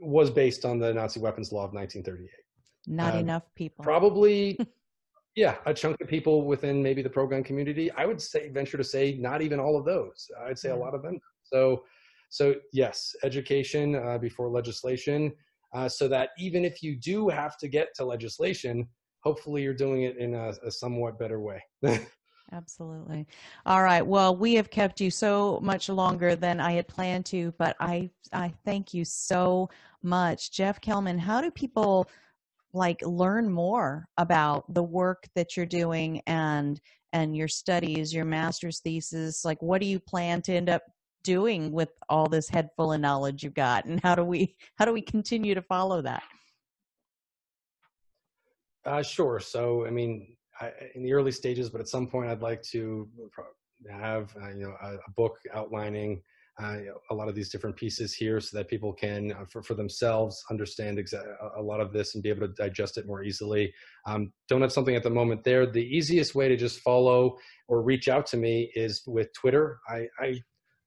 was 0.00 0.30
based 0.30 0.64
on 0.64 0.78
the 0.78 0.92
Nazi 0.92 1.20
weapons 1.20 1.52
law 1.52 1.64
of 1.64 1.72
1938? 1.72 2.43
Not 2.86 3.14
uh, 3.14 3.18
enough 3.18 3.42
people. 3.54 3.84
Probably, 3.84 4.58
yeah, 5.36 5.56
a 5.66 5.74
chunk 5.74 6.00
of 6.00 6.08
people 6.08 6.44
within 6.44 6.82
maybe 6.82 7.02
the 7.02 7.10
pro 7.10 7.26
gun 7.26 7.42
community. 7.42 7.90
I 7.92 8.06
would 8.06 8.20
say, 8.20 8.48
venture 8.48 8.76
to 8.76 8.84
say, 8.84 9.16
not 9.18 9.42
even 9.42 9.60
all 9.60 9.76
of 9.76 9.84
those. 9.84 10.28
I'd 10.46 10.58
say 10.58 10.68
yeah. 10.68 10.76
a 10.76 10.76
lot 10.76 10.94
of 10.94 11.02
them. 11.02 11.18
So, 11.42 11.84
so 12.30 12.54
yes, 12.72 13.14
education 13.22 13.94
uh, 13.94 14.18
before 14.18 14.48
legislation, 14.48 15.32
uh, 15.74 15.88
so 15.88 16.08
that 16.08 16.30
even 16.38 16.64
if 16.64 16.82
you 16.82 16.96
do 16.96 17.28
have 17.28 17.56
to 17.58 17.68
get 17.68 17.88
to 17.96 18.04
legislation, 18.04 18.88
hopefully 19.20 19.62
you're 19.62 19.74
doing 19.74 20.02
it 20.02 20.16
in 20.18 20.34
a, 20.34 20.52
a 20.64 20.70
somewhat 20.70 21.18
better 21.18 21.40
way. 21.40 21.62
Absolutely. 22.52 23.26
All 23.66 23.82
right. 23.82 24.06
Well, 24.06 24.36
we 24.36 24.54
have 24.54 24.70
kept 24.70 25.00
you 25.00 25.10
so 25.10 25.58
much 25.62 25.88
longer 25.88 26.36
than 26.36 26.60
I 26.60 26.72
had 26.72 26.86
planned 26.86 27.26
to, 27.26 27.52
but 27.58 27.74
I 27.80 28.10
I 28.32 28.52
thank 28.64 28.94
you 28.94 29.04
so 29.04 29.70
much, 30.02 30.52
Jeff 30.52 30.80
Kelman. 30.80 31.18
How 31.18 31.40
do 31.40 31.50
people 31.50 32.08
like 32.74 33.00
learn 33.02 33.50
more 33.50 34.06
about 34.16 34.72
the 34.72 34.82
work 34.82 35.26
that 35.34 35.56
you're 35.56 35.66
doing 35.66 36.20
and 36.26 36.80
and 37.12 37.36
your 37.36 37.48
studies 37.48 38.12
your 38.12 38.24
master's 38.24 38.80
thesis 38.80 39.44
like 39.44 39.60
what 39.62 39.80
do 39.80 39.86
you 39.86 40.00
plan 40.00 40.42
to 40.42 40.52
end 40.52 40.68
up 40.68 40.82
doing 41.24 41.72
with 41.72 41.88
all 42.08 42.28
this 42.28 42.48
head 42.48 42.68
full 42.76 42.92
of 42.92 43.00
knowledge 43.00 43.42
you've 43.42 43.54
got? 43.54 43.86
And 43.86 43.98
how 44.04 44.14
do 44.14 44.22
we 44.22 44.54
how 44.76 44.84
do 44.84 44.92
we 44.92 45.02
continue 45.02 45.54
to 45.56 45.62
follow 45.62 46.00
that? 46.02 46.22
Uh, 48.84 49.02
sure. 49.02 49.40
So 49.40 49.86
i 49.86 49.90
mean 49.90 50.36
I, 50.60 50.70
in 50.94 51.02
the 51.02 51.12
early 51.12 51.32
stages 51.32 51.68
but 51.68 51.80
at 51.80 51.88
some 51.88 52.06
point 52.06 52.30
i'd 52.30 52.40
like 52.40 52.62
to 52.62 53.08
have 53.90 54.32
uh, 54.40 54.50
you 54.50 54.62
know 54.62 54.74
a, 54.80 54.94
a 54.94 55.10
book 55.16 55.36
outlining 55.52 56.22
uh, 56.62 56.76
a 57.10 57.14
lot 57.14 57.28
of 57.28 57.34
these 57.34 57.48
different 57.48 57.76
pieces 57.76 58.14
here 58.14 58.40
so 58.40 58.56
that 58.56 58.68
people 58.68 58.92
can 58.92 59.32
uh, 59.32 59.44
for, 59.50 59.62
for 59.62 59.74
themselves 59.74 60.44
understand 60.50 60.98
exa- 60.98 61.36
a 61.56 61.60
lot 61.60 61.80
of 61.80 61.92
this 61.92 62.14
and 62.14 62.22
be 62.22 62.28
able 62.28 62.46
to 62.46 62.54
digest 62.54 62.96
it 62.96 63.06
more 63.06 63.24
easily. 63.24 63.72
Um, 64.06 64.32
don't 64.48 64.62
have 64.62 64.72
something 64.72 64.94
at 64.94 65.02
the 65.02 65.10
moment 65.10 65.42
there. 65.42 65.66
The 65.66 65.84
easiest 65.84 66.34
way 66.34 66.48
to 66.48 66.56
just 66.56 66.80
follow 66.80 67.36
or 67.66 67.82
reach 67.82 68.08
out 68.08 68.26
to 68.26 68.36
me 68.36 68.70
is 68.74 69.02
with 69.06 69.32
twitter. 69.32 69.78
I 69.88 70.06
i, 70.20 70.40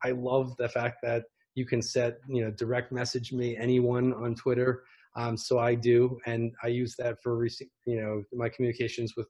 I 0.04 0.12
love 0.12 0.56
the 0.58 0.70
fact 0.70 0.98
that 1.04 1.24
you 1.56 1.66
can 1.66 1.82
set 1.82 2.20
you 2.30 2.46
know 2.46 2.52
direct 2.52 2.92
message 2.92 3.34
me 3.34 3.58
anyone 3.58 4.14
on 4.14 4.36
twitter. 4.36 4.84
Um, 5.18 5.36
so 5.36 5.60
i 5.60 5.74
do 5.74 6.18
and 6.28 6.54
i 6.64 6.68
use 6.68 6.96
that 6.98 7.22
for 7.22 7.46
you 7.86 8.02
know 8.02 8.24
my 8.32 8.50
communications 8.50 9.16
with 9.18 9.28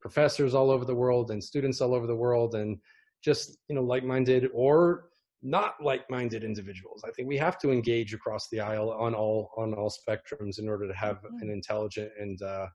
professors 0.00 0.54
all 0.54 0.70
over 0.70 0.84
the 0.84 0.94
world 0.94 1.30
and 1.30 1.42
students 1.42 1.80
all 1.80 1.94
over 1.94 2.06
the 2.06 2.14
world 2.14 2.54
and 2.54 2.78
just 3.22 3.58
you 3.68 3.74
know 3.74 3.82
like-minded 3.82 4.48
or 4.54 5.09
not 5.42 5.74
like-minded 5.82 6.44
individuals. 6.44 7.02
I 7.06 7.10
think 7.12 7.28
we 7.28 7.38
have 7.38 7.58
to 7.60 7.70
engage 7.70 8.12
across 8.14 8.48
the 8.50 8.60
aisle 8.60 8.90
on 8.90 9.14
all 9.14 9.50
on 9.56 9.74
all 9.74 9.90
spectrums 9.90 10.58
in 10.58 10.68
order 10.68 10.86
to 10.86 10.94
have 10.94 11.16
mm-hmm. 11.16 11.42
an 11.42 11.50
intelligent 11.50 12.10
and 12.18 12.40
uh, 12.42 12.66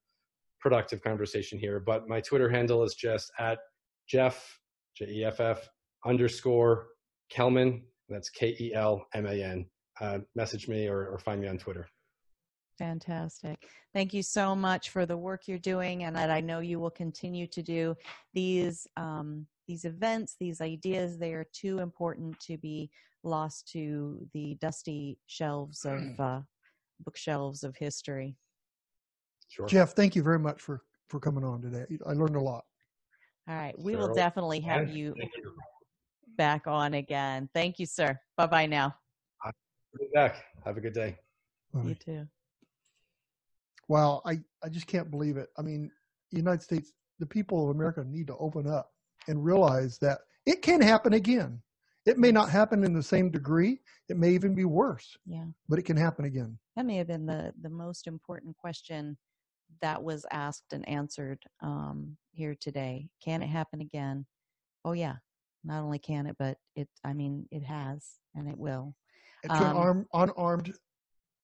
productive 0.60 1.02
conversation 1.02 1.60
here. 1.60 1.80
But 1.80 2.08
my 2.08 2.22
Twitter 2.22 2.50
handle 2.50 2.84
is 2.84 2.96
just 2.96 3.32
at 3.40 3.60
Jeff 4.08 4.60
J 4.98 5.06
E 5.08 5.26
F 5.26 5.40
F 5.40 5.70
underscore 6.06 6.88
Kelman. 7.30 7.84
That's 8.10 8.30
K 8.30 8.56
E 8.60 8.74
L 8.74 9.06
M 9.14 9.26
A 9.26 9.44
N. 9.44 9.66
Uh, 10.02 10.20
message 10.36 10.68
me 10.68 10.88
or, 10.88 11.08
or 11.08 11.20
find 11.20 11.42
me 11.42 11.48
on 11.48 11.58
Twitter. 11.58 11.88
Fantastic. 12.78 13.70
Thank 13.94 14.14
you 14.14 14.22
so 14.22 14.54
much 14.54 14.90
for 14.90 15.06
the 15.06 15.16
work 15.16 15.48
you're 15.48 15.58
doing 15.58 16.04
and 16.04 16.16
that 16.18 16.30
I 16.30 16.42
know 16.42 16.60
you 16.60 16.80
will 16.80 16.92
continue 16.92 17.48
to 17.48 17.64
do. 17.64 17.96
These 18.34 18.86
um, 18.98 19.48
these 19.68 19.86
events, 19.86 20.36
these 20.40 20.62
ideas, 20.62 21.18
they 21.18 21.34
are 21.34 21.46
too 21.54 21.80
important 21.80 22.40
to 22.42 22.58
be 22.58 22.90
lost 23.24 23.68
to 23.74 24.28
the 24.34 24.56
dusty 24.62 25.18
shelves 25.28 25.86
of 25.86 26.20
uh, 26.20 26.42
bookshelves 27.04 27.64
of 27.64 27.76
history. 27.78 28.36
Sure. 29.48 29.68
Jeff, 29.68 29.94
thank 29.94 30.16
you 30.16 30.24
very 30.24 30.40
much 30.40 30.62
for 30.62 30.82
for 31.10 31.20
coming 31.20 31.44
on 31.44 31.62
today. 31.62 31.86
I 32.06 32.14
learned 32.14 32.36
a 32.36 32.42
lot. 32.42 32.64
All 33.48 33.56
right, 33.56 33.78
we 33.78 33.96
will 33.96 34.14
definitely 34.14 34.60
have 34.62 34.90
you, 34.90 35.14
you, 35.18 35.56
back 36.36 36.66
on 36.66 36.96
again. 36.96 37.48
Thank 37.54 37.78
you, 37.78 37.86
sir. 37.86 38.20
Bye 38.38 38.48
bye 38.48 38.66
now. 38.66 38.96
be 40.00 40.08
back. 40.14 40.44
Have 40.66 40.78
a 40.78 40.82
good 40.82 40.94
day. 40.94 41.18
Bye. 41.72 41.84
You 41.84 41.96
too. 41.96 42.28
Wow, 43.88 44.22
I 44.26 44.40
I 44.64 44.70
just 44.70 44.88
can't 44.88 45.12
believe 45.12 45.38
it. 45.38 45.50
I 45.58 45.62
mean, 45.62 45.92
United 46.32 46.64
States, 46.64 46.94
the 47.20 47.26
people 47.26 47.64
of 47.64 47.76
America 47.76 48.04
need 48.04 48.28
to 48.28 48.38
open 48.38 48.68
up 48.68 48.95
and 49.28 49.44
realize 49.44 49.98
that 50.00 50.20
it 50.46 50.62
can 50.62 50.82
happen 50.82 51.14
again. 51.14 51.62
It 52.06 52.20
may 52.20 52.32
not 52.32 52.50
happen 52.50 52.84
in 52.84 52.94
the 52.94 53.02
same 53.02 53.32
degree. 53.32 53.80
It 54.10 54.18
may 54.18 54.30
even 54.32 54.54
be 54.54 54.66
worse. 54.66 55.18
Yeah. 55.26 55.46
But 55.68 55.80
it 55.80 55.84
can 55.84 55.98
happen 55.98 56.26
again. 56.26 56.58
That 56.76 56.86
may 56.86 56.98
have 56.98 57.08
been 57.08 57.26
the, 57.26 57.52
the 57.62 57.70
most 57.70 58.06
important 58.06 58.56
question 58.58 59.18
that 59.82 60.02
was 60.02 60.26
asked 60.32 60.72
and 60.72 60.88
answered 60.88 61.42
um, 61.62 62.16
here 62.32 62.56
today. 62.60 63.10
Can 63.24 63.42
it 63.42 63.48
happen 63.48 63.82
again? 63.82 64.26
Oh, 64.84 64.92
yeah. 64.92 65.16
Not 65.64 65.82
only 65.82 65.98
can 65.98 66.28
it, 66.28 66.36
but 66.38 66.58
it, 66.76 66.88
I 67.04 67.14
mean, 67.14 67.48
it 67.50 67.64
has 67.64 68.06
and 68.36 68.48
it 68.48 68.58
will. 68.58 68.96
To 69.46 69.52
um, 69.52 69.78
arm, 69.78 70.08
unarmed 70.14 70.74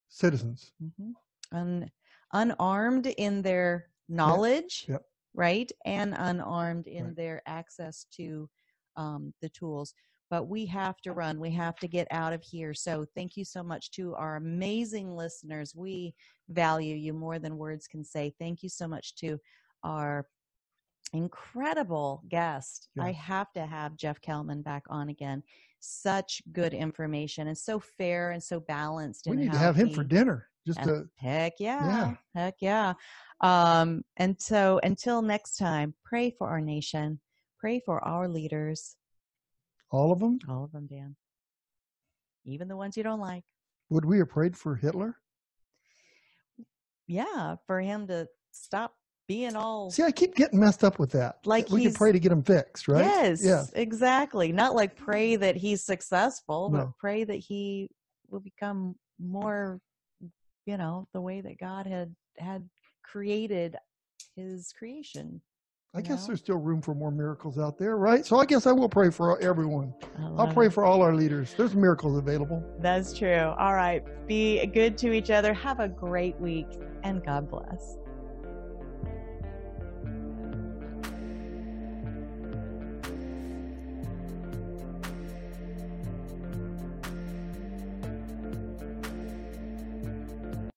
citizens. 0.10 0.74
Mm-hmm. 0.84 1.58
Un, 1.58 1.92
unarmed 2.34 3.08
in 3.08 3.42
their 3.42 3.88
knowledge. 4.08 4.86
Yep. 4.88 5.02
yep 5.02 5.06
right? 5.34 5.72
And 5.86 6.16
unarmed 6.18 6.88
in 6.88 7.06
right. 7.06 7.16
their 7.16 7.42
access 7.46 8.06
to 8.18 8.50
um, 8.98 9.34
the 9.42 9.50
tools. 9.50 9.94
But 10.30 10.48
we 10.48 10.66
have 10.68 11.02
to 11.02 11.12
run. 11.12 11.40
We 11.40 11.52
have 11.52 11.76
to 11.78 11.88
get 11.90 12.08
out 12.10 12.32
of 12.32 12.42
here. 12.42 12.74
So 12.74 13.06
thank 13.16 13.36
you 13.36 13.44
so 13.44 13.64
much 13.64 13.92
to 13.92 14.16
our 14.16 14.38
amazing 14.38 15.14
listeners. 15.14 15.76
We 15.76 16.14
value 16.50 16.96
you 16.96 17.14
more 17.14 17.38
than 17.38 17.58
words 17.58 17.88
can 17.88 18.06
say. 18.06 18.34
Thank 18.40 18.64
you 18.64 18.70
so 18.70 18.88
much 18.88 19.16
to 19.16 19.38
our 19.84 20.26
incredible 21.14 22.24
guest. 22.30 22.88
I 23.00 23.12
have 23.12 23.52
to 23.54 23.66
have 23.66 23.98
Jeff 23.98 24.22
Kelman 24.22 24.62
back 24.62 24.84
on 24.90 25.10
again. 25.10 25.44
Such 25.80 26.42
good 26.54 26.74
information 26.74 27.48
and 27.48 27.58
so 27.58 27.80
fair 27.80 28.32
and 28.32 28.42
so 28.42 28.62
balanced. 28.62 29.28
We 29.28 29.36
need 29.36 29.52
to 29.52 29.58
have 29.58 29.76
him 29.76 29.90
for 29.90 30.04
dinner. 30.04 30.48
Just 30.66 30.84
to, 30.84 31.10
heck 31.16 31.54
yeah, 31.60 31.88
yeah, 31.88 32.16
heck 32.36 32.56
yeah. 32.62 32.94
Um, 33.42 34.04
and 34.18 34.40
so 34.40 34.80
until 34.84 35.22
next 35.22 35.58
time, 35.58 35.96
pray 36.06 36.32
for 36.38 36.48
our 36.48 36.62
nation, 36.62 37.20
pray 37.60 37.82
for 37.86 38.04
our 38.08 38.28
leaders. 38.28 38.96
All 39.90 40.12
of 40.12 40.20
them? 40.20 40.40
All 40.48 40.64
of 40.64 40.72
them, 40.72 40.88
Dan. 40.88 41.16
Even 42.46 42.68
the 42.68 42.78
ones 42.78 42.96
you 42.96 43.04
don't 43.04 43.20
like. 43.20 43.44
Would 43.90 44.06
we 44.06 44.20
have 44.20 44.30
prayed 44.30 44.56
for 44.56 44.76
Hitler? 44.76 45.18
Yeah, 47.08 47.56
for 47.68 47.82
him 47.82 48.08
to 48.08 48.28
stop 48.52 48.94
being 49.28 49.56
all 49.56 49.92
See, 49.92 50.04
I 50.04 50.12
keep 50.12 50.36
getting 50.36 50.60
messed 50.60 50.84
up 50.84 51.00
with 51.00 51.12
that. 51.12 51.38
Like 51.46 51.70
we 51.70 51.84
can 51.84 51.94
pray 51.94 52.12
to 52.12 52.20
get 52.20 52.32
him 52.32 52.44
fixed, 52.44 52.88
right? 52.88 53.06
Yes, 53.06 53.44
Yeah. 53.44 53.66
exactly. 53.74 54.52
Not 54.52 54.76
like 54.76 54.96
pray 54.96 55.36
that 55.36 55.56
he's 55.56 55.84
successful, 55.84 56.70
but 56.70 56.90
pray 57.00 57.24
that 57.24 57.36
he 57.36 57.90
will 58.30 58.40
become 58.40 58.96
more, 59.20 59.80
you 60.66 60.78
know, 60.78 61.08
the 61.14 61.22
way 61.22 61.42
that 61.42 61.58
God 61.60 61.88
had 61.88 62.16
had 62.38 62.68
created 63.12 63.76
his 64.36 64.72
creation. 64.78 65.42
I 65.94 66.00
you 66.00 66.06
guess 66.06 66.26
there's 66.26 66.40
still 66.40 66.58
room 66.58 66.82
for 66.82 66.96
more 66.96 67.12
miracles 67.12 67.60
out 67.60 67.78
there, 67.78 67.98
right? 67.98 68.26
So 68.26 68.38
I 68.38 68.46
guess 68.46 68.66
I 68.66 68.72
will 68.72 68.88
pray 68.88 69.10
for 69.10 69.38
everyone. 69.42 69.94
I'll 70.38 70.48
pray 70.48 70.68
it. 70.68 70.74
for 70.74 70.86
all 70.86 71.02
our 71.02 71.14
leaders. 71.14 71.54
There's 71.58 71.76
miracles 71.76 72.18
available. 72.18 72.64
That's 72.80 73.18
true. 73.18 73.54
All 73.60 73.74
right. 73.74 74.02
Be 74.28 74.66
good 74.68 74.98
to 75.00 75.12
each 75.12 75.30
other. 75.30 75.54
Have 75.54 75.82
a 75.82 75.90
great 75.90 76.40
week 76.40 76.68
and 77.04 77.24
God 77.26 77.50
bless. 77.50 77.98